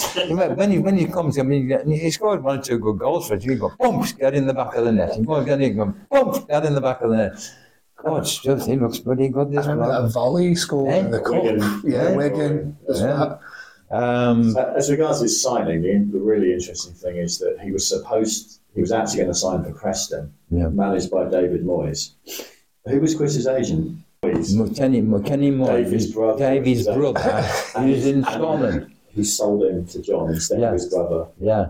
[0.55, 3.35] when, he, when he comes, I mean, he scored one or two good goals for
[3.35, 3.43] it.
[3.43, 5.17] He go, boom, get in the back of the net.
[5.17, 7.51] He goes, get in, go, boom, get in the back of the net.
[7.97, 10.97] God, just, he looks pretty good this I remember that volley score Eh?
[10.99, 11.43] in the cup.
[11.43, 11.83] Wigan.
[11.85, 12.17] Yeah, Yeah.
[12.17, 12.77] Wigan.
[12.89, 13.37] Yeah.
[13.91, 17.87] Um, So as regards his signing, the, the really interesting thing is that he was
[17.89, 20.69] supposed, he was actually going to sign for Preston, Yeah.
[20.69, 22.13] managed by David Moyes.
[22.87, 23.99] Who was Chris's agent?
[24.23, 24.55] Moyes.
[24.55, 26.39] McKenny, McKenny Moyes, Davy's brother.
[26.39, 27.43] Davy's brother,
[27.85, 28.93] he was in Scotland.
[29.13, 30.69] He sold him to John instead Yeah.
[30.69, 31.27] of his brother.
[31.41, 31.67] Yeah,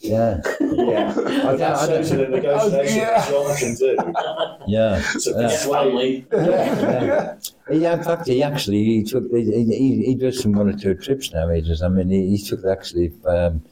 [0.00, 1.14] yeah, Yeah,
[1.46, 3.96] I that don't- shows you the negotiation that John can do
[4.66, 5.02] yeah.
[5.22, 5.48] to Yeah.
[5.48, 6.26] persuade.
[6.32, 7.36] yeah.
[7.70, 10.94] He, in fact, he actually he took he, he, he does some one or two
[10.94, 11.48] trips now.
[11.48, 11.82] He does.
[11.82, 13.62] I mean, he, he took actually um,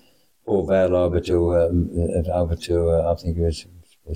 [0.46, 3.66] Port Vale over to um, uh, over to uh, I think it was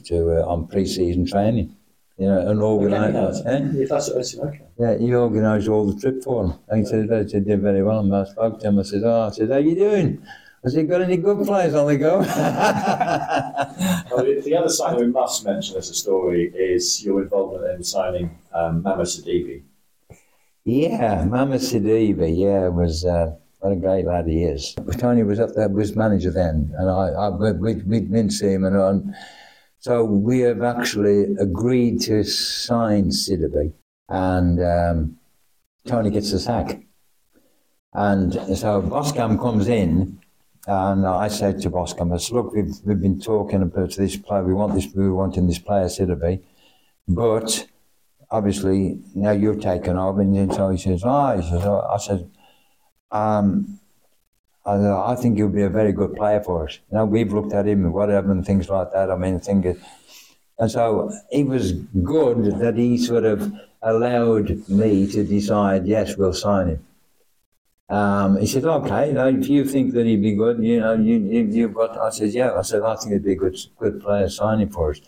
[0.04, 1.74] to uh, on pre-season training.
[2.18, 3.46] You know, and organised.
[3.46, 3.60] eh?
[3.74, 4.62] Yeah, that's, that's okay.
[4.76, 6.54] Yeah, he organised all the trip for him.
[6.68, 8.00] And he said, they said, did very well.
[8.00, 8.80] And I spoke to him.
[8.80, 10.20] I said, oh, I said, how you doing?
[10.66, 12.18] I he got any good players on the go?
[14.10, 17.84] Well, the, the other signing we must mention as a story is your involvement in
[17.84, 19.62] signing um, Mama Sidibe.
[20.64, 24.74] yeah, Mama Sidibe, yeah, was, uh, what a great lad he is.
[24.96, 28.48] Tony was up there, was manager then, and I, I we, we, we'd been to
[28.48, 29.14] him, and on.
[29.78, 33.72] So we have actually agreed to sign Sidibe,
[34.08, 35.18] and um,
[35.86, 36.82] Tony gets the sack.
[37.92, 40.18] And so Boskamp comes in,
[40.68, 44.44] and I said to Boskamp, I said, look, we've, we've been talking about this player,
[44.44, 46.42] we want this, we want in this player Sidibe,
[47.08, 47.66] but
[48.30, 52.30] obviously now you've taken over, and so he says, ah, he says, oh, I said,
[53.10, 53.80] um,
[54.66, 56.78] I, I think he'll be a very good player for us.
[56.92, 59.10] Know, we've looked at him and whatever and things like that.
[59.10, 59.78] I mean, I think
[60.58, 66.32] and so it was good that he sort of allowed me to decide, yes, we'll
[66.32, 66.86] sign him.
[67.90, 70.94] Um, he said, okay, you know, if you think that he'd be good, you know,
[70.94, 73.58] you, you, you've got, I said, yeah, I said, I think he'd be a good,
[73.78, 75.00] good player signing for us.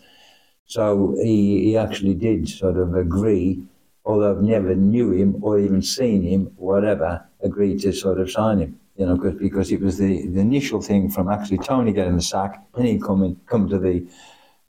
[0.65, 3.61] So he, he actually did sort of agree,
[4.03, 8.59] although I've never knew him or even seen him, whatever, agreed to sort of sign
[8.59, 8.79] him.
[8.95, 12.21] You know, cause, because it was the, the initial thing from actually Tony getting the
[12.21, 14.07] sack, and he come in, come to the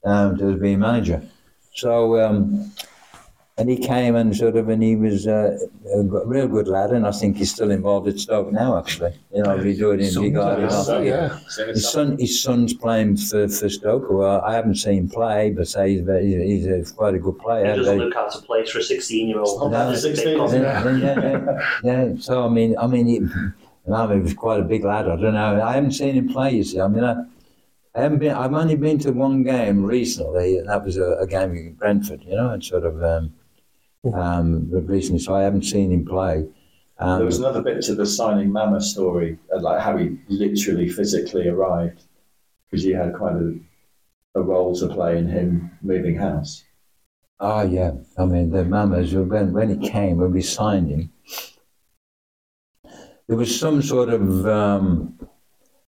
[0.05, 1.23] um, to being manager.
[1.75, 2.73] So um,
[3.59, 5.59] and he came and sort of, and he was uh,
[5.95, 8.79] a g- real good lad, and I think he's still involved at Stoke now.
[8.79, 10.15] Actually, you know, he's doing it.
[10.15, 10.59] He got
[11.05, 11.39] yeah.
[11.67, 14.07] His son, his son's playing for, for Stoke.
[14.11, 17.39] Well, I haven't seen him play, but say he's, very, he's a, quite a good
[17.39, 17.71] player.
[17.73, 19.61] He doesn't Very- look out of place for a 16 year old.
[19.61, 22.15] Not bad for 16, yeah, yeah, yeah, yeah.
[22.19, 25.07] So I mean, I mean, he, and I mean, he was quite a big lad.
[25.09, 25.63] I don't know.
[25.63, 26.53] I haven't seen him play.
[26.53, 27.23] You see, I mean, I,
[27.95, 28.33] I haven't been.
[28.33, 32.23] I've only been to one game recently, and that was a, a game in Brentford.
[32.25, 33.35] You know, and sort of um,
[34.13, 35.21] um, recently.
[35.21, 36.47] So I haven't seen him play.
[36.99, 40.89] Um, There was another bit to the signing Mama story, uh, like how he literally
[40.89, 42.05] physically arrived,
[42.71, 43.59] because you had quite a
[44.35, 46.65] a role to play in him moving house?
[47.41, 51.13] Oh yeah, I mean the mamas when when he came when we signed him,
[53.27, 55.19] there was some sort of um,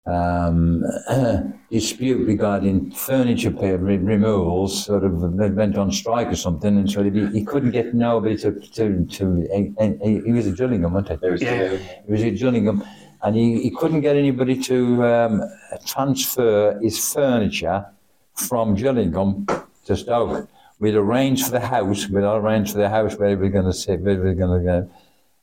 [0.07, 0.83] um,
[1.71, 4.85] dispute regarding furniture pay- re- removals.
[4.85, 8.37] Sort of they went on strike or something, and so he, he couldn't get nobody
[8.39, 9.25] to to to.
[9.55, 11.27] And, and he, he was at Gillingham, wasn't he?
[11.27, 11.77] It was Yeah.
[12.07, 12.85] He was at Gillingham,
[13.23, 15.43] and he, he couldn't get anybody to um,
[15.87, 17.87] transfer his furniture
[18.35, 19.47] from Gillingham
[19.87, 20.49] to Stoke.
[20.81, 23.73] We'd arranged for the house, we'd arranged for the house where we were going to
[23.73, 24.91] sit, where we were going to go.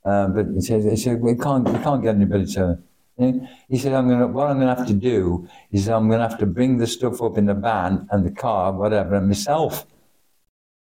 [0.03, 2.77] Um, but he said, he said, we can't, we can't get anybody to.
[3.17, 6.27] He said, I'm gonna, what I'm going to have to do is I'm going to
[6.27, 9.85] have to bring the stuff up in the van and the car, whatever, and myself,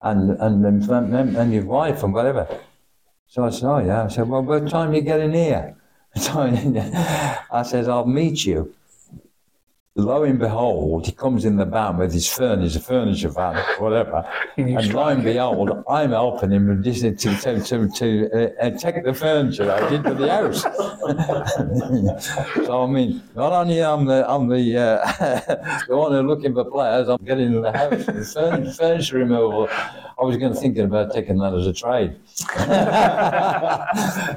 [0.01, 2.49] and and and, and, and your wife and whatever.
[3.27, 4.05] So I said, oh yeah.
[4.05, 5.77] I said, well, what time you get in here?
[6.17, 8.75] I said, I'll meet you.
[9.95, 14.27] Lo and behold, he comes in the van with his furniture, furniture van, whatever.
[14.57, 18.71] and lo and behold, I'm helping him with this to, to, to, to uh, uh,
[18.79, 20.63] take the furniture out into the house.
[22.67, 25.13] so, I mean, not only I'm the, I'm the, uh,
[25.89, 28.07] the one who's looking for players, I'm getting the house.
[28.07, 32.17] The furniture removal, I was going to thinking about taking that as a trade.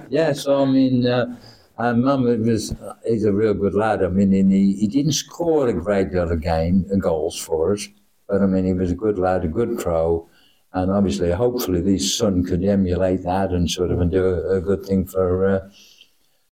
[0.10, 1.38] yeah, so I mean, uh,
[1.78, 2.76] and Mum was,
[3.06, 4.04] he's a real good lad.
[4.04, 7.74] I mean, and he, he didn't score a great deal of game, uh, goals for
[7.74, 7.88] us,
[8.28, 10.28] but I mean, he was a good lad, a good pro.
[10.74, 14.62] And obviously, hopefully, his son could emulate that and sort of and do a, a
[14.62, 15.70] good thing for uh,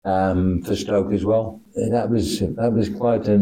[0.03, 1.61] um, for Stoke as well.
[1.77, 3.37] Uh, That was that was quite a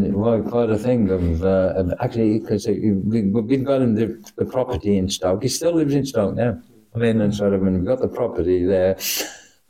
[0.50, 2.92] quite, a thing of, uh, of actually because we,
[3.24, 5.44] we've got him the, the property in Stoke.
[5.44, 6.62] He still lives in Stoke now.
[6.94, 8.98] I mean, and sort of, and we've got the property there.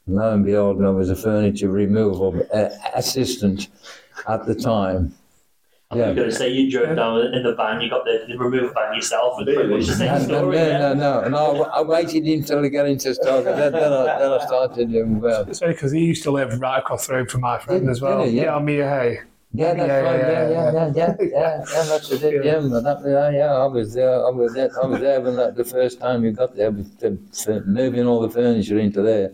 [0.08, 3.68] Lo and behold, I was a furniture removal uh, assistant
[4.28, 5.14] at the time.
[5.90, 8.38] I was going to say you drove down in the van, you got the, the
[8.38, 10.58] removed van yourself, and pretty much the same No, no, story.
[10.58, 10.78] yeah.
[10.80, 14.20] no, no, and I, I waited until he got into Stoke, and then, then, I,
[14.20, 15.24] then I started him.
[15.24, 17.84] Uh, It's only because he used to live right across the road from my friend
[17.84, 18.24] Did- as well.
[18.24, 18.38] did he?
[18.38, 18.44] Yeah.
[18.44, 19.20] Yeah, on Meir Hay.
[19.54, 20.20] Yeah, that's Yeah, right.
[20.20, 21.84] yeah, Yeah, yeah, yeah, yeah, yeah, yeah.
[21.86, 22.46] That's it.
[22.46, 23.54] Yeah, but that, yeah, yeah.
[23.54, 24.26] I was there.
[24.26, 24.70] I was there.
[24.84, 27.12] I was there when that, the first time you got there, with the,
[27.46, 29.32] the, moving all the furniture into there.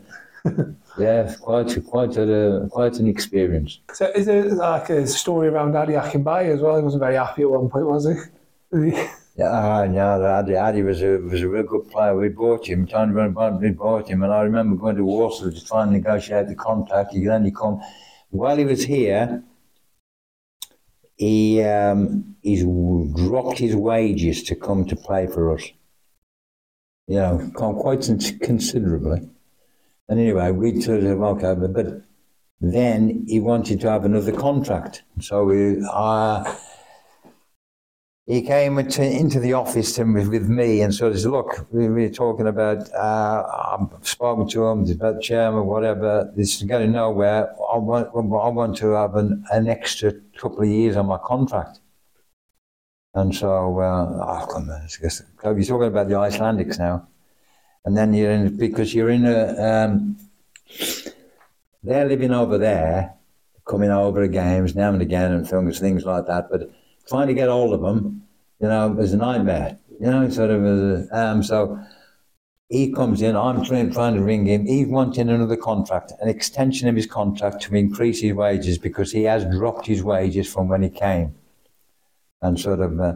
[0.99, 3.80] Yeah, quite, quite a, quite an experience.
[3.94, 6.78] So is there like a story around Ade Akinbiyi as well?
[6.78, 8.07] He wasn't very happy at one point, was
[8.72, 8.99] he?
[9.36, 10.38] Yeah, yeah.
[10.38, 12.15] Adi, Addy was a was a real good player.
[12.15, 12.86] We bought him.
[12.86, 15.91] Trying to run we bought him, and I remember going to Warsaw to try and
[15.91, 17.14] negotiate the contract.
[17.14, 17.82] He then he come
[18.30, 19.44] while he was here.
[21.15, 25.64] He um, he's dropped his wages to come to play for us.
[27.07, 28.07] You know, come quite
[28.41, 29.30] considerably.
[30.10, 32.02] And anyway, we sort of okay, but, but
[32.60, 35.82] then he wanted to have another contract, so we.
[35.90, 36.56] Uh,
[38.26, 41.90] he came into, into the office and with, me and sort of said, look, we,
[41.90, 46.94] we were talking about, uh, I've spoken to him, about chairman, whatever, this is going
[46.94, 47.54] nowhere.
[47.74, 51.82] I want, I want to have an, an extra couple of years on my contract.
[53.14, 57.08] And so, uh, oh, come on, you're talking about the Icelandics now.
[57.86, 60.18] And then you're in, because you're in a, um,
[61.84, 63.16] they're living over there,
[63.68, 66.50] coming over to games now and again and things, things like that.
[66.50, 66.72] But
[67.08, 68.24] trying to get hold of them,
[68.60, 69.78] you know, is a nightmare.
[70.00, 70.64] You know, sort of.
[70.64, 71.80] A, um, so
[72.70, 73.36] he comes in.
[73.36, 74.66] I'm trying, trying to ring him.
[74.66, 79.24] He's wanting another contract, an extension of his contract to increase his wages because he
[79.24, 81.36] has dropped his wages from when he came.
[82.42, 83.14] And sort of, uh,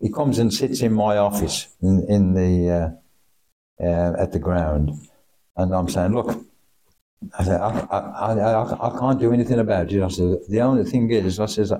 [0.00, 2.90] he comes and sits in my office in, in the uh,
[3.80, 4.90] uh, at the ground,
[5.56, 6.44] and I'm saying, look.
[7.38, 10.02] I I, I, I, I can't do anything about it.
[10.02, 11.72] I said, the only thing is, I says,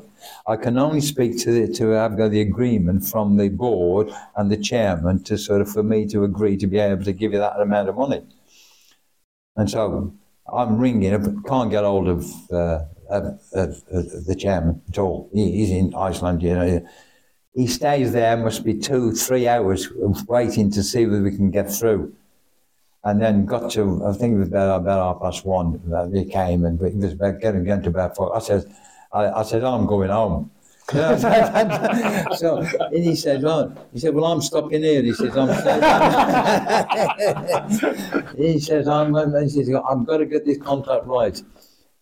[0.46, 4.50] I can only speak to the, to have got the agreement from the board and
[4.50, 7.40] the chairman to sort of for me to agree to be able to give you
[7.40, 8.22] that amount of money.
[9.56, 10.14] And so
[10.50, 13.66] I'm ringing, I can't get hold of uh, uh, uh,
[14.26, 15.28] the chairman at all.
[15.34, 16.88] He, he's in Iceland, you know.
[17.54, 19.88] He stays there, must be two, three hours
[20.26, 22.14] waiting to see whether we can get through
[23.04, 25.80] and then got to I think it was about about half past one.
[25.94, 28.34] Uh, he came and it was about getting, getting to about four.
[28.34, 28.64] I said,
[29.12, 30.50] I, I said, I'm going home.
[30.90, 35.02] so and he said, well, he said, well, I'm stopping here.
[35.02, 35.48] He says, I'm.
[38.36, 39.14] he says, I'm.
[39.42, 41.42] He says, I've got to get this contract right.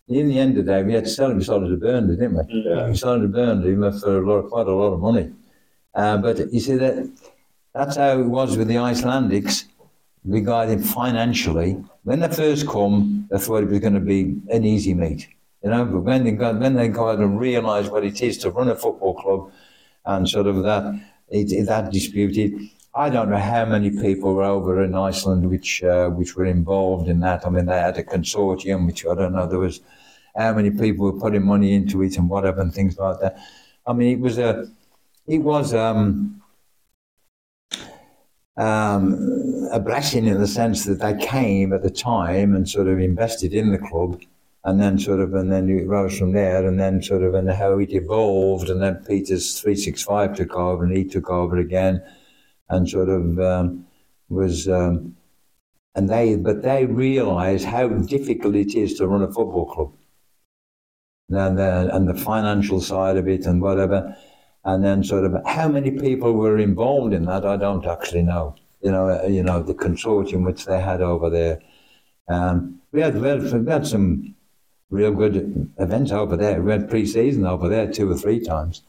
[0.09, 1.37] In the end of the day, we had to sell him.
[1.37, 2.43] We sold it to Burnley, didn't we?
[2.65, 2.89] Yeah.
[2.89, 5.31] We sold it to Burnley for a lot, quite a lot of money.
[5.95, 7.09] Uh, but you see that
[7.73, 9.65] that's how it was with the Icelandics
[10.25, 11.83] regarding financially.
[12.03, 15.27] When they first come, they thought it was going to be an easy meet.
[15.63, 18.51] You know, but when they got when they got and realised what it is to
[18.51, 19.51] run a football club
[20.05, 20.93] and sort of that,
[21.29, 22.59] it, it, that disputed.
[22.95, 27.07] I don't know how many people were over in Iceland which uh, which were involved
[27.07, 27.45] in that.
[27.47, 29.47] I mean, they had a consortium, which I don't know.
[29.47, 29.79] There was
[30.35, 33.37] how many people were putting money into it and whatever and things like that.
[33.87, 34.67] I mean, it was a,
[35.27, 36.41] it was um,
[38.57, 42.99] um, a blessing in the sense that they came at the time and sort of
[42.99, 44.21] invested in the club,
[44.65, 47.49] and then sort of, and then it rose from there, and then sort of, and
[47.51, 51.57] how it evolved, and then Peter's three six five took over, and he took over
[51.57, 52.01] again,
[52.69, 53.85] and sort of um,
[54.29, 54.67] was.
[54.67, 55.15] Um,
[55.95, 59.93] and they, but they realised how difficult it is to run a football club
[61.29, 64.15] and the, and the financial side of it and whatever.
[64.65, 68.55] And then sort of how many people were involved in that, I don't actually know.
[68.81, 71.61] You know, uh, you know the consortium which they had over there.
[72.27, 74.35] Um, we had we had, we had some
[74.89, 76.61] real good events over there.
[76.61, 78.83] We had pre-season over there two or three times.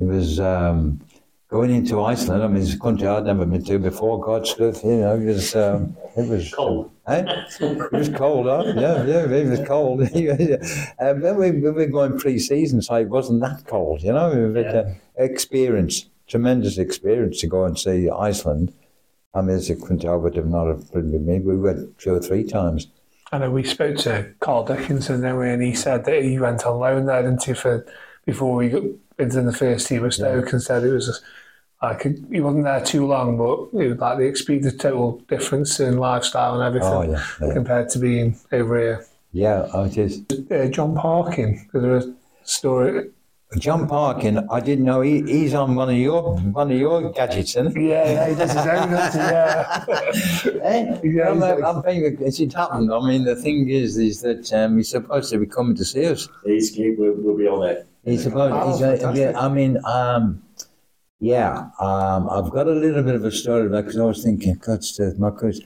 [0.00, 1.00] It was um,
[1.48, 2.42] going into Iceland.
[2.42, 4.20] I mean, it's a country I'd never been to before.
[4.20, 6.90] God's truth, you know, it was um, it was Cold.
[7.06, 7.24] Eh?
[7.60, 8.72] It was cold, huh?
[8.74, 10.00] Yeah, yeah, it was cold.
[10.98, 14.30] um, when we, we were going pre-season, so it wasn't that cold, you know.
[14.30, 18.72] It was, uh, experience, tremendous experience to go and see Iceland.
[19.34, 21.40] I mean, it's a country I would have not have been with me.
[21.40, 22.86] We went two or three times.
[23.32, 26.64] I know we spoke to Carl Dickinson, then we, and he said that he went
[26.64, 27.84] on loan there, didn't he, for
[28.24, 28.82] before we got
[29.18, 31.22] into the first team of Stoke, and said it was
[31.82, 35.78] like he wasn't there too long, but it was like the experience, the total difference
[35.80, 37.52] in lifestyle and everything Oh, yeah, yeah.
[37.54, 39.06] compared to being over here.
[39.32, 40.22] Yeah, oh, it is.
[40.50, 42.02] Uh, Jon Parkin, is there a
[42.44, 43.10] story?
[43.58, 47.50] Jon Parkin, I didn't know he, he's on one of your one of your gadgets,
[47.56, 47.90] isn't he?
[47.90, 49.20] Yeah, yeah, he does his own, doesn't?
[49.20, 49.84] Yeah.
[51.04, 52.92] Yeah, I'm, he's- I'm thinking it's it happened.
[52.92, 56.06] I mean, the thing is, is that um, he's supposed to be coming to see
[56.06, 56.28] us.
[56.44, 57.86] He's, he will, will be on it.
[58.04, 58.54] He's supposed.
[58.54, 59.32] Oh, he's, uh, fantastic.
[59.32, 60.42] yeah, I mean, um,
[61.20, 64.54] yeah, um, I've got a little bit of a story about because I was thinking,
[64.56, 65.60] God, Steve, my goodness.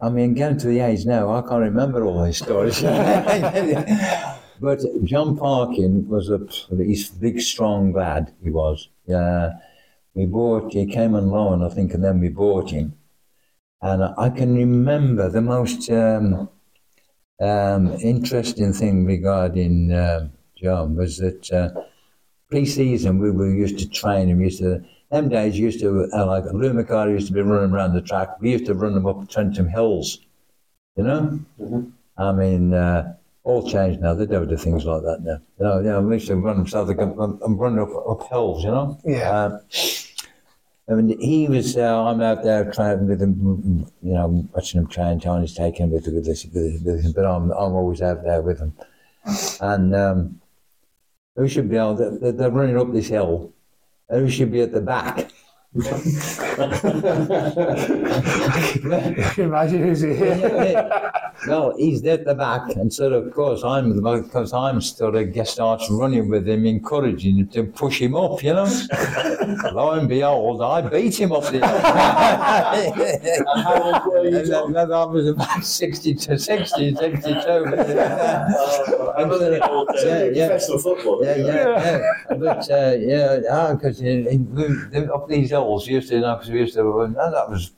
[0.00, 2.82] I mean, getting to the age now, I can't remember all these stories.
[4.60, 6.38] but Jon Parkin was a
[6.76, 8.32] he's a big, strong lad.
[8.42, 8.88] He was.
[9.06, 9.52] Yeah,
[10.14, 10.72] we bought.
[10.72, 12.94] He came on loan, I think, and then we bought him.
[13.82, 16.48] And I can remember the most um,
[17.40, 21.70] um, interesting thing regarding um, John was that uh,
[22.48, 24.40] pre-season we were used to train him.
[24.40, 27.94] Used to them days used to uh, like Lou Macari used to be running around
[27.94, 28.40] the track.
[28.40, 30.20] We used to run them up Trentham Hills,
[30.96, 31.40] you know.
[32.18, 33.14] I mean, uh,
[33.44, 34.14] all changed now.
[34.14, 35.40] They don't do things like that now.
[35.58, 38.28] You know, yeah, we used to run them so they can I'm running up, up
[38.28, 38.98] hills, you know.
[39.04, 39.30] Yeah.
[39.30, 39.60] Uh,
[40.88, 41.76] I mean, he was.
[41.76, 45.20] Uh, I'm out there training with him, you know, watching him train.
[45.20, 48.60] Tony's taking him with, with this, with, him, but I'm, I'm always out there with
[48.60, 48.72] him.
[49.60, 50.40] And um,
[51.36, 51.94] who should be able?
[51.94, 53.52] They're, they're running up this hill.
[54.08, 55.30] Who should be at the back?
[56.58, 56.80] I
[59.34, 60.90] can imagine who's here.
[61.48, 65.32] well, he's at the back, and so of course I'm the because I'm still of
[65.32, 68.66] guest starts running with him, encouraging him to push him up, you know.
[69.72, 71.64] Lo and behold, I beat him up the hill.
[71.64, 74.72] And how old were you, And John?
[74.72, 77.38] then I was about 60 to 60, 62.
[77.38, 80.46] I was an old, uh, Yeah, yeah.
[80.48, 81.24] professional footballer.
[81.24, 82.00] Yeah, yeah,
[82.30, 82.36] yeah.
[82.36, 84.00] But uh, yeah, because
[85.10, 87.72] up these hills, used to, you know, because we used to, and that was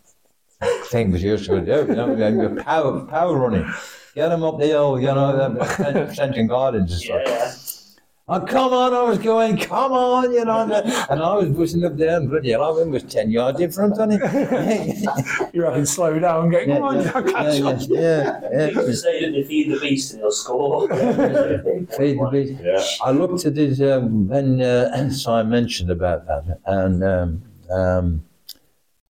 [0.86, 3.70] thing we used to do, you know, and your power, power running.
[4.14, 7.22] Get them up the hill, you know, the Central Gardens and stuff.
[7.26, 7.54] Yeah.
[8.30, 11.82] Oh, come on, I was going, come on, you know, and, and I was pushing
[11.82, 14.20] up there, and bloody hell, I was 10 yards in front on it.
[15.54, 17.80] You're having to slow down, get, come on, yeah, Jack, catch yeah, up.
[17.88, 20.88] yeah, yeah, They used to say that they feed the beast and they'll score.
[20.88, 22.62] Feed the beast.
[22.62, 22.84] Yeah.
[23.02, 28.24] I looked at it um, when uh, Simon mentioned about that, and um, um,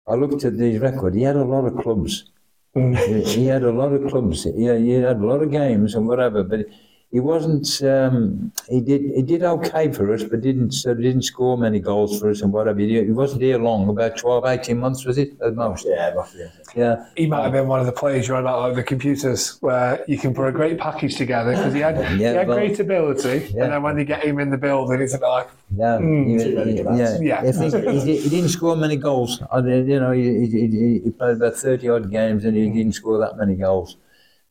[0.07, 1.15] I looked at the record.
[1.15, 1.17] Mm.
[1.17, 2.31] He had a lot of clubs.
[2.75, 4.45] he, he had a lot of clubs.
[4.45, 6.67] He, he had a lot of games and whatever, but
[7.15, 7.81] he wasn't.
[7.85, 9.03] Um, he did.
[9.15, 12.53] He did okay for us, but didn't uh, didn't score many goals for us and
[12.53, 12.81] whatever.
[12.81, 13.89] He, he wasn't here long.
[13.89, 15.87] About 12, 18 months was it at most?
[15.89, 16.47] Yeah, roughly.
[16.75, 17.07] Yeah.
[17.17, 20.05] He might have been one of the players you're on about, like the computers, where
[20.09, 23.37] you can put a great package together because he had, he had well- great ability,
[23.55, 23.63] Yeah.
[23.63, 25.47] and then when you get him in the building, it's like,
[25.77, 26.27] Yeah, Mm.
[26.27, 27.43] he- he- yeah.
[27.45, 27.89] Yeah.
[27.89, 29.41] I he, he didn't score many goals.
[29.53, 32.69] I, did- you know, he, he, he, he played about thirty odd games and he
[32.71, 33.99] didn't score that many goals.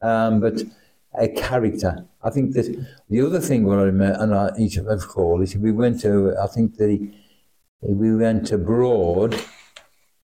[0.02, 0.62] Um, but
[1.18, 2.06] a character.
[2.24, 2.68] I think that
[3.10, 6.02] the other thing what I remember, and I each of us call is we went
[6.02, 6.36] to.
[6.42, 7.12] I think that
[7.82, 9.36] we went abroad,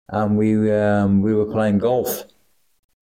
[0.09, 2.25] and we um, we were playing golf,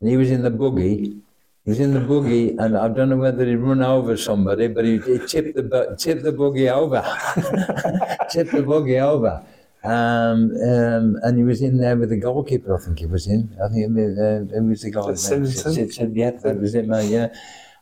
[0.00, 1.16] and he was in the buggy.
[1.64, 4.84] He was in the buggy, and I don't know whether he run over somebody, but
[4.86, 7.02] he, he tipped the tipped the buggy over,
[8.30, 9.44] tipped the buggy over,
[9.84, 12.74] Um, um, and he was in there with the goalkeeper.
[12.74, 13.54] I think he was in.
[13.62, 15.14] I think it, uh, it was the guy.
[15.14, 15.72] Simpson?
[15.74, 17.10] Sid- Sid- Yeah, that was it, mate.
[17.10, 17.28] Yeah,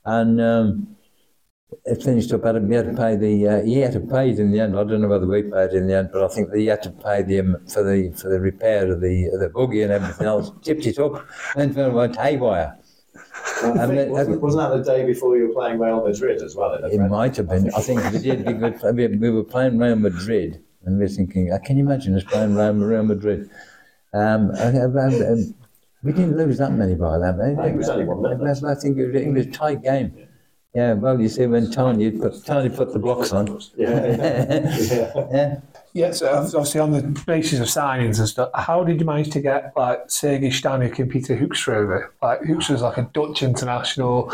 [0.06, 0.96] and um,
[1.84, 2.44] it finished up.
[2.44, 3.48] Had, we had to pay the.
[3.48, 4.78] Uh, he had to pay it in the end.
[4.78, 6.66] I don't know whether we paid it in the end, but I think that he
[6.66, 9.82] had to pay the um, for the for the repair of the of the buggy
[9.82, 10.50] and everything else.
[10.62, 11.26] Tipped it up
[11.56, 12.78] and went haywire.
[13.62, 16.42] I And think, then- wasn't, wasn't that the day before you were playing Real Madrid
[16.42, 16.74] as well?
[16.74, 17.70] It might have been.
[17.74, 18.46] I think we did.
[18.46, 21.84] We, were- we we were playing Real Madrid, and we were thinking, uh, can you
[21.84, 23.50] imagine us playing Real Madrid?
[24.14, 25.54] Um, and, and, and
[26.06, 27.34] we didn't lose that many by that.
[27.40, 28.32] I think it was only one nil.
[28.66, 30.14] I think it was, it was a tight game.
[30.74, 33.60] Yeah, well, you see, when Tony put Tony put the blocks on.
[33.76, 34.16] Yeah.
[35.32, 35.60] yeah.
[35.94, 39.30] Yeah, so uh, obviously on the basis of signings and stuff, how did you manage
[39.30, 42.12] to get like Sergei Shtaniuk and Peter Hoekstra over?
[42.20, 44.30] Like Hoekstra's like a Dutch international,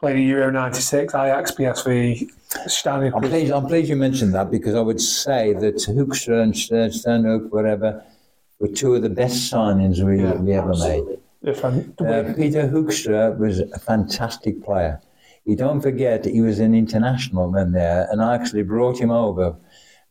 [0.00, 2.28] played at Euro '96, Ajax, PSV.
[2.66, 6.92] Stanik I'm pleased, I'm pleased you mentioned that because I would say that Hoekstra and
[6.92, 8.04] Stanhope, whatever,
[8.58, 11.04] were two of the best signings we, we ever made.
[12.00, 15.00] Uh, Peter Hoekstra was a fantastic player.
[15.44, 19.56] You don't forget he was an international when there, and I actually brought him over.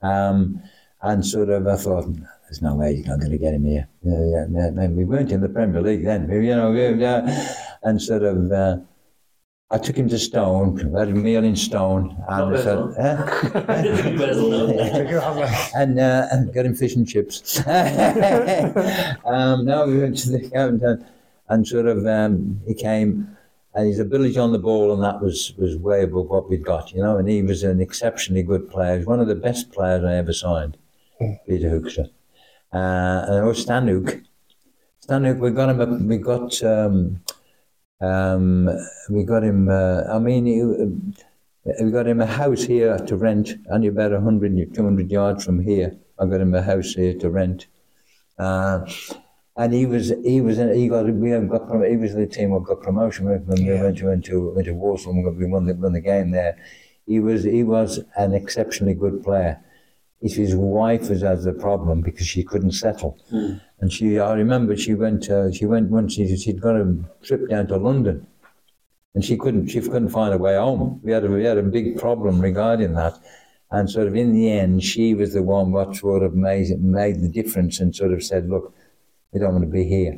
[0.02, 0.62] Um,
[1.02, 2.06] and sort of, I thought,
[2.44, 3.88] there's no way you're not going to get him here.
[4.04, 6.72] Yeah, yeah, yeah, we weren't in the Premier League then, you know.
[6.74, 7.54] uh,
[7.84, 8.78] and sort of, uh,
[9.72, 13.26] I took him to Stone, we had a meal in Stone, and I said, huh?
[15.76, 17.58] and, uh, and got him fish and chips.
[19.26, 21.04] um, no, we went to the and,
[21.50, 23.36] and sort of um, he came,
[23.74, 26.92] and his ability on the ball and that was was way above what we'd got,
[26.92, 27.18] you know.
[27.18, 28.98] And he was an exceptionally good player.
[28.98, 30.78] He's one of the best players I ever signed,
[31.48, 32.12] Peter Hoekstra.
[32.72, 34.22] Uh, and it was Stanhook.
[35.00, 35.82] Stanhook, we got him.
[35.82, 36.64] A, we got.
[36.64, 37.22] Um,
[38.06, 38.69] um,
[39.10, 39.69] we got him.
[39.69, 44.11] Uh, I mean, he, uh, we got him a house here to rent, only about
[44.11, 45.98] 100, 200 yards from here.
[46.19, 47.68] I got him a house here to rent.
[48.38, 48.86] Uh,
[49.57, 52.64] and he was he was he got we have got he was the team that
[52.64, 55.73] got promotion when we went to went to went to Warsaw and we won the
[55.73, 56.57] won the game there.
[57.07, 59.64] He was he was an exceptionally good player.
[60.22, 63.18] It's his wife was as the problem because she couldn't settle,
[63.80, 67.50] and she I remember she went uh, she went once she she'd got a trip
[67.50, 68.28] down to London,
[69.14, 71.00] and she couldn't she couldn't find a way home.
[71.04, 73.18] We had a, we had a big problem regarding that.
[73.72, 77.22] And sort of in the end, she was the one what sort of made, made
[77.22, 78.74] the difference and sort of said, look,
[79.32, 80.18] we don't want to be here.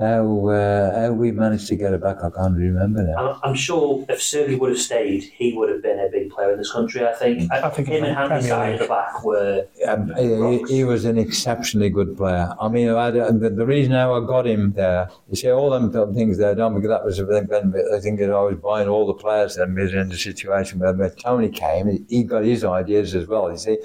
[0.00, 3.32] How, uh, how we managed to get it back, I can't remember now.
[3.32, 6.52] I'm, I'm sure if Sergey would have stayed, he would have been a big player
[6.52, 7.04] in this country.
[7.04, 7.50] I think.
[7.50, 9.66] I, think him and the Hamza Premier at the back were.
[9.88, 12.54] Um, he, he was an exceptionally good player.
[12.60, 16.14] I mean, I, the, the reason how I got him there, you see, all them
[16.14, 19.56] things there done because that was I think that I was buying all the players
[19.56, 23.26] then we was in the situation where when Tony came, he got his ideas as
[23.26, 23.50] well.
[23.50, 23.78] You see,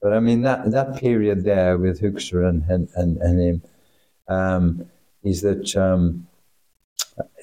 [0.00, 3.62] but I mean that that period there with Hoekstra and and, and, and him,
[4.26, 4.90] um,
[5.24, 5.76] is that.
[5.76, 6.26] Um,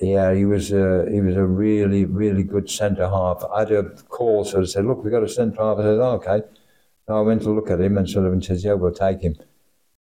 [0.01, 3.43] yeah, he was a he was a really really good centre half.
[3.53, 5.77] I had a call sort of said, look, we've got a centre half.
[5.77, 6.41] I said, oh, okay.
[7.07, 9.35] I went to look at him and sort of and says, yeah, we'll take him.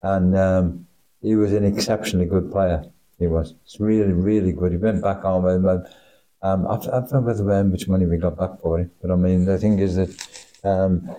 [0.01, 0.87] And um,
[1.21, 2.83] he was an exceptionally good player.
[3.19, 3.53] He was.
[3.63, 4.71] It's really, really good.
[4.71, 5.47] He went back on.
[5.47, 5.85] Um,
[6.41, 9.15] um, I, I don't whether how much money we got back for him, but I
[9.15, 10.27] mean, the thing is that
[10.63, 11.09] um,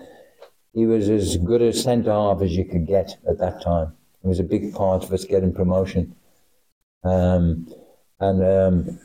[0.73, 3.93] he was as good a centre half as you could get at that time.
[4.23, 6.15] It was a big part of us getting promotion.
[7.03, 7.67] Um,
[8.19, 8.99] and um,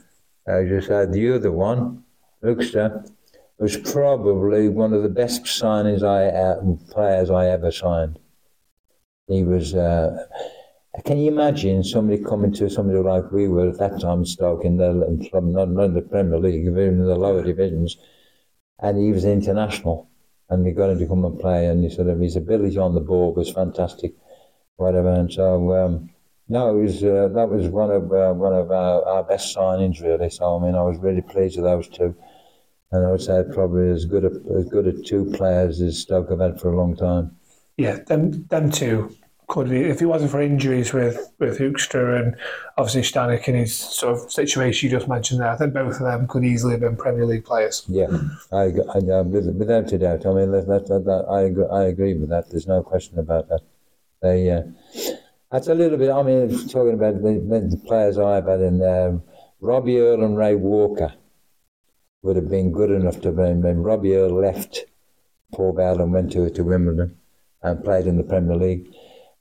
[0.49, 2.05] I just had the other one,
[2.43, 3.09] Hoekstra,
[3.59, 8.19] was probably one of the best signings I uh, players I ever signed.
[9.29, 9.75] He was.
[9.75, 10.27] Uh,
[11.05, 14.77] can you imagine somebody coming to somebody like we were at that time, Stoke in
[14.79, 17.97] the not, in the Premier League, even in the lower divisions,
[18.81, 20.11] and he was international,
[20.51, 22.95] and we got him to come and play, and he sort of his ability on
[22.95, 24.15] the ball was fantastic,
[24.77, 25.73] whatever, and so.
[25.73, 26.11] Um,
[26.49, 30.03] no, it was uh, that was one of uh, one of our, our best signings
[30.03, 30.31] really.
[30.31, 32.15] So I mean, I was really pleased with those two,
[32.91, 36.31] and I would say probably as good a, as good a two players as Stoke
[36.31, 37.37] have had for a long time.
[37.77, 39.15] Yeah, them them two
[39.49, 42.37] could be if it wasn't for injuries with with Hoekstra and
[42.77, 45.51] obviously Shtaniuk in his sort of situation you just mentioned there.
[45.51, 47.85] I think both of them could easily have been Premier League players.
[47.89, 48.09] Yeah,
[48.51, 50.27] I, I, uh, without a doubt.
[50.27, 52.51] I mean, that, that, that, I agree, I agree with that.
[52.51, 53.61] There's no question about that.
[54.21, 54.51] They.
[54.51, 54.63] Uh,
[55.53, 56.11] that's a little bit.
[56.11, 59.21] I mean, talking about the, the players I've had in there,
[59.61, 61.15] Robbie Earle and Ray Walker
[62.23, 63.43] would have been good enough to be.
[63.43, 64.87] When Robbie Earle left
[65.57, 67.19] Vale and went to, to Wimbledon
[67.63, 68.93] and played in the Premier League.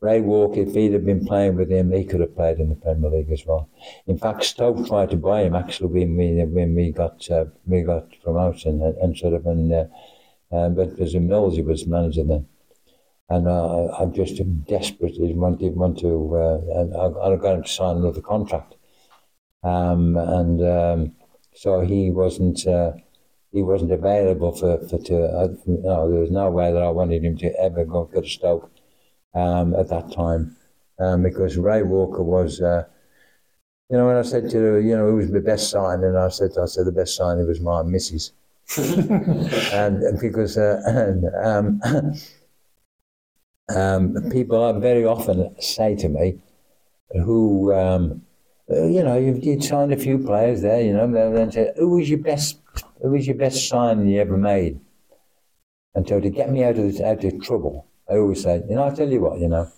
[0.02, 2.76] Ray Walker, if he'd have been playing with him, he could have played in the
[2.76, 3.70] Premier League as well.
[4.08, 7.82] In fact, Stoke tried to buy him actually when we when we got uh, we
[7.82, 9.86] got promotion and, and sort of and uh,
[10.52, 12.48] uh, but because Mills he was manager then.
[13.32, 17.70] And uh, I just desperately wanted want to, uh, and I, I got him to
[17.70, 18.76] sign another contract,
[19.64, 21.12] um, and um,
[21.56, 22.68] so he wasn't.
[22.68, 22.92] Uh,
[23.54, 27.38] he wasn't available for, for to, uh, there was no way that I wanted him
[27.40, 28.72] to ever go, go to Stoke
[29.34, 30.56] um, at that time
[31.00, 32.86] um, because Ray Walker was, uh,
[33.90, 36.52] you know, when I said to you know, who was the best signing, I said,
[36.58, 38.32] I said the best signing was my missus.
[38.78, 42.22] and, and because uh, and,
[43.76, 46.40] um, people very often say to me,
[47.12, 48.22] who, um,
[48.70, 51.72] uh, you know, you've, you've signed a few players there, you know, they'll then say,
[51.76, 52.60] who was your best,
[53.02, 54.80] who was your best signing you ever made?
[55.94, 58.86] And so to get me out of, out of trouble, I always say, you know,
[58.86, 59.70] I tell you what, you know,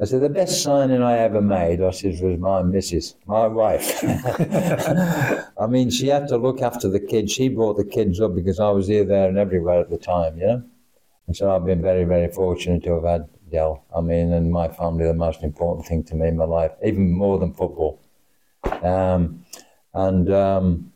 [0.00, 4.02] I said, the best signing I ever made, I said, was my missus, my wife.
[5.60, 7.30] I mean, she had to look after the kids.
[7.30, 10.38] She brought the kids up because I was here, there, and everywhere at the time,
[10.38, 10.64] you know?
[11.26, 13.84] And so I've been very, very fortunate to have had Del.
[13.94, 17.12] I mean, and my family, the most important thing to me in my life, even
[17.12, 18.00] more than football.
[18.82, 19.44] Um,
[19.94, 20.92] and um,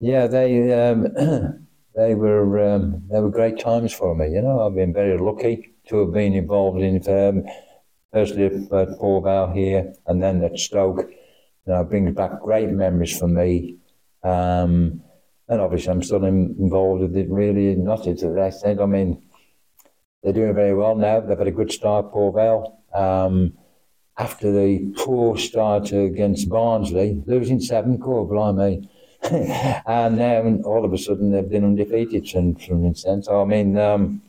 [0.00, 1.08] yeah, they um,
[1.96, 4.30] they were um, they were great times for me.
[4.30, 7.44] You know, I've been very lucky to have been involved in um,
[8.12, 11.10] firstly at Port Vale here, and then at Stoke.
[11.66, 13.78] You know, it brings back great memories for me.
[14.22, 15.02] Um,
[15.48, 17.28] and obviously, I'm still involved with it.
[17.30, 18.80] Really, not to that extent.
[18.80, 19.22] I mean,
[20.22, 21.20] they're doing very well now.
[21.20, 22.82] They've had a good start, Port Vale.
[22.94, 23.54] Um,
[24.18, 28.88] after the poor start against Barnsley, losing seven, core blimey.
[29.30, 33.22] and now all of a sudden they've been undefeated since, since then.
[33.22, 34.22] So, I mean, um,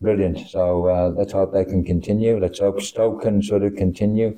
[0.00, 0.48] brilliant.
[0.48, 2.38] So uh, let's hope they can continue.
[2.38, 4.36] Let's hope Stoke can sort of continue.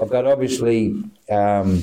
[0.00, 0.94] I've got obviously
[1.30, 1.82] um,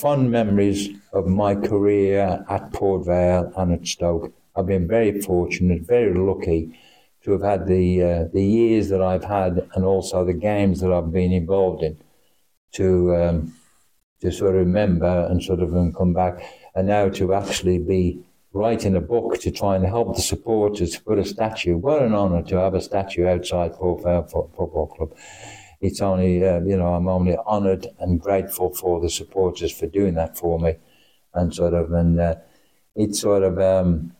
[0.00, 4.32] fond memories of my career at Port Vale and at Stoke.
[4.56, 6.78] I've been very fortunate, very lucky
[7.22, 10.90] to have had the uh, the years that I've had, and also the games that
[10.90, 11.98] I've been involved in,
[12.72, 13.54] to um,
[14.22, 16.42] to sort of remember and sort of and come back,
[16.74, 21.18] and now to actually be writing a book to try and help the supporters put
[21.18, 21.76] a statue.
[21.76, 25.12] What an honour to have a statue outside Port Vale Football Club.
[25.80, 30.14] It's only uh, you know I'm only honoured and grateful for the supporters for doing
[30.14, 30.76] that for me,
[31.34, 32.34] and sort of and uh,
[32.94, 33.58] it sort of.
[33.58, 34.12] Um,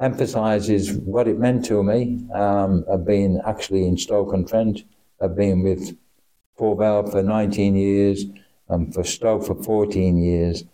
[0.00, 2.24] emphasises what it meant to me.
[2.32, 4.84] Um, I've been actually in Stoke-on-Trent.
[5.20, 5.96] I've been with
[6.56, 8.24] Port Vale for 19 years
[8.68, 10.64] and for Stoke for 14 years.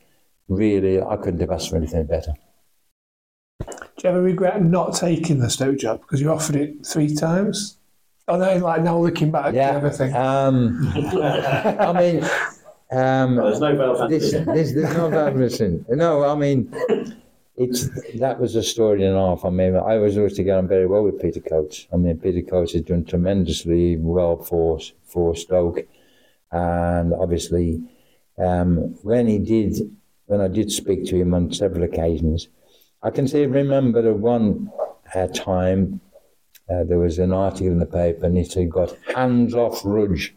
[0.48, 2.35] Really, I couldn't have asked for anything better.
[3.60, 3.68] Do
[4.02, 7.78] you ever regret not taking the Stoke job because you offered it three times?
[8.27, 10.15] Oh no, like now looking back, Yeah, everything.
[10.15, 12.25] Um, I mean,
[12.91, 15.61] um, there's no Belfast this, this, there's no Belfast.
[15.91, 16.73] No, I mean,
[17.57, 19.45] it's that was a story and a half.
[19.45, 21.87] I mean, I was always to get on very well with Peter Coates.
[21.93, 25.87] I mean, Peter Coates has done tremendously well for for Stoke,
[26.51, 27.83] and obviously,
[28.39, 29.95] um, when he did,
[30.27, 32.49] when I did speak to him on several occasions,
[33.03, 34.73] I can say remember the one
[35.15, 36.01] uh, time
[36.70, 40.35] uh, there was an article in the paper and it said got hands off Rudge.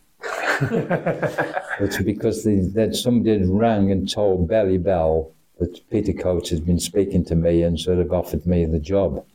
[1.79, 6.65] it's because the, that somebody had rang and told Billy Bell that Peter Coates had
[6.65, 9.25] been speaking to me and sort of offered me the job.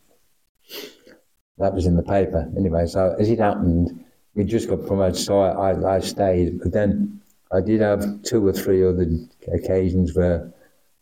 [1.58, 2.50] That was in the paper.
[2.56, 4.04] Anyway, so as it happened,
[4.34, 6.60] we just got promoted, so I, I, I stayed.
[6.60, 7.20] But then
[7.52, 9.06] I did have two or three other
[9.52, 10.52] occasions where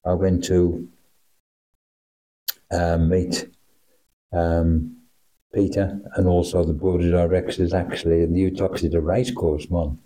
[0.05, 0.89] I went to
[2.71, 3.49] uh, meet
[4.33, 4.97] um,
[5.55, 9.99] Peter and also the board of directors actually at the Uttoxeter Racecourse one,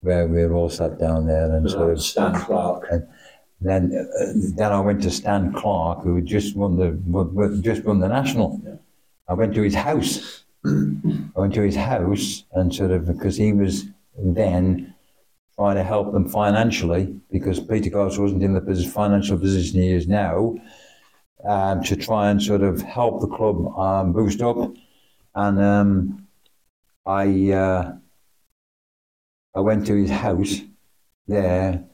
[0.00, 2.86] where we were all sat down there and sort of Stan Clarke.
[2.90, 3.06] and
[3.60, 8.00] then uh, then I went to Stan Clarke, who had just won the just won
[8.00, 8.60] the national.
[9.28, 10.44] I went to his house.
[10.64, 13.86] I went to his house and sort of because he was
[14.18, 14.94] then
[15.56, 20.08] trying to help them financially because Peter Coates wasn't in the financial position he is
[20.08, 20.54] now
[21.44, 24.74] um, to try and sort of help the club um, boost up.
[25.34, 26.26] And um,
[27.06, 27.92] I uh,
[29.54, 30.60] I went to his house
[31.26, 31.84] there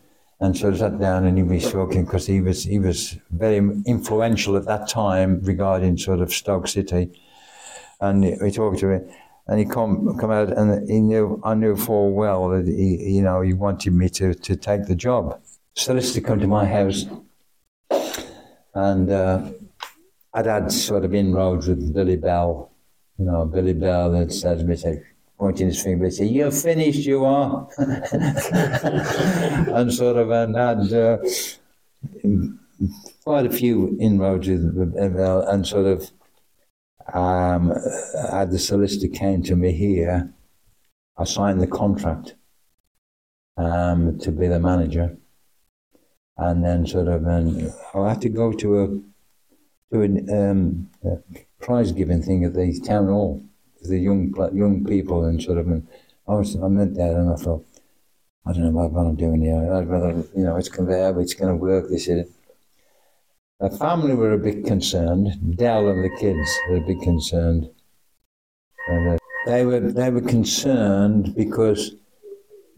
[0.41, 3.57] and sort of sat down and he was talking because he was he was very
[3.87, 7.11] influential at that time regarding sort of Stoke City,
[8.01, 9.11] and we talked to him,
[9.47, 13.23] and he come come out and he knew I knew full well that he you
[13.23, 15.41] know he wanted me to to take the job.
[15.75, 17.07] Solicitor come to my house,
[18.79, 19.43] and uh,
[20.35, 22.71] I'd had sort of inroads with Billy Bell,
[23.19, 25.03] you know Billy Bell had said to me, said,
[25.39, 31.19] pointing his finger, said, "You're finished, you are." and sort of and had uh,
[33.25, 36.11] quite a few inroads with, with Bell and sort of
[37.13, 37.73] um,
[38.31, 40.33] had the solicitor came to me here.
[41.17, 42.35] I signed the contract
[43.57, 45.17] um, to be the manager,
[46.39, 48.87] and then sort of, um, I had to go to a
[49.91, 51.19] to an um, a
[51.61, 53.43] prize giving thing at the town hall
[53.81, 55.87] for the young young people, and sort of, and
[56.27, 57.67] I was I went there and I thought,
[58.47, 59.73] I don't know what, I'm doing here.
[59.73, 61.89] I'd rather, you know, it's going to it's going to work.
[61.91, 62.29] This is.
[63.61, 65.57] The family were a bit concerned.
[65.57, 67.69] Dell and the kids were a bit concerned.
[68.87, 71.97] And, uh, they were they were concerned because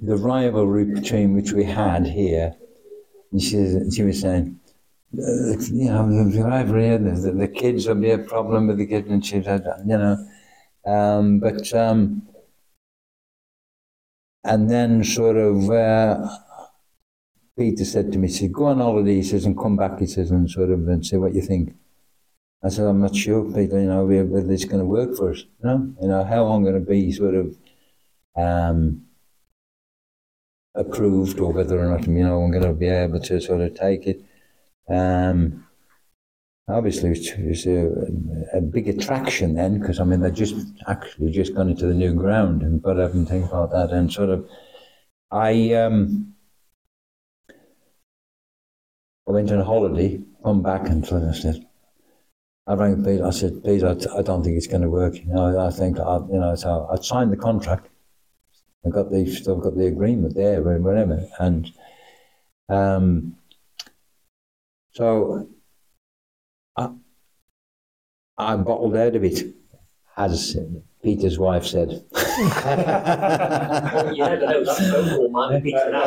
[0.01, 2.55] the rivalry between which we had here.
[3.33, 4.59] And she, she was saying,
[5.17, 8.87] uh, you know, the rivalry, here, the, the, kids will be a problem with the
[8.87, 10.17] kids, and she said, you know,
[10.87, 12.23] um, but um,
[14.45, 15.71] and then sort of.
[15.71, 16.29] Uh,
[17.61, 20.07] Peter said to me, he said, go on holiday, he says, and come back, he
[20.07, 21.75] says, and sort of and say what you think.
[22.65, 25.41] I said, I'm not sure, Peter, you know, whether it's going to work for us,
[25.41, 27.57] you know, you know, how I'm going to be sort of
[28.35, 29.03] um,
[30.81, 33.75] approved or whether or not, you know, I'm going to be able to sort of
[33.75, 34.25] take it.
[34.89, 35.67] Um,
[36.69, 41.71] obviously, it's, a, a big attraction then, because, I mean, they're just actually just gone
[41.71, 44.49] into the new ground and put up and things about that, and sort of,
[45.31, 46.35] I, um,
[49.29, 51.67] I went on holiday, come back, and I said,
[52.67, 53.23] I rang.
[53.23, 55.17] I said, Peter, I, I don't think it's going to work.
[55.17, 57.89] You know, I think, I, you know, so I signed the contract.
[58.85, 61.71] I got the, still got the agreement there, whatever, and
[62.69, 63.37] um,
[64.93, 65.49] so
[66.77, 66.91] I,
[68.39, 69.55] I bottled out of it,
[70.17, 70.57] as
[71.03, 71.89] Peter's wife said.
[71.91, 71.97] you
[74.19, 76.07] never know, that phone call might be Peter now.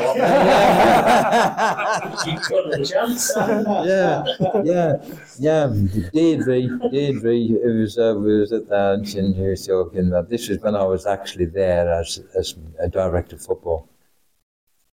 [2.26, 3.32] You've got the chance.
[3.36, 4.24] yeah,
[4.64, 4.98] yeah,
[5.40, 5.74] yeah.
[6.14, 10.60] Deirdre, Deirdre, who was, uh, was at that, and she was talking about this was
[10.60, 13.90] when I was actually there as as a director of football.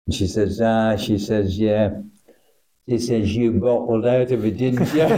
[0.07, 2.01] And she says, ah, she says, yeah.
[2.91, 5.03] She says, you bottled out of it, didn't you?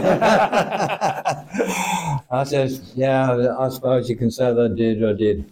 [2.29, 5.51] I says, yeah, I suppose you can say that I did, I did.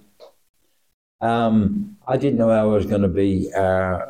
[1.20, 4.02] Um, I didn't know how I was going to be uh,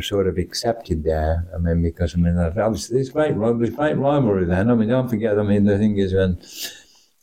[0.00, 1.48] sort of accepted there.
[1.52, 4.70] I mean, because I mean, obviously, there's great, there's great rivalry then.
[4.70, 5.36] I mean, don't forget.
[5.36, 6.40] I mean, the thing is when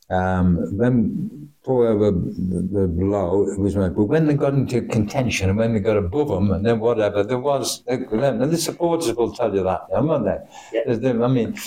[0.09, 5.57] um, when whoever the, the below it was, but when they got into contention and
[5.57, 9.53] when they got above them and then whatever, there was, and the supporters will tell
[9.53, 10.37] you that, won't they?
[10.85, 11.57] There's I mean,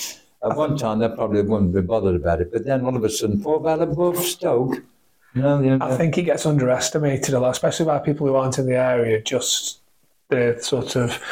[0.44, 3.10] at one time they probably wouldn't be bothered about it, but then all of a
[3.10, 4.76] sudden, Port Vale above Stoke.
[5.34, 8.58] You know, the, I think it gets underestimated a lot, especially by people who aren't
[8.58, 9.20] in the area.
[9.20, 9.80] Just
[10.28, 11.22] the sort of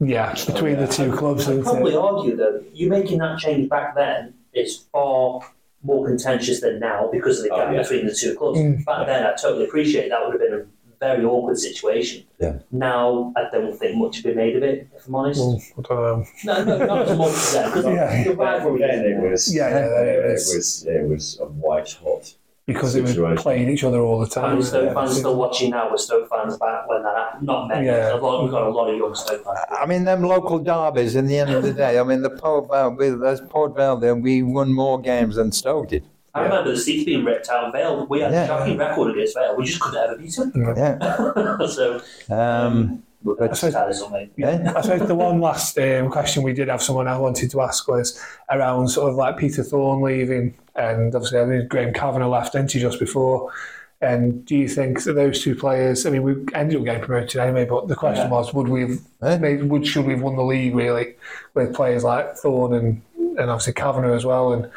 [0.00, 1.48] yeah between the two clubs.
[1.48, 1.98] I'd probably it?
[1.98, 5.40] argue that you making that change back then is far
[5.82, 7.82] more contentious than now because of the gap yeah.
[7.82, 8.58] between the two clubs.
[8.58, 8.84] Mm.
[8.84, 10.66] Back then, I totally appreciate that would have been a
[11.00, 12.24] very awkward situation.
[12.38, 12.58] Yeah.
[12.70, 15.40] Now, I don't think much has been made of it, if I'm honest.
[15.40, 16.26] Well, I don't know.
[16.44, 17.66] No, no, not as much as that.
[17.74, 18.24] Because Yeah.
[18.24, 21.46] the Back rivalry then it was, Yeah, yeah, it, it was, was- it was a
[21.46, 22.34] white hot.
[22.72, 23.42] Because it was Situation.
[23.42, 24.50] playing each other all the How time.
[24.52, 27.46] many Stoke fans still watching now were Stoke fans back when that happened?
[27.46, 27.86] Not many.
[27.86, 28.14] Yeah.
[28.14, 29.58] A lot, we've got a lot of young Stoke fans.
[29.70, 31.14] I mean, them local derbies.
[31.16, 33.96] In the end of the day, I mean, the Port Vale, with as Port Vale,
[33.96, 36.04] there we won more games than Stoke did.
[36.32, 38.06] I remember the seats being ripped out of Vale.
[38.08, 38.44] We had Yeah.
[38.44, 39.56] a shocking record against Vale.
[39.56, 40.52] We just couldn't ever beat them.
[40.76, 41.58] Yeah.
[41.66, 44.02] so, Um, but that is
[44.36, 44.72] yeah.
[44.74, 47.86] I suppose the one last um, question we did have someone I wanted to ask
[47.86, 48.18] was
[48.50, 52.72] around sort of like Peter Thorne leaving, and obviously I think Graham Kavanagh left, didn't
[52.72, 53.52] he, just before?
[54.00, 56.06] And do you think that those two players?
[56.06, 59.40] I mean, we ended up getting promoted anyway, but the question was, would we have?
[59.42, 61.16] Maybe, would should we have won the league really
[61.52, 64.54] with players like Thorne and and obviously Kavanagh as well?
[64.54, 64.70] And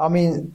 [0.00, 0.54] I mean,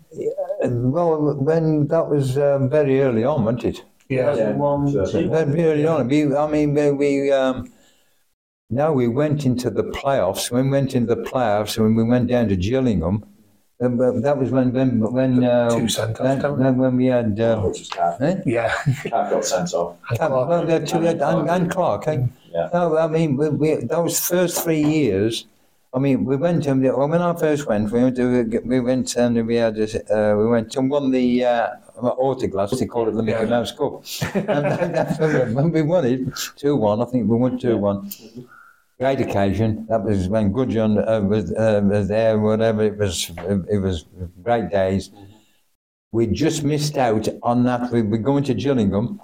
[0.63, 3.83] well, when that was um, very early on, wasn't it?
[4.09, 5.29] Yeah, One, two.
[5.29, 6.07] Very early on.
[6.07, 7.71] We, I mean, we, we um,
[8.69, 10.51] no, we went into the playoffs.
[10.51, 13.23] When we went into the playoffs, when we went down to Gillingham,
[13.81, 16.63] uh, but that was when when when uh, Two centre-offs, when, don't we?
[16.65, 17.39] when, when we had.
[17.39, 18.21] Uh, Which was Cav.
[18.21, 18.41] eh?
[18.45, 18.69] yeah,
[19.05, 19.97] Cav got sent off.
[20.19, 22.07] well, there were two, and, and Clark.
[22.07, 22.25] Eh?
[22.51, 22.69] Yeah.
[22.73, 25.45] No, I mean, we, we, those first three years,
[25.91, 29.47] I mean, we went well, when I first went, we went to, we went and
[29.47, 31.67] we had this, uh, we went and won the uh,
[31.97, 32.77] autoglass.
[32.77, 33.45] They call it the Mickey.
[33.45, 34.03] Mouse Cup.
[34.35, 36.19] and that's when when we won it,
[36.55, 37.01] two one.
[37.01, 38.11] I think we won two one.
[38.99, 39.87] Great occasion.
[39.89, 42.37] That was when Gudjon uh, was uh, was there.
[42.37, 44.05] Whatever it was, it was
[44.43, 45.09] great days.
[46.11, 47.91] We just missed out on that.
[47.91, 49.21] We were going to Gillingham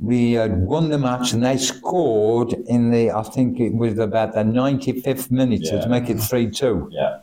[0.00, 4.34] we had won the match and they scored in the, I think it was about
[4.34, 5.80] the 95th minute Yeah.
[5.80, 6.88] to make it 3 2.
[6.92, 7.18] Yeah.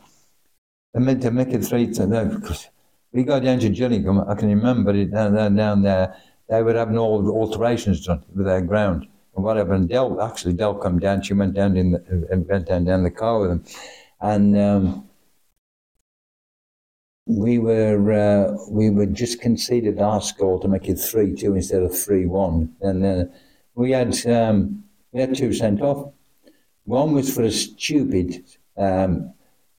[0.92, 2.06] They meant to make it 3 2.
[2.06, 2.68] No, because
[3.12, 4.20] we go down to Gillingham.
[4.28, 5.48] I can remember it down there.
[5.48, 6.16] Down there,
[6.48, 9.72] they were having all alterations done with their ground and whatever.
[9.72, 11.22] And Del actually Del come down.
[11.22, 11.98] She went down in the,
[12.32, 13.64] uh, went down down the car with them,
[14.20, 14.58] and.
[14.58, 15.05] Um,
[17.26, 21.82] we were uh, we were just conceded our score to make it three two instead
[21.82, 23.32] of three one, and then
[23.74, 26.12] we had um, we had two sent off.
[26.84, 28.44] One was for a stupid
[28.76, 29.32] um,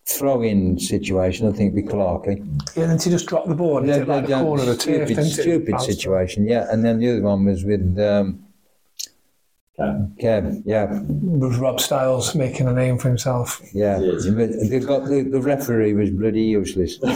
[0.05, 2.45] throw-in situation, I think, with Clarkey.
[2.75, 5.07] Yeah, then to just dropped the ball and Yeah, like the corner of the turf,
[5.07, 6.47] stupid, stupid situation.
[6.47, 8.45] Yeah, and then the other one was with um,
[9.79, 10.63] Kev.
[10.65, 13.61] Yeah, With Rob Styles making a name for himself.
[13.73, 13.99] yeah.
[13.99, 14.23] But
[14.69, 16.97] They got the, the referee was bloody useless.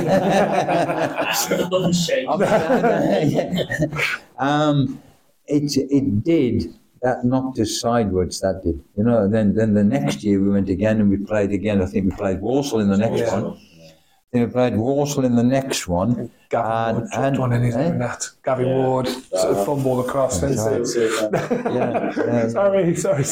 [4.39, 5.01] Um,
[5.47, 6.73] it it did
[7.03, 8.39] that knocked us sideways.
[8.41, 9.23] That did, you know.
[9.23, 11.81] And then then the next year we went again and we played again.
[11.81, 13.39] I think we played Walsall in the next Yeah.
[13.41, 13.59] one.
[14.31, 16.31] Then we played Walsall in the next one.
[16.47, 17.91] Gavin Ward dropped one in his eh?
[17.91, 18.29] net.
[18.43, 20.39] Gavin Ward sort of fumbled across.
[20.39, 21.73] That's didn't right.
[21.73, 22.47] Yeah, yeah.
[22.47, 23.25] sorry, sorry.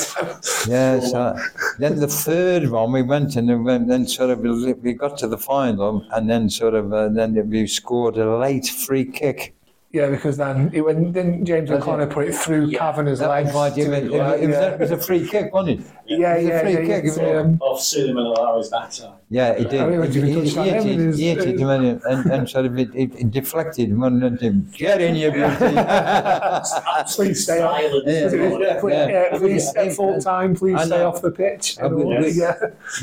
[0.68, 1.40] Yeah, so
[1.78, 5.28] then the third one we went and then, then sort of we we got to
[5.28, 9.56] the final and then sort of uh, then we scored a late free kick.
[9.92, 13.48] Yeah, because then it went, then James O'Connor put it through Kavanagh's That legs.
[13.48, 15.52] was like, it, to- was- it was- it was a, it was a free kick,
[15.52, 15.86] wasn't it?
[16.06, 16.88] Yeah, It was a yeah, free yeah, kick.
[16.90, 19.14] yeah, It was- um, Off Souleymane Oulare's backside.
[19.32, 19.82] Yeah, it did.
[19.82, 22.02] I mean, It- you it- touched on it- him it- and his- it- it- and,
[22.04, 23.98] and, and sort of it, it, it deflected.
[23.98, 25.50] One of them, Get in, you beauty.
[27.16, 27.80] Please stay off.
[27.82, 28.04] Silence.
[28.06, 29.08] Yeah, Please, yeah.
[29.08, 31.08] yeah, please, at full time, please I stay know.
[31.08, 31.80] off the pitch.
[31.82, 32.54] I would- And, we- yeah.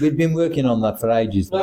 [0.01, 1.51] We've been working on that for ages.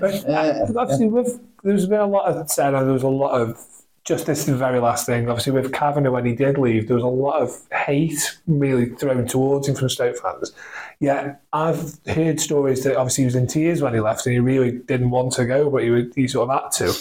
[0.00, 0.24] But
[0.76, 3.58] obviously, with, there's been a lot of said, and there was a lot of
[4.04, 5.28] just this very last thing.
[5.28, 9.26] Obviously, with Kavanagh when he did leave, there was a lot of hate really thrown
[9.26, 10.52] towards him from Stoke fans.
[10.98, 14.40] Yeah, I've heard stories that obviously he was in tears when he left, and he
[14.40, 16.92] really didn't want to go, but he would, he sort of had to.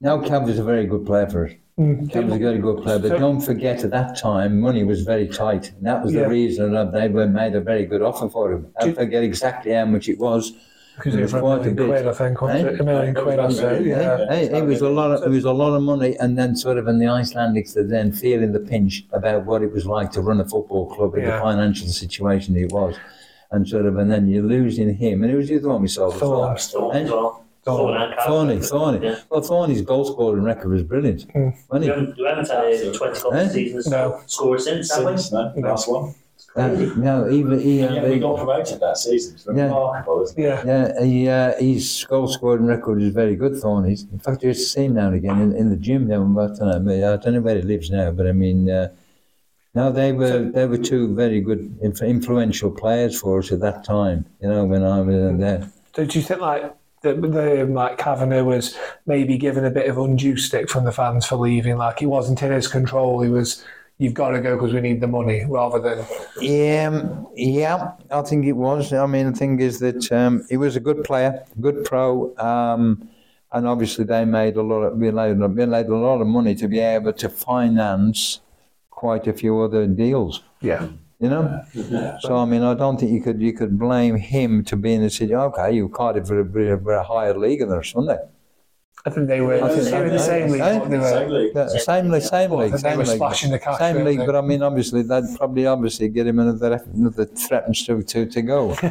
[0.00, 1.52] now, was a very good player for us.
[1.78, 2.12] Mm.
[2.12, 5.28] Was a very good player, but So- don't forget at that time money was very
[5.28, 6.22] tight, and that was Yeah.
[6.24, 8.66] the reason that they were made a very good offer for him.
[8.80, 10.52] I forget exactly how much it was.
[10.98, 11.86] Because It was was for a quite a bit.
[11.86, 12.80] quid, I think, wasn't it?
[12.80, 14.32] A million quid, I say, yeah.
[14.32, 16.76] It, it was a lot of it was a lot of money, and then sort
[16.78, 20.20] of, and the Icelandics are then feeling the pinch about what it was like to
[20.20, 21.40] run a football club in the Yeah.
[21.40, 22.96] financial situation it was,
[23.52, 25.88] and sort of, and then you're losing him, and it was the other one we
[25.88, 26.54] saw Thorne.
[26.54, 26.92] before.
[26.92, 27.44] Thorne as well.
[27.64, 28.98] Thorne and Thorny, Thorny.
[29.06, 29.16] Yeah.
[29.30, 31.54] Well, Thorny's goal scoring record was brilliant, Mm.
[31.68, 31.88] wasn't We he?
[31.88, 33.48] haven't, we haven't had a 20 goal Eh?
[33.48, 34.20] seasons No.
[34.26, 35.10] score since, have we?
[35.12, 35.68] Since, no, No.
[35.68, 36.14] last one.
[36.58, 39.34] Uh, no, even he, And uh, yet we got promoted that season.
[39.34, 39.64] It's Yeah.
[39.64, 40.42] remarkable, isn't it?
[40.42, 40.62] Yeah.
[40.66, 44.06] Yeah, he, uh, his goal scoring record is very good, Thorny's.
[44.12, 46.22] In fact, I used to see him now and again in, in the gym down
[46.22, 46.76] in Barcelona.
[46.76, 48.88] I, mean, I don't know where he lives now, but I mean, uh,
[49.74, 53.84] no, they were they were two very good, inf- influential players for us at that
[53.84, 54.24] time.
[54.40, 55.70] You know, when I was there.
[55.94, 58.76] So do you think like the, the like Kavanagh was
[59.06, 61.76] maybe given a bit of undue stick from the fans for leaving?
[61.76, 63.20] Like he wasn't in his control.
[63.20, 63.62] He was.
[63.98, 65.98] You've got to go because we need the money, rather than
[66.86, 68.92] Um, yeah, I think it was.
[68.92, 73.08] I mean, the thing is that um, he was a good player, good pro, um,
[73.52, 76.54] and obviously they made a lot of we made, we made a lot of money
[76.54, 78.40] to be able to finance
[78.90, 80.42] quite a few other deals.
[80.60, 80.88] yeah.
[81.20, 81.64] You know,
[82.20, 85.02] so I mean, I don't think you could you could blame him to be in
[85.02, 85.34] the city.
[85.34, 88.18] Okay, you Cardiff for a, for a higher league than they?
[89.06, 90.60] I think they were, I think- they were in the same league.
[90.60, 91.52] But They were, Same league.
[91.54, 94.18] Yeah, same league, same league, they same were league, splashing the cash, same league.
[94.26, 98.42] But I mean, obviously, they'd probably obviously get him another another threatens to to, to
[98.42, 98.74] go.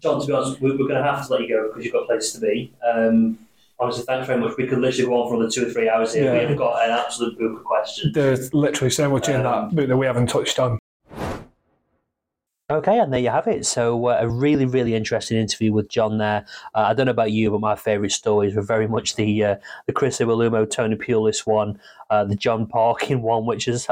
[0.00, 1.92] John, to be honest, we're, we're going to have to let you go because you've
[1.92, 2.72] got a place to be.
[2.86, 3.38] Um,
[3.80, 4.56] honestly, thanks very much.
[4.56, 6.34] We could literally go on for another two or three hours here.
[6.34, 6.48] Yeah.
[6.48, 8.14] We've got an absolute book of questions.
[8.14, 10.78] there's literally so much in that book that we haven't touched on.
[12.68, 13.64] Okay, and there you have it.
[13.64, 16.44] So uh, a really, really interesting interview with John there.
[16.74, 19.56] Uh, I don't know about you, but my favourite stories were very much the uh,
[19.86, 21.78] the Chris Iwelumo, Tony Pulis one,
[22.10, 23.86] uh, the Jon Parkin one, which is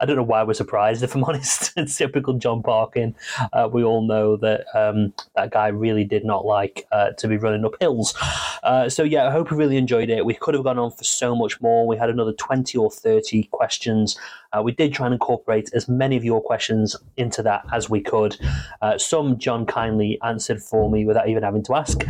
[0.00, 1.72] I don't know why we're surprised, if I'm honest.
[1.76, 3.14] it's typical Jon Parkin.
[3.52, 7.36] Uh, we all know that um, that guy really did not like uh, to be
[7.36, 8.14] running up hills.
[8.62, 10.24] Uh, so, yeah, I hope you really enjoyed it.
[10.24, 11.86] We could have gone on for so much more.
[11.86, 14.18] We had another 20 or 30 questions.
[14.52, 18.00] Uh, we did try and incorporate as many of your questions into that as we
[18.00, 18.36] could.
[18.82, 22.04] Uh, some John kindly answered for me without even having to ask.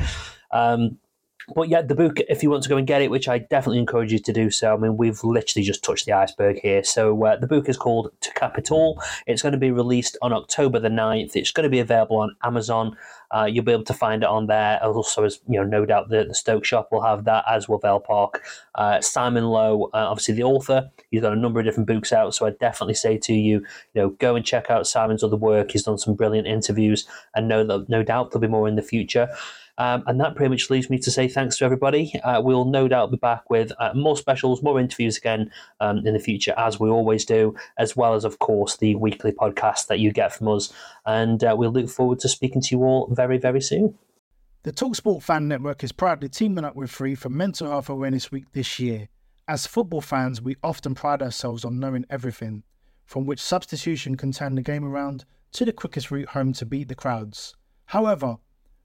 [0.50, 0.98] Um,
[1.54, 3.78] but yeah, the book, if you want to go and get it, which I definitely
[3.78, 6.82] encourage you to do so, I mean, we've literally just touched the iceberg here.
[6.84, 9.02] So uh, the book is called To Cap It All.
[9.26, 11.36] It's going to be released on October the 9th.
[11.36, 12.96] It's going to be available on Amazon.
[13.30, 14.82] Uh, you'll be able to find it on there.
[14.82, 17.78] Also, as you know, no doubt the, the Stoke shop will have that, as will
[17.78, 18.44] Vale Park.
[18.76, 22.34] Uh, Simon Lowe, uh, obviously the author, he's got a number of different books out.
[22.34, 23.58] So I definitely say to you,
[23.92, 25.72] you know, go and check out Simon's other work.
[25.72, 28.82] He's done some brilliant interviews, and know that no doubt there'll be more in the
[28.82, 29.28] future.
[29.76, 32.12] Um, and that pretty much leaves me to say thanks to everybody.
[32.22, 36.14] Uh, we'll no doubt be back with uh, more specials, more interviews again um, in
[36.14, 39.98] the future, as we always do, as well as, of course, the weekly podcast that
[39.98, 40.72] you get from us.
[41.06, 43.98] And uh, we'll look forward to speaking to you all very, very soon.
[44.62, 48.50] The Talksport Fan Network is proudly teaming up with Free for Mental Health Awareness Week
[48.52, 49.08] this year.
[49.46, 52.62] As football fans, we often pride ourselves on knowing everything,
[53.04, 56.88] from which substitution can turn the game around to the quickest route home to beat
[56.88, 57.54] the crowds.
[57.86, 58.36] However,